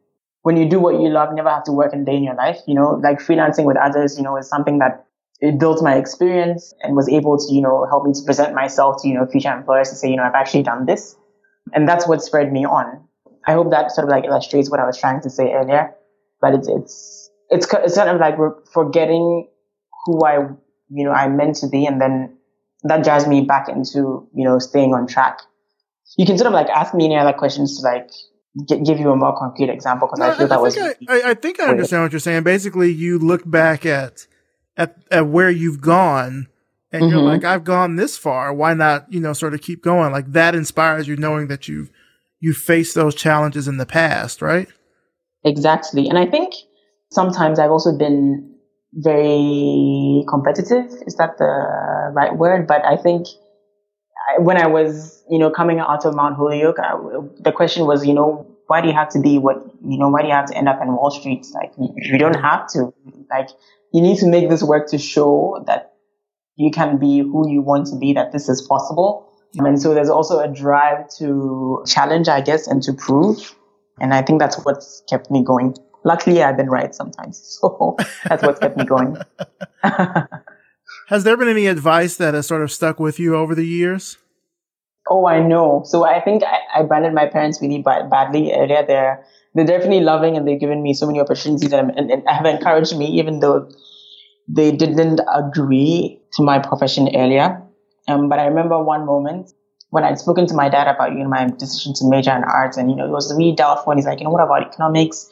when 0.44 0.56
you 0.56 0.70
do 0.70 0.80
what 0.80 1.02
you 1.02 1.10
love, 1.10 1.30
you 1.30 1.36
never 1.36 1.50
have 1.50 1.64
to 1.66 1.72
work 1.74 1.92
a 1.94 1.98
day 1.98 2.16
in 2.16 2.24
your 2.24 2.36
life, 2.36 2.60
you 2.68 2.76
know, 2.76 3.02
like 3.04 3.20
freelancing 3.20 3.66
with 3.66 3.78
others, 3.78 4.18
you 4.18 4.24
know, 4.24 4.38
is 4.38 4.48
something 4.48 4.80
that 4.80 5.05
it 5.40 5.60
built 5.60 5.84
my 5.84 5.96
experience 5.96 6.74
and 6.82 6.96
was 6.96 7.10
able 7.10 7.38
to, 7.38 7.54
you 7.54 7.62
know, 7.62 7.86
help 7.90 8.06
me 8.06 8.14
to 8.14 8.22
present 8.26 8.56
myself 8.56 9.02
to, 9.02 9.08
you 9.08 9.16
know, 9.16 9.26
future 9.26 9.54
employers 9.54 9.90
and 9.90 9.98
say, 9.98 10.10
you 10.10 10.16
know, 10.16 10.24
I've 10.24 10.34
actually 10.34 10.64
done 10.64 10.86
this. 10.86 11.16
And 11.74 11.88
that's 11.88 12.08
what 12.08 12.22
spread 12.22 12.52
me 12.52 12.66
on. 12.66 13.04
I 13.46 13.54
hope 13.54 13.72
that 13.72 13.92
sort 13.92 14.06
of 14.06 14.12
like 14.12 14.26
illustrates 14.26 14.72
what 14.72 14.80
I 14.80 14.86
was 14.86 14.98
trying 14.98 15.22
to 15.22 15.30
say 15.30 15.52
earlier. 15.52 15.94
But 16.42 16.54
it's, 16.54 16.68
it's, 16.68 17.30
it's, 17.50 17.68
it's 17.72 17.96
kind 17.96 18.10
of 18.10 18.20
like 18.20 18.36
forgetting 18.72 19.50
who 20.06 20.24
I, 20.24 20.48
you 20.90 21.06
know, 21.06 21.12
I 21.12 21.28
meant 21.28 21.58
to 21.58 21.68
be. 21.68 21.86
And 21.86 22.00
then 22.00 22.38
that 22.84 23.04
drives 23.04 23.28
me 23.28 23.42
back 23.42 23.68
into, 23.68 24.28
you 24.34 24.46
know, 24.46 24.60
staying 24.60 24.94
on 24.94 25.08
track. 25.08 25.40
You 26.18 26.26
can 26.26 26.38
sort 26.38 26.48
of 26.48 26.54
like 26.54 26.70
ask 26.70 26.94
me 26.94 27.06
any 27.06 27.18
other 27.18 27.34
questions 27.34 27.80
to 27.80 27.84
like 27.84 28.10
give 28.68 29.00
you 29.00 29.12
a 29.12 29.16
more 29.16 29.38
concrete 29.38 29.70
example 29.70 30.08
because 30.08 30.20
no, 30.20 30.30
I 30.30 30.36
feel 30.36 30.46
I 30.46 30.50
that 30.50 30.62
was. 30.62 30.78
I, 30.78 31.32
I, 31.32 31.34
think 31.34 31.60
I 31.60 31.66
understand 31.66 32.04
what 32.04 32.12
you're 32.14 32.20
saying. 32.20 32.44
Basically, 32.44 32.92
you 32.92 33.20
look 33.20 33.50
back 33.50 33.86
at 33.86 34.28
at 34.78 34.98
at 35.12 35.28
where 35.28 35.50
you've 35.50 35.82
gone, 35.82 36.48
and 36.92 37.04
mm-hmm. 37.04 37.12
you're 37.12 37.24
like, 37.24 37.44
I've 37.44 37.64
gone 37.64 37.96
this 37.96 38.18
far. 38.18 38.54
Why 38.54 38.74
not, 38.74 39.12
you 39.12 39.20
know, 39.20 39.34
sort 39.34 39.54
of 39.54 39.62
keep 39.62 39.84
going? 39.84 40.12
Like 40.12 40.32
that 40.32 40.56
inspires 40.56 41.08
you, 41.08 41.16
knowing 41.16 41.48
that 41.48 41.68
you've 41.68 41.90
you 42.40 42.54
faced 42.54 42.96
those 42.96 43.16
challenges 43.16 43.68
in 43.68 43.78
the 43.78 43.86
past, 43.86 44.42
right? 44.42 44.68
Exactly, 45.44 46.08
and 46.10 46.18
I 46.18 46.26
think 46.26 46.54
sometimes 47.12 47.60
I've 47.60 47.72
also 47.72 47.98
been 47.98 48.56
very 48.94 50.24
competitive. 50.30 50.86
Is 51.06 51.16
that 51.18 51.38
the 51.38 52.12
right 52.14 52.36
word? 52.36 52.68
But 52.68 52.86
I 52.86 52.96
think 52.98 53.28
when 54.40 54.58
I 54.58 54.68
was, 54.68 55.24
you 55.30 55.38
know, 55.38 55.52
coming 55.52 55.80
out 55.80 56.06
of 56.06 56.16
Mount 56.16 56.36
Holyoke, 56.36 56.80
I, 56.80 56.96
the 57.40 57.52
question 57.52 57.86
was, 57.86 58.06
you 58.06 58.14
know, 58.14 58.48
why 58.68 58.82
do 58.82 58.88
you 58.88 58.94
have 58.94 59.10
to 59.10 59.20
be 59.20 59.38
what, 59.38 59.58
you 59.86 60.00
know, 60.00 60.10
why 60.10 60.22
do 60.22 60.28
you 60.28 60.34
have 60.34 60.48
to 60.48 60.58
end 60.58 60.68
up 60.68 60.82
in 60.82 60.88
Wall 60.88 61.12
Street? 61.12 61.46
Like, 61.54 61.72
you, 61.78 61.94
you 61.96 62.18
don't 62.18 62.40
have 62.40 62.68
to. 62.70 62.94
Like, 63.30 63.50
you 63.96 64.02
need 64.02 64.18
to 64.18 64.28
make 64.28 64.50
this 64.50 64.62
work 64.62 64.90
to 64.90 64.98
show 64.98 65.64
that 65.68 65.94
you 66.58 66.70
can 66.70 66.98
be 66.98 67.20
who 67.20 67.50
you 67.50 67.62
want 67.62 67.88
to 67.88 67.96
be, 67.96 68.12
that 68.12 68.34
this 68.34 68.50
is 68.50 68.62
possible. 68.62 69.26
And 69.58 69.82
so 69.82 69.94
there's 69.94 70.10
also 70.10 70.40
a 70.40 70.50
drive 70.50 71.08
to 71.20 71.82
challenge, 71.88 72.28
I 72.28 72.42
guess, 72.42 72.68
and 72.68 72.84
to 72.84 72.92
prove. 72.92 73.56
And 74.02 74.14
I 74.14 74.22
think 74.22 74.42
that's 74.42 74.58
what's 74.66 75.02
kept 75.10 75.32
me 75.32 75.46
going. 75.46 75.78
Luckily, 76.04 76.44
I've 76.44 76.58
been 76.58 76.70
right 76.70 76.94
sometimes. 76.94 77.40
So 77.62 77.96
that's 78.26 78.44
what's 78.44 78.60
kept 78.60 78.76
me 78.76 78.84
going. 78.84 79.16
Has 81.08 81.24
there 81.24 81.38
been 81.38 81.48
any 81.48 81.68
advice 81.68 82.18
that 82.18 82.34
has 82.34 82.48
sort 82.48 82.64
of 82.64 82.74
stuck 82.74 83.00
with 83.00 83.18
you 83.18 83.38
over 83.38 83.56
the 83.56 83.66
years? 83.66 84.18
Oh, 85.10 85.26
I 85.26 85.40
know. 85.40 85.84
So 85.86 86.04
I 86.04 86.20
think 86.20 86.44
I, 86.44 86.82
I 86.82 86.84
branded 86.84 87.14
my 87.14 87.28
parents 87.28 87.62
really 87.62 87.82
bad, 87.82 88.10
badly 88.10 88.52
earlier. 88.54 88.84
They're 88.86 89.26
they're 89.56 89.66
definitely 89.66 90.02
loving 90.02 90.36
and 90.36 90.48
they've 90.48 90.60
given 90.60 90.84
me 90.84 90.94
so 90.94 91.08
many 91.08 91.20
opportunities 91.20 91.72
and, 91.72 91.92
and, 91.98 92.12
and 92.12 92.24
have 92.28 92.46
encouraged 92.46 92.96
me, 92.98 93.08
even 93.08 93.40
though 93.40 93.70
they 94.48 94.72
didn't 94.72 95.22
agree 95.34 96.22
to 96.34 96.44
my 96.44 96.60
profession 96.60 97.10
earlier. 97.16 97.62
Um, 98.08 98.30
but 98.30 98.38
I 98.38 98.46
remember 98.46 98.84
one 98.84 99.06
moment 99.06 99.52
when 99.90 100.04
I'd 100.04 100.20
spoken 100.20 100.46
to 100.48 100.54
my 100.54 100.68
dad 100.68 100.88
about 100.94 101.14
you 101.14 101.20
know 101.20 101.30
my 101.30 101.48
decision 101.58 101.94
to 101.96 102.10
major 102.10 102.36
in 102.36 102.44
arts, 102.44 102.78
and 102.78 102.92
you 102.92 102.98
know 102.98 103.06
it 103.06 103.12
was 103.12 103.34
really 103.36 103.56
doubtful. 103.56 103.92
And 103.92 103.98
he's 103.98 104.06
like, 104.06 104.20
you 104.20 104.26
know, 104.26 104.32
what 104.32 104.44
about 104.44 104.62
economics? 104.68 105.32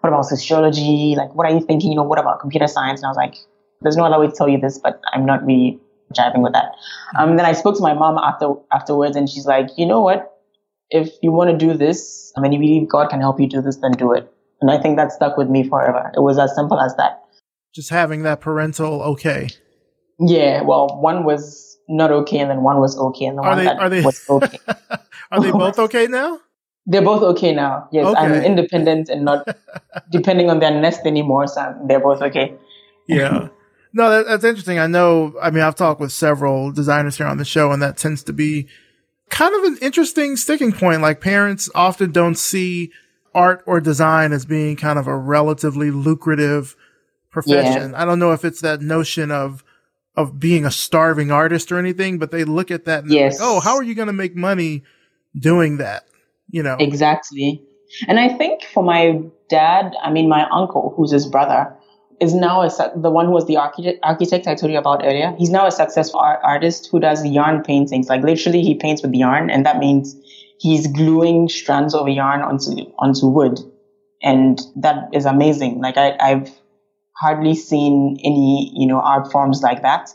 What 0.00 0.10
about 0.10 0.24
sociology? 0.24 1.14
Like, 1.16 1.34
what 1.34 1.46
are 1.46 1.52
you 1.52 1.60
thinking? 1.60 1.90
You 1.90 1.96
know, 1.96 2.04
what 2.04 2.18
about 2.18 2.40
computer 2.40 2.68
science? 2.68 3.00
And 3.00 3.06
I 3.06 3.10
was 3.10 3.16
like, 3.16 3.34
there's 3.82 3.96
no 3.96 4.04
other 4.04 4.20
way 4.20 4.28
to 4.28 4.32
tell 4.32 4.48
you 4.48 4.58
this, 4.58 4.78
but 4.78 5.00
I'm 5.12 5.26
not 5.26 5.44
really 5.44 5.80
jiving 6.16 6.42
with 6.42 6.52
that. 6.52 6.72
Um, 7.18 7.36
then 7.36 7.44
I 7.44 7.52
spoke 7.52 7.76
to 7.76 7.82
my 7.82 7.92
mom 7.92 8.16
after 8.18 8.54
afterwards, 8.72 9.16
and 9.16 9.28
she's 9.28 9.46
like, 9.46 9.68
you 9.76 9.84
know 9.84 10.00
what? 10.00 10.37
If 10.90 11.10
you 11.22 11.32
want 11.32 11.50
to 11.50 11.56
do 11.56 11.74
this, 11.74 12.32
I 12.36 12.40
mean, 12.40 12.52
if 12.52 12.60
you 12.60 12.66
believe 12.66 12.88
God 12.88 13.10
can 13.10 13.20
help 13.20 13.40
you 13.40 13.48
do 13.48 13.60
this, 13.60 13.76
then 13.76 13.92
do 13.92 14.12
it. 14.12 14.32
And 14.60 14.70
I 14.70 14.80
think 14.80 14.96
that 14.96 15.12
stuck 15.12 15.36
with 15.36 15.48
me 15.48 15.68
forever. 15.68 16.10
It 16.16 16.20
was 16.20 16.38
as 16.38 16.54
simple 16.54 16.80
as 16.80 16.96
that. 16.96 17.22
Just 17.74 17.90
having 17.90 18.22
that 18.22 18.40
parental 18.40 19.02
okay. 19.02 19.48
Yeah, 20.18 20.62
well, 20.62 20.98
one 21.00 21.24
was 21.24 21.78
not 21.88 22.10
okay, 22.10 22.38
and 22.38 22.50
then 22.50 22.62
one 22.62 22.80
was 22.80 22.98
okay, 22.98 23.26
and 23.26 23.38
the 23.38 23.42
are 23.42 23.50
one 23.50 23.58
they, 23.58 23.64
that 23.64 23.78
are 23.78 23.88
they, 23.88 24.02
was 24.02 24.24
okay. 24.30 24.58
are 25.30 25.40
they 25.40 25.52
both 25.52 25.78
okay 25.86 26.06
now? 26.06 26.40
They're 26.86 27.02
both 27.02 27.22
okay 27.22 27.54
now. 27.54 27.88
Yes, 27.92 28.06
okay. 28.06 28.18
I'm 28.18 28.32
independent 28.42 29.10
and 29.10 29.24
not 29.24 29.46
depending 30.10 30.50
on 30.50 30.58
their 30.58 30.70
nest 30.70 31.02
anymore, 31.04 31.46
so 31.46 31.74
they're 31.86 32.00
both 32.00 32.22
okay. 32.22 32.54
yeah. 33.06 33.48
No, 33.92 34.10
that, 34.10 34.26
that's 34.26 34.44
interesting. 34.44 34.78
I 34.78 34.86
know, 34.86 35.34
I 35.40 35.50
mean, 35.50 35.62
I've 35.62 35.74
talked 35.74 36.00
with 36.00 36.12
several 36.12 36.72
designers 36.72 37.16
here 37.16 37.26
on 37.26 37.38
the 37.38 37.44
show, 37.44 37.72
and 37.72 37.82
that 37.82 37.96
tends 37.96 38.22
to 38.24 38.32
be 38.32 38.68
kind 39.30 39.54
of 39.54 39.72
an 39.72 39.78
interesting 39.82 40.36
sticking 40.36 40.72
point. 40.72 41.02
Like 41.02 41.20
parents 41.20 41.68
often 41.74 42.12
don't 42.12 42.36
see 42.36 42.92
art 43.34 43.62
or 43.66 43.80
design 43.80 44.32
as 44.32 44.44
being 44.44 44.76
kind 44.76 44.98
of 44.98 45.06
a 45.06 45.16
relatively 45.16 45.90
lucrative 45.90 46.76
profession. 47.30 47.92
Yeah. 47.92 48.02
I 48.02 48.04
don't 48.04 48.18
know 48.18 48.32
if 48.32 48.44
it's 48.44 48.60
that 48.62 48.80
notion 48.80 49.30
of 49.30 49.64
of 50.16 50.40
being 50.40 50.66
a 50.66 50.70
starving 50.70 51.30
artist 51.30 51.70
or 51.70 51.78
anything, 51.78 52.18
but 52.18 52.32
they 52.32 52.42
look 52.42 52.72
at 52.72 52.86
that 52.86 53.04
and 53.04 53.12
yes. 53.12 53.38
like, 53.38 53.48
oh, 53.48 53.60
how 53.60 53.76
are 53.76 53.84
you 53.84 53.94
going 53.94 54.08
to 54.08 54.12
make 54.12 54.34
money 54.34 54.82
doing 55.38 55.76
that? 55.76 56.08
You 56.50 56.64
know, 56.64 56.76
exactly. 56.80 57.62
And 58.08 58.18
I 58.18 58.28
think 58.36 58.64
for 58.64 58.82
my 58.82 59.22
dad, 59.48 59.94
I 60.02 60.10
mean, 60.10 60.28
my 60.28 60.48
uncle, 60.50 60.92
who's 60.96 61.12
his 61.12 61.26
brother, 61.26 61.72
is 62.20 62.34
now 62.34 62.62
a, 62.62 62.68
the 62.96 63.10
one 63.10 63.26
who 63.26 63.32
was 63.32 63.46
the 63.46 63.56
architect, 63.56 64.46
I 64.46 64.54
told 64.54 64.72
you 64.72 64.78
about 64.78 65.04
earlier. 65.04 65.34
He's 65.38 65.50
now 65.50 65.66
a 65.66 65.70
successful 65.70 66.20
art, 66.20 66.40
artist 66.42 66.88
who 66.90 67.00
does 67.00 67.24
yarn 67.24 67.62
paintings. 67.62 68.08
Like 68.08 68.22
literally, 68.22 68.62
he 68.62 68.74
paints 68.74 69.02
with 69.02 69.14
yarn, 69.14 69.50
and 69.50 69.64
that 69.66 69.78
means 69.78 70.16
he's 70.58 70.86
gluing 70.86 71.48
strands 71.48 71.94
of 71.94 72.08
yarn 72.08 72.42
onto 72.42 72.90
onto 72.98 73.26
wood, 73.26 73.60
and 74.22 74.60
that 74.76 75.08
is 75.12 75.26
amazing. 75.26 75.80
Like 75.80 75.96
I, 75.96 76.16
I've 76.20 76.50
hardly 77.16 77.54
seen 77.54 78.18
any 78.24 78.72
you 78.74 78.86
know 78.86 79.00
art 79.00 79.30
forms 79.30 79.62
like 79.62 79.82
that. 79.82 80.10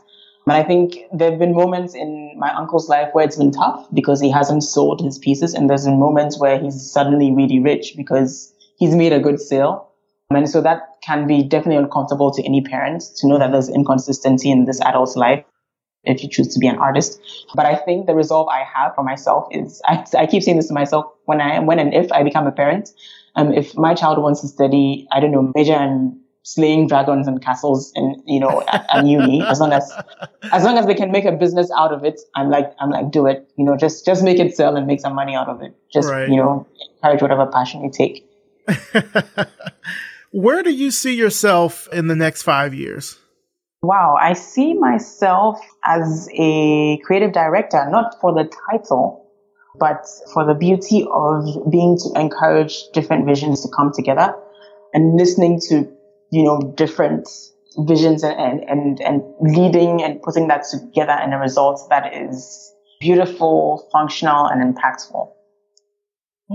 But 0.45 0.57
I 0.57 0.63
think 0.63 0.97
there 1.13 1.29
have 1.29 1.39
been 1.39 1.55
moments 1.55 1.95
in 1.95 2.35
my 2.37 2.53
uncle's 2.53 2.89
life 2.89 3.07
where 3.13 3.23
it's 3.23 3.37
been 3.37 3.51
tough 3.51 3.87
because 3.93 4.19
he 4.19 4.29
hasn't 4.29 4.63
sold 4.63 4.99
his 5.01 5.17
pieces, 5.17 5.53
and 5.53 5.69
there's 5.69 5.85
been 5.85 5.99
moments 5.99 6.37
where 6.37 6.59
he's 6.59 6.91
suddenly 6.91 7.31
really 7.31 7.59
rich 7.59 7.93
because 7.95 8.53
he's 8.77 8.93
made 8.93 9.13
a 9.13 9.19
good 9.19 9.39
sale. 9.39 9.92
And 10.35 10.49
so 10.49 10.61
that 10.61 10.81
can 11.01 11.27
be 11.27 11.43
definitely 11.43 11.83
uncomfortable 11.83 12.31
to 12.31 12.43
any 12.43 12.61
parent 12.61 13.03
to 13.17 13.27
know 13.27 13.39
that 13.39 13.51
there's 13.51 13.69
inconsistency 13.69 14.51
in 14.51 14.65
this 14.65 14.79
adult's 14.81 15.15
life 15.15 15.43
if 16.03 16.21
you 16.21 16.29
choose 16.29 16.53
to 16.53 16.59
be 16.59 16.67
an 16.67 16.77
artist. 16.77 17.19
But 17.55 17.65
I 17.65 17.75
think 17.75 18.07
the 18.07 18.15
resolve 18.15 18.47
I 18.47 18.63
have 18.63 18.95
for 18.95 19.03
myself 19.03 19.47
is 19.51 19.81
I, 19.85 20.05
I 20.17 20.25
keep 20.25 20.43
saying 20.43 20.57
this 20.57 20.67
to 20.67 20.73
myself 20.73 21.05
when 21.25 21.41
I 21.41 21.59
when 21.59 21.79
and 21.79 21.93
if 21.93 22.11
I 22.11 22.23
become 22.23 22.47
a 22.47 22.51
parent. 22.51 22.89
Um, 23.35 23.51
if 23.51 23.75
my 23.75 23.95
child 23.95 24.19
wants 24.19 24.41
to 24.41 24.47
study, 24.47 25.07
I 25.11 25.19
don't 25.19 25.31
know, 25.31 25.51
major 25.55 25.73
in 25.73 26.19
slaying 26.43 26.87
dragons 26.87 27.25
and 27.27 27.41
castles 27.41 27.91
and 27.95 28.21
you 28.25 28.39
know 28.39 28.63
at, 28.67 28.85
at 28.93 29.05
uni, 29.05 29.41
as 29.41 29.59
long 29.59 29.73
as 29.73 29.91
as 30.51 30.63
long 30.63 30.77
as 30.77 30.85
they 30.85 30.93
can 30.93 31.11
make 31.11 31.25
a 31.25 31.31
business 31.31 31.71
out 31.75 31.91
of 31.91 32.03
it, 32.03 32.19
I'm 32.35 32.49
like 32.49 32.71
I'm 32.79 32.91
like 32.91 33.11
do 33.11 33.25
it. 33.25 33.49
You 33.57 33.65
know, 33.65 33.77
just 33.77 34.05
just 34.05 34.23
make 34.23 34.39
it 34.39 34.55
sell 34.55 34.75
and 34.75 34.85
make 34.85 34.99
some 34.99 35.15
money 35.15 35.35
out 35.35 35.47
of 35.47 35.61
it. 35.61 35.75
Just 35.91 36.09
right. 36.09 36.29
you 36.29 36.35
know, 36.35 36.67
encourage 36.97 37.21
whatever 37.21 37.47
passion 37.47 37.83
you 37.83 37.91
take. 37.91 38.29
Where 40.33 40.63
do 40.63 40.71
you 40.71 40.89
see 40.89 41.13
yourself 41.13 41.87
in 41.93 42.07
the 42.07 42.15
next 42.15 42.41
five 42.41 42.73
years? 42.73 43.19
Wow, 43.83 44.15
I 44.19 44.33
see 44.33 44.73
myself 44.73 45.59
as 45.85 46.27
a 46.33 46.97
creative 47.05 47.33
director, 47.33 47.87
not 47.91 48.19
for 48.19 48.33
the 48.33 48.49
title, 48.71 49.29
but 49.79 50.07
for 50.33 50.43
the 50.43 50.55
beauty 50.55 51.05
of 51.13 51.69
being 51.71 51.99
to 51.99 52.19
encourage 52.19 52.81
different 52.93 53.27
visions 53.27 53.61
to 53.61 53.69
come 53.75 53.91
together 53.93 54.33
and 54.91 55.15
listening 55.15 55.59
to, 55.69 55.87
you 56.31 56.43
know, 56.43 56.73
different 56.77 57.29
visions 57.77 58.23
and, 58.23 58.63
and, 58.67 58.99
and 59.01 59.21
leading 59.39 60.01
and 60.01 60.19
putting 60.23 60.47
that 60.47 60.63
together 60.63 61.15
in 61.23 61.31
a 61.31 61.37
result 61.37 61.79
that 61.91 62.11
is 62.11 62.73
beautiful, 62.99 63.87
functional, 63.91 64.47
and 64.47 64.75
impactful. 64.75 65.29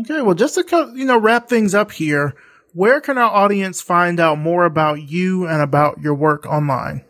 Okay, 0.01 0.21
well, 0.21 0.35
just 0.35 0.57
to 0.57 0.93
you 0.97 1.05
know 1.05 1.19
wrap 1.19 1.49
things 1.49 1.77
up 1.77 1.93
here, 1.93 2.35
where 2.73 3.01
can 3.01 3.19
our 3.19 3.31
audience 3.31 3.81
find 3.81 4.21
out 4.21 4.39
more 4.39 4.65
about 4.65 5.03
you 5.03 5.47
and 5.47 5.63
about 5.63 6.01
your 6.01 6.15
work 6.15 6.47
online? 6.47 7.05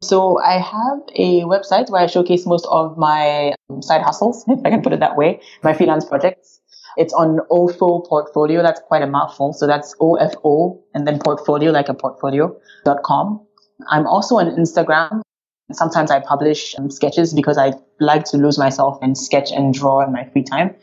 So 0.00 0.40
I 0.40 0.58
have 0.58 1.00
a 1.16 1.42
website 1.42 1.90
where 1.90 2.02
I 2.02 2.06
showcase 2.06 2.46
most 2.46 2.66
of 2.70 2.96
my 2.96 3.54
side 3.80 4.02
hustles, 4.02 4.44
if 4.48 4.60
I 4.64 4.70
can 4.70 4.82
put 4.82 4.92
it 4.92 5.00
that 5.00 5.16
way, 5.16 5.40
my 5.62 5.74
freelance 5.74 6.04
projects. 6.04 6.60
It's 6.96 7.12
on 7.12 7.38
OFO 7.50 8.08
Portfolio. 8.08 8.62
That's 8.62 8.80
quite 8.80 9.02
a 9.02 9.06
mouthful. 9.06 9.52
So 9.52 9.66
that's 9.66 9.94
OFO 10.00 10.80
and 10.94 11.06
then 11.06 11.20
portfolio, 11.20 11.70
like 11.70 11.88
a 11.88 11.94
portfolio.com. 11.94 13.46
I'm 13.88 14.06
also 14.06 14.36
on 14.36 14.46
Instagram. 14.56 15.22
Sometimes 15.70 16.10
I 16.10 16.20
publish 16.20 16.74
um, 16.76 16.90
sketches 16.90 17.34
because 17.34 17.58
I 17.58 17.74
like 18.00 18.24
to 18.26 18.36
lose 18.36 18.58
myself 18.58 18.98
and 19.02 19.16
sketch 19.16 19.52
and 19.52 19.72
draw 19.72 20.00
in 20.00 20.12
my 20.12 20.28
free 20.30 20.42
time. 20.42 20.74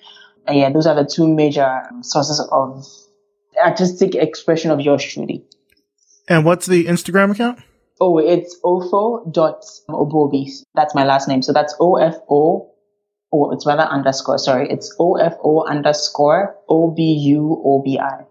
And 0.48 0.58
yeah, 0.58 0.70
those 0.70 0.86
are 0.86 0.96
the 0.96 1.04
two 1.06 1.28
major 1.28 1.82
sources 2.02 2.40
of 2.52 2.86
artistic 3.66 4.16
expression 4.16 4.72
of 4.72 4.80
yours 4.80 5.04
truly. 5.04 5.44
And 6.28 6.46
what's 6.46 6.66
the 6.66 6.86
Instagram 6.86 7.32
account? 7.32 7.60
Oh, 8.00 8.18
it's 8.18 8.58
ofo.obuobi. 8.64 10.50
That's 10.74 10.96
my 10.96 11.04
last 11.06 11.28
name. 11.28 11.42
So 11.42 11.54
that's 11.54 11.76
O-F-O, 11.80 12.72
oh, 13.32 13.52
it's 13.52 13.66
rather 13.66 13.84
underscore, 13.84 14.38
sorry. 14.38 14.68
It's 14.70 14.94
O-F-O 15.00 15.66
underscore 15.66 16.56
O-B-U-O-B-I. 16.68 18.26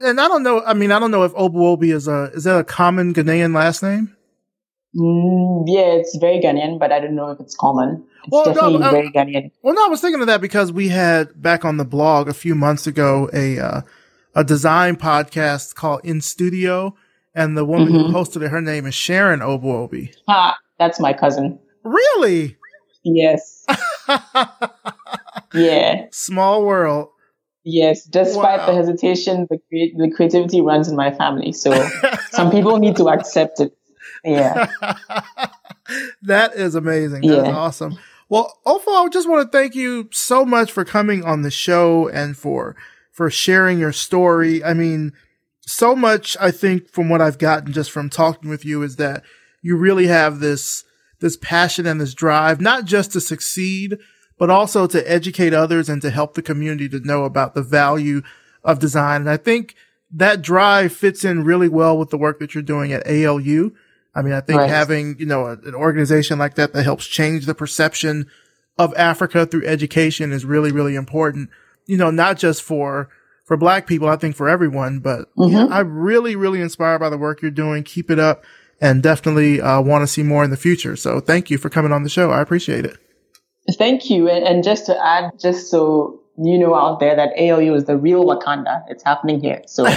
And 0.00 0.20
I 0.20 0.28
don't 0.28 0.42
know, 0.42 0.62
I 0.62 0.74
mean, 0.74 0.92
I 0.92 0.98
don't 0.98 1.10
know 1.10 1.22
if 1.22 1.32
Obuobi 1.32 1.94
is 1.94 2.06
a, 2.06 2.30
is 2.34 2.44
that 2.44 2.58
a 2.58 2.64
common 2.64 3.14
Ghanaian 3.14 3.54
last 3.54 3.82
name? 3.82 4.14
Mm, 4.94 5.64
yeah, 5.66 5.92
it's 5.92 6.16
very 6.16 6.40
Ghanaian, 6.40 6.78
but 6.78 6.92
I 6.92 7.00
don't 7.00 7.14
know 7.14 7.30
if 7.30 7.40
it's 7.40 7.54
common. 7.54 8.04
It's 8.24 8.32
well, 8.32 8.44
definitely 8.44 8.78
no, 8.78 8.90
very 8.90 9.10
Ghanaian. 9.10 9.52
Well, 9.62 9.74
no, 9.74 9.86
I 9.86 9.88
was 9.88 10.00
thinking 10.00 10.20
of 10.20 10.26
that 10.26 10.40
because 10.40 10.70
we 10.70 10.88
had 10.88 11.40
back 11.40 11.64
on 11.64 11.78
the 11.78 11.84
blog 11.84 12.28
a 12.28 12.34
few 12.34 12.54
months 12.54 12.86
ago 12.86 13.30
a 13.32 13.58
uh, 13.58 13.80
a 14.36 14.44
design 14.44 14.96
podcast 14.96 15.74
called 15.74 16.02
In 16.04 16.20
Studio, 16.20 16.94
and 17.34 17.56
the 17.56 17.64
woman 17.64 17.88
mm-hmm. 17.88 18.12
who 18.12 18.12
hosted 18.12 18.42
it, 18.42 18.50
her 18.50 18.60
name 18.60 18.84
is 18.86 18.94
Sharon 18.94 19.40
Obuobi. 19.40 20.14
Ha, 20.28 20.56
that's 20.78 21.00
my 21.00 21.14
cousin. 21.14 21.58
Really? 21.82 22.58
Yes. 23.02 23.64
yeah. 25.54 26.06
Small 26.12 26.66
world. 26.66 27.08
Yes, 27.64 28.04
despite 28.04 28.60
wow. 28.60 28.66
the 28.66 28.74
hesitation, 28.74 29.48
the 29.50 29.58
the 29.70 30.12
creativity 30.14 30.60
runs 30.60 30.88
in 30.88 30.96
my 30.96 31.10
family. 31.10 31.50
So 31.50 31.72
some 32.30 32.50
people 32.52 32.76
need 32.76 32.96
to 32.96 33.08
accept 33.08 33.58
it. 33.58 33.76
Yeah. 34.22 34.66
that 36.22 36.54
is 36.54 36.74
amazing. 36.74 37.22
That 37.22 37.26
yeah. 37.26 37.42
is 37.42 37.48
awesome. 37.48 37.98
Well, 38.28 38.56
Ofo, 38.66 38.88
I 38.88 39.08
just 39.08 39.28
want 39.28 39.50
to 39.50 39.58
thank 39.58 39.74
you 39.74 40.08
so 40.12 40.44
much 40.44 40.70
for 40.70 40.84
coming 40.84 41.24
on 41.24 41.42
the 41.42 41.50
show 41.50 42.08
and 42.08 42.36
for 42.36 42.76
for 43.16 43.30
sharing 43.30 43.78
your 43.78 43.92
story. 43.92 44.62
I 44.62 44.74
mean, 44.74 45.14
so 45.62 45.96
much 45.96 46.36
I 46.38 46.50
think 46.50 46.90
from 46.90 47.08
what 47.08 47.22
I've 47.22 47.38
gotten 47.38 47.72
just 47.72 47.90
from 47.90 48.10
talking 48.10 48.50
with 48.50 48.62
you 48.62 48.82
is 48.82 48.96
that 48.96 49.24
you 49.62 49.76
really 49.76 50.06
have 50.06 50.38
this 50.38 50.84
this 51.20 51.38
passion 51.38 51.86
and 51.86 51.98
this 51.98 52.12
drive, 52.12 52.60
not 52.60 52.84
just 52.84 53.12
to 53.12 53.22
succeed, 53.22 53.96
but 54.38 54.50
also 54.50 54.86
to 54.86 55.10
educate 55.10 55.54
others 55.54 55.88
and 55.88 56.02
to 56.02 56.10
help 56.10 56.34
the 56.34 56.42
community 56.42 56.90
to 56.90 57.00
know 57.00 57.24
about 57.24 57.54
the 57.54 57.62
value 57.62 58.20
of 58.62 58.80
design. 58.80 59.22
And 59.22 59.30
I 59.30 59.38
think 59.38 59.74
that 60.10 60.42
drive 60.42 60.92
fits 60.92 61.24
in 61.24 61.42
really 61.42 61.70
well 61.70 61.96
with 61.96 62.10
the 62.10 62.18
work 62.18 62.38
that 62.40 62.54
you're 62.54 62.62
doing 62.62 62.92
at 62.92 63.06
ALU. 63.06 63.74
I 64.14 64.20
mean, 64.20 64.34
I 64.34 64.42
think 64.42 64.58
right. 64.58 64.68
having, 64.68 65.16
you 65.18 65.24
know, 65.24 65.46
a, 65.46 65.52
an 65.52 65.74
organization 65.74 66.38
like 66.38 66.56
that 66.56 66.74
that 66.74 66.82
helps 66.82 67.06
change 67.06 67.46
the 67.46 67.54
perception 67.54 68.26
of 68.76 68.94
Africa 68.94 69.46
through 69.46 69.64
education 69.64 70.32
is 70.32 70.44
really, 70.44 70.70
really 70.70 70.96
important. 70.96 71.48
You 71.86 71.96
know, 71.96 72.10
not 72.10 72.38
just 72.38 72.62
for, 72.62 73.08
for 73.44 73.56
black 73.56 73.86
people, 73.86 74.08
I 74.08 74.16
think 74.16 74.36
for 74.36 74.48
everyone, 74.48 75.00
but 75.00 75.34
mm-hmm. 75.36 75.54
yeah, 75.54 75.66
I'm 75.70 75.96
really, 75.96 76.36
really 76.36 76.60
inspired 76.60 76.98
by 76.98 77.10
the 77.10 77.18
work 77.18 77.42
you're 77.42 77.50
doing. 77.50 77.82
Keep 77.84 78.10
it 78.10 78.18
up 78.18 78.44
and 78.80 79.02
definitely 79.02 79.60
uh, 79.60 79.80
want 79.80 80.02
to 80.02 80.06
see 80.06 80.22
more 80.22 80.44
in 80.44 80.50
the 80.50 80.56
future. 80.56 80.96
So 80.96 81.20
thank 81.20 81.50
you 81.50 81.58
for 81.58 81.70
coming 81.70 81.92
on 81.92 82.02
the 82.02 82.08
show. 82.08 82.30
I 82.30 82.40
appreciate 82.40 82.84
it. 82.84 82.98
Thank 83.78 84.10
you. 84.10 84.28
And, 84.28 84.44
and 84.46 84.64
just 84.64 84.86
to 84.86 85.04
add, 85.04 85.38
just 85.38 85.70
so 85.70 86.20
you 86.38 86.58
know 86.58 86.74
out 86.74 87.00
there 87.00 87.16
that 87.16 87.30
ALU 87.38 87.74
is 87.74 87.84
the 87.84 87.96
real 87.96 88.24
Wakanda. 88.24 88.84
It's 88.88 89.02
happening 89.02 89.40
here. 89.40 89.62
So 89.66 89.84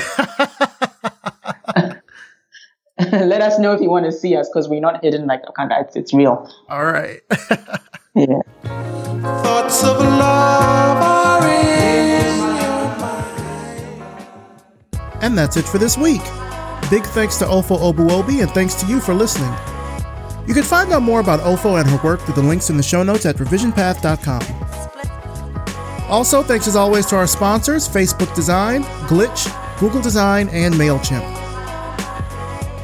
let 3.12 3.42
us 3.42 3.60
know 3.60 3.74
if 3.74 3.82
you 3.82 3.90
want 3.90 4.06
to 4.06 4.12
see 4.12 4.36
us 4.36 4.50
because 4.50 4.68
we're 4.68 4.82
not 4.82 5.04
hidden 5.04 5.26
like 5.26 5.44
Wakanda. 5.44 5.84
It's, 5.84 5.96
it's 5.96 6.14
real. 6.14 6.52
All 6.70 6.86
right. 6.86 7.22
yeah. 8.16 8.42
Thoughts 9.44 9.84
of 9.84 9.98
love 10.00 11.02
are 11.02 11.48
in 11.48 12.40
And 15.22 15.38
that's 15.38 15.58
it 15.58 15.66
for 15.66 15.78
this 15.78 15.98
week. 15.98 16.22
Big 16.90 17.04
thanks 17.04 17.38
to 17.38 17.46
Ofo 17.46 17.78
Obuobi 17.78 18.42
and 18.42 18.50
thanks 18.52 18.74
to 18.76 18.86
you 18.88 19.00
for 19.00 19.14
listening. 19.14 19.54
You 20.48 20.54
can 20.54 20.64
find 20.64 20.92
out 20.92 21.04
more 21.04 21.20
about 21.20 21.42
Ofo 21.42 21.80
and 21.80 21.88
her 21.88 22.00
work 22.04 22.22
through 22.22 22.36
the 22.36 22.42
links 22.42 22.70
in 22.72 22.78
the 22.78 22.84
show 22.84 23.04
notes 23.04 23.26
at 23.26 23.36
revisionpath.com. 23.36 24.42
Also, 26.10 26.42
thanks 26.42 26.68
as 26.68 26.76
always 26.76 27.06
to 27.06 27.16
our 27.16 27.28
sponsors 27.28 27.88
Facebook 27.88 28.34
Design, 28.34 28.84
Glitch, 29.06 29.48
Google 29.80 30.02
Design, 30.02 30.50
and 30.50 30.74
MailChimp. 30.74 31.36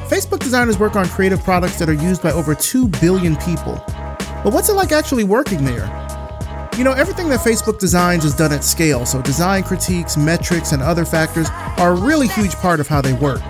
Facebook 0.08 0.40
designers 0.40 0.78
work 0.78 0.96
on 0.96 1.08
creative 1.08 1.44
products 1.44 1.80
that 1.80 1.90
are 1.90 1.94
used 1.94 2.22
by 2.22 2.32
over 2.32 2.54
2 2.54 2.88
billion 2.88 3.36
people. 3.38 3.84
But 4.46 4.54
what's 4.54 4.70
it 4.70 4.74
like 4.74 4.91
actually 4.91 5.24
working 5.24 5.66
there? 5.66 5.88
You 6.78 6.84
know, 6.84 6.91
everything 6.91 7.30
that 7.30 7.39
Facebook 7.39 7.80
designs 7.80 8.24
is 8.24 8.36
done 8.36 8.54
at 8.54 8.64
scale, 8.64 9.04
so 9.08 9.20
design 9.20 9.64
critiques, 9.64 10.18
metrics, 10.18 10.72
and 10.72 10.84
other 10.84 11.04
factors 11.04 11.48
are 11.78 11.93
a 11.93 11.96
really 11.96 12.28
huge 12.28 12.54
part 12.58 12.80
of 12.80 12.88
how 12.88 13.02
they 13.02 13.14
work. 13.14 13.41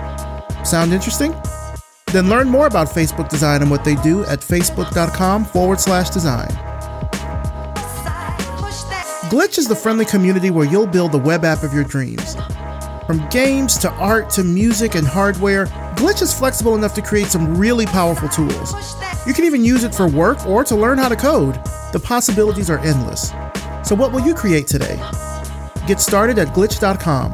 Sound 0.64 0.94
interesting? 0.94 1.34
Then 2.14 2.30
learn 2.30 2.48
more 2.48 2.66
about 2.66 2.88
Facebook 2.88 3.28
Design 3.28 3.60
and 3.60 3.70
what 3.70 3.84
they 3.84 3.96
do 3.96 4.24
at 4.24 4.40
facebook.com 4.40 5.44
forward 5.44 5.80
slash 5.80 6.08
design. 6.08 6.48
Glitch 9.28 9.58
is 9.58 9.68
the 9.68 9.76
friendly 9.76 10.06
community 10.06 10.48
where 10.48 10.64
you'll 10.64 10.86
build 10.86 11.12
the 11.12 11.18
web 11.18 11.44
app 11.44 11.62
of 11.62 11.74
your 11.74 11.84
dreams. 11.84 12.36
From 13.06 13.28
games 13.28 13.76
to 13.78 13.90
art 13.90 14.30
to 14.30 14.44
music 14.44 14.94
and 14.94 15.06
hardware, 15.06 15.66
Glitch 15.96 16.22
is 16.22 16.32
flexible 16.32 16.74
enough 16.74 16.94
to 16.94 17.02
create 17.02 17.26
some 17.26 17.58
really 17.58 17.84
powerful 17.84 18.30
tools. 18.30 18.72
You 19.26 19.34
can 19.34 19.44
even 19.44 19.64
use 19.64 19.82
it 19.82 19.94
for 19.94 20.06
work 20.08 20.46
or 20.46 20.62
to 20.64 20.76
learn 20.76 20.98
how 20.98 21.08
to 21.08 21.16
code. 21.16 21.54
The 21.92 22.00
possibilities 22.02 22.70
are 22.70 22.78
endless. 22.78 23.32
So, 23.82 23.94
what 23.94 24.12
will 24.12 24.20
you 24.20 24.34
create 24.34 24.66
today? 24.66 24.96
Get 25.86 26.00
started 26.00 26.38
at 26.38 26.48
glitch.com. 26.48 27.32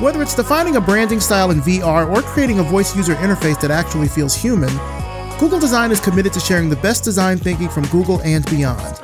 Whether 0.00 0.22
it's 0.22 0.34
defining 0.34 0.76
a 0.76 0.80
branding 0.80 1.20
style 1.20 1.50
in 1.50 1.60
VR 1.60 2.08
or 2.12 2.22
creating 2.22 2.58
a 2.58 2.62
voice 2.64 2.96
user 2.96 3.14
interface 3.14 3.60
that 3.60 3.70
actually 3.70 4.08
feels 4.08 4.34
human, 4.34 4.70
Google 5.38 5.58
Design 5.58 5.90
is 5.90 6.00
committed 6.00 6.32
to 6.34 6.40
sharing 6.40 6.68
the 6.68 6.76
best 6.76 7.04
design 7.04 7.38
thinking 7.38 7.68
from 7.68 7.86
Google 7.86 8.20
and 8.22 8.44
beyond. 8.50 9.00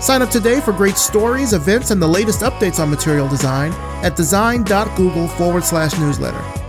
Sign 0.00 0.22
up 0.22 0.30
today 0.30 0.60
for 0.60 0.72
great 0.72 0.96
stories, 0.96 1.52
events, 1.52 1.90
and 1.90 2.00
the 2.00 2.08
latest 2.08 2.40
updates 2.40 2.80
on 2.80 2.90
material 2.90 3.28
design 3.28 3.72
at 4.04 4.16
design.google 4.16 5.28
forward 5.28 5.62
slash 5.62 5.96
newsletter. 5.98 6.59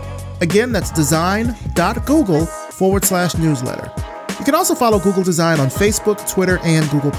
Again, 0.42 0.72
that's 0.72 0.92
design.google 0.92 2.46
forward 2.46 3.06
slash 3.06 3.38
newsletter. 3.38 3.92
You 4.40 4.46
can 4.46 4.56
also 4.56 4.74
follow 4.74 5.00
Google 5.00 5.24
Design 5.24 5.60
on 5.60 5.68
Facebook, 5.68 6.28
Twitter, 6.28 6.58
and 6.64 6.90
Google. 6.90 7.12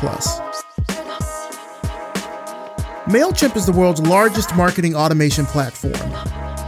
MailChimp 3.03 3.57
is 3.57 3.66
the 3.66 3.73
world's 3.73 4.01
largest 4.01 4.57
marketing 4.57 4.97
automation 4.97 5.47
platform. 5.47 5.93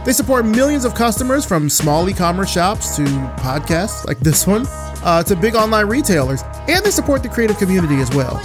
They 0.05 0.13
support 0.13 0.45
millions 0.45 0.85
of 0.85 0.93
customers 0.93 1.45
from 1.45 1.69
small 1.69 2.07
e 2.09 2.13
commerce 2.13 2.51
shops 2.51 2.95
to 2.97 3.03
podcasts 3.37 4.05
like 4.05 4.19
this 4.19 4.45
one 4.45 4.65
uh, 5.03 5.23
to 5.23 5.35
big 5.35 5.55
online 5.55 5.87
retailers, 5.87 6.43
and 6.69 6.85
they 6.85 6.91
support 6.91 7.23
the 7.23 7.29
creative 7.29 7.57
community 7.57 7.95
as 7.95 8.09
well. 8.11 8.41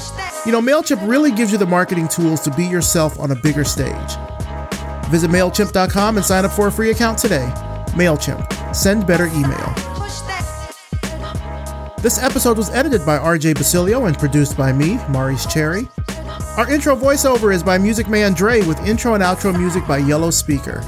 You 0.46 0.52
know, 0.52 0.60
MailChimp 0.60 1.06
really 1.08 1.30
gives 1.30 1.52
you 1.52 1.58
the 1.58 1.66
marketing 1.66 2.08
tools 2.08 2.40
to 2.42 2.50
be 2.52 2.64
yourself 2.64 3.20
on 3.20 3.30
a 3.30 3.36
bigger 3.36 3.64
stage. 3.64 4.16
Visit 5.10 5.30
MailChimp.com 5.30 6.16
and 6.16 6.26
sign 6.26 6.44
up 6.44 6.52
for 6.52 6.68
a 6.68 6.72
free 6.72 6.90
account 6.90 7.18
today. 7.18 7.52
MailChimp. 7.92 8.74
Send 8.74 9.06
better 9.06 9.26
email. 9.26 9.74
This 12.00 12.22
episode 12.22 12.56
was 12.56 12.70
edited 12.70 13.04
by 13.04 13.18
RJ 13.18 13.56
Basilio 13.56 14.06
and 14.06 14.18
produced 14.18 14.56
by 14.56 14.72
me, 14.72 14.98
Maurice 15.10 15.44
Cherry. 15.46 15.86
Our 16.56 16.70
intro 16.70 16.96
voiceover 16.96 17.54
is 17.54 17.62
by 17.62 17.78
Music 17.78 18.08
Man 18.08 18.32
Dre 18.32 18.62
with 18.62 18.78
intro 18.86 19.14
and 19.14 19.22
outro 19.22 19.56
music 19.56 19.86
by 19.86 19.98
Yellow 19.98 20.30
Speaker. 20.30 20.80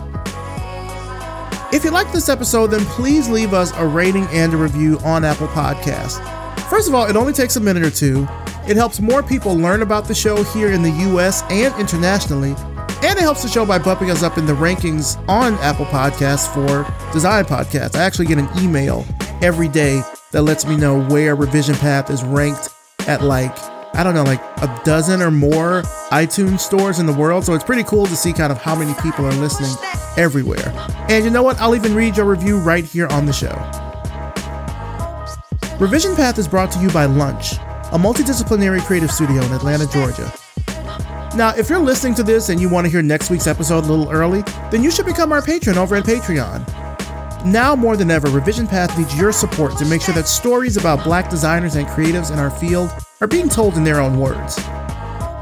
If 1.73 1.85
you 1.85 1.91
like 1.91 2.13
this 2.13 2.29
episode, 2.29 2.67
then 2.69 2.85
please 2.87 3.29
leave 3.29 3.55
us 3.55 3.73
a 3.77 3.87
rating 3.87 4.27
and 4.27 4.53
a 4.53 4.57
review 4.57 4.99
on 5.05 5.25
Apple 5.25 5.49
Podcasts. 5.49 6.21
First 6.69 6.89
of 6.89 6.95
all, 6.95 7.07
it 7.07 7.17
only 7.17 7.33
takes 7.33 7.57
a 7.57 7.61
minute 7.61 7.83
or 7.83 7.91
two. 7.91 8.27
It 8.67 8.77
helps 8.77 9.01
more 9.01 9.23
people 9.23 9.55
learn 9.55 9.83
about 9.83 10.07
the 10.07 10.15
show 10.15 10.43
here 10.43 10.73
in 10.73 10.83
the 10.83 10.91
US 10.91 11.43
and 11.51 11.75
internationally, 11.81 12.55
and 13.03 13.19
it 13.19 13.23
helps 13.23 13.43
the 13.43 13.49
show 13.49 13.67
by 13.67 13.79
bumping 13.79 14.11
us 14.11 14.23
up 14.23 14.39
in 14.39 14.47
the 14.47 14.53
rankings 14.53 15.17
on 15.29 15.55
Apple 15.55 15.87
Podcasts 15.87 16.53
for 16.55 16.87
design 17.13 17.45
podcasts. 17.45 17.97
I 17.97 18.05
actually 18.05 18.27
get 18.27 18.39
an 18.39 18.49
email 18.59 19.05
every 19.43 19.69
day 19.69 20.03
that 20.31 20.43
lets 20.43 20.67
me 20.67 20.77
know 20.77 21.03
where 21.05 21.35
Revision 21.35 21.75
Path 21.75 22.11
is 22.11 22.23
ranked 22.25 22.69
at 23.07 23.23
like 23.23 23.57
I 23.95 24.03
don't 24.03 24.15
know, 24.15 24.23
like 24.23 24.41
a 24.63 24.81
dozen 24.85 25.21
or 25.21 25.31
more 25.31 25.83
iTunes 26.11 26.61
stores 26.61 26.99
in 26.99 27.05
the 27.05 27.13
world. 27.13 27.45
So 27.45 27.53
it's 27.53 27.65
pretty 27.65 27.85
cool 27.85 28.07
to 28.07 28.17
see 28.17 28.33
kind 28.33 28.51
of 28.51 28.57
how 28.57 28.75
many 28.75 28.95
people 29.03 29.27
are 29.27 29.33
listening 29.33 29.71
everywhere. 30.17 30.73
And 31.11 31.25
you 31.25 31.31
know 31.31 31.43
what? 31.43 31.61
I'll 31.61 31.77
even 31.77 31.95
read 31.95 32.17
your 32.17 32.25
review 32.25 32.59
right 32.59 32.85
here 32.85 33.07
on 33.09 33.27
the 33.27 33.35
show. 33.35 33.53
Revision 35.79 36.17
Path 36.17 36.39
is 36.39 36.49
brought 36.49 36.71
to 36.71 36.79
you 36.79 36.89
by 36.91 37.05
Lunch, 37.05 37.55
a 37.93 37.99
multidisciplinary 37.99 38.81
creative 38.81 39.11
studio 39.11 39.43
in 39.43 39.53
Atlanta, 39.53 39.87
Georgia. 39.89 40.33
Now, 41.35 41.55
if 41.57 41.71
you're 41.71 41.79
listening 41.79 42.15
to 42.17 42.23
this 42.23 42.51
and 42.51 42.61
you 42.61 42.69
want 42.69 42.85
to 42.85 42.91
hear 42.91 43.01
next 43.01 43.31
week's 43.31 43.47
episode 43.47 43.85
a 43.85 43.87
little 43.87 44.11
early, 44.11 44.43
then 44.71 44.83
you 44.83 44.91
should 44.91 45.07
become 45.07 45.33
our 45.33 45.41
patron 45.41 45.79
over 45.79 45.97
at 45.97 46.05
Patreon. 46.05 46.63
Now 47.47 47.75
more 47.75 47.97
than 47.97 48.11
ever, 48.11 48.29
Revision 48.29 48.67
Path 48.67 48.97
needs 48.99 49.19
your 49.19 49.33
support 49.33 49.79
to 49.79 49.87
make 49.87 50.03
sure 50.03 50.15
that 50.15 50.29
stories 50.29 50.77
about 50.77 51.03
black 51.03 51.31
designers 51.31 51.75
and 51.75 51.89
creatives 51.89 52.31
in 52.31 52.39
our 52.39 52.51
field 52.51 52.91
are 53.23 53.27
being 53.27 53.49
told 53.49 53.79
in 53.79 53.83
their 53.83 53.99
own 53.99 54.19
words. 54.19 54.57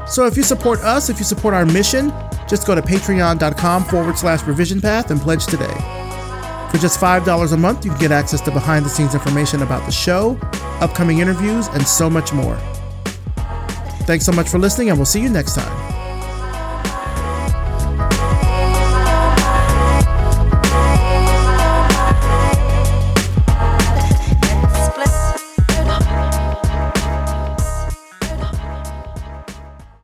So 0.07 0.25
if 0.25 0.37
you 0.37 0.43
support 0.43 0.79
us, 0.79 1.09
if 1.09 1.19
you 1.19 1.25
support 1.25 1.53
our 1.53 1.65
mission, 1.65 2.09
just 2.47 2.65
go 2.65 2.73
to 2.73 2.81
patreon.com 2.81 3.83
forward 3.83 4.17
slash 4.17 4.43
revision 4.43 4.79
path 4.79 5.11
and 5.11 5.19
pledge 5.19 5.45
today. 5.45 5.73
For 6.71 6.77
just 6.77 7.01
$5 7.01 7.51
a 7.51 7.57
month, 7.57 7.83
you 7.83 7.91
can 7.91 7.99
get 7.99 8.11
access 8.13 8.39
to 8.41 8.51
behind 8.51 8.85
the 8.85 8.89
scenes 8.89 9.13
information 9.13 9.61
about 9.61 9.85
the 9.85 9.91
show, 9.91 10.39
upcoming 10.79 11.19
interviews, 11.19 11.67
and 11.67 11.85
so 11.85 12.09
much 12.09 12.31
more. 12.31 12.57
Thanks 14.01 14.25
so 14.25 14.31
much 14.31 14.49
for 14.49 14.59
listening, 14.59 14.89
and 14.89 14.97
we'll 14.97 15.05
see 15.05 15.21
you 15.21 15.29
next 15.29 15.55
time. 15.55 15.90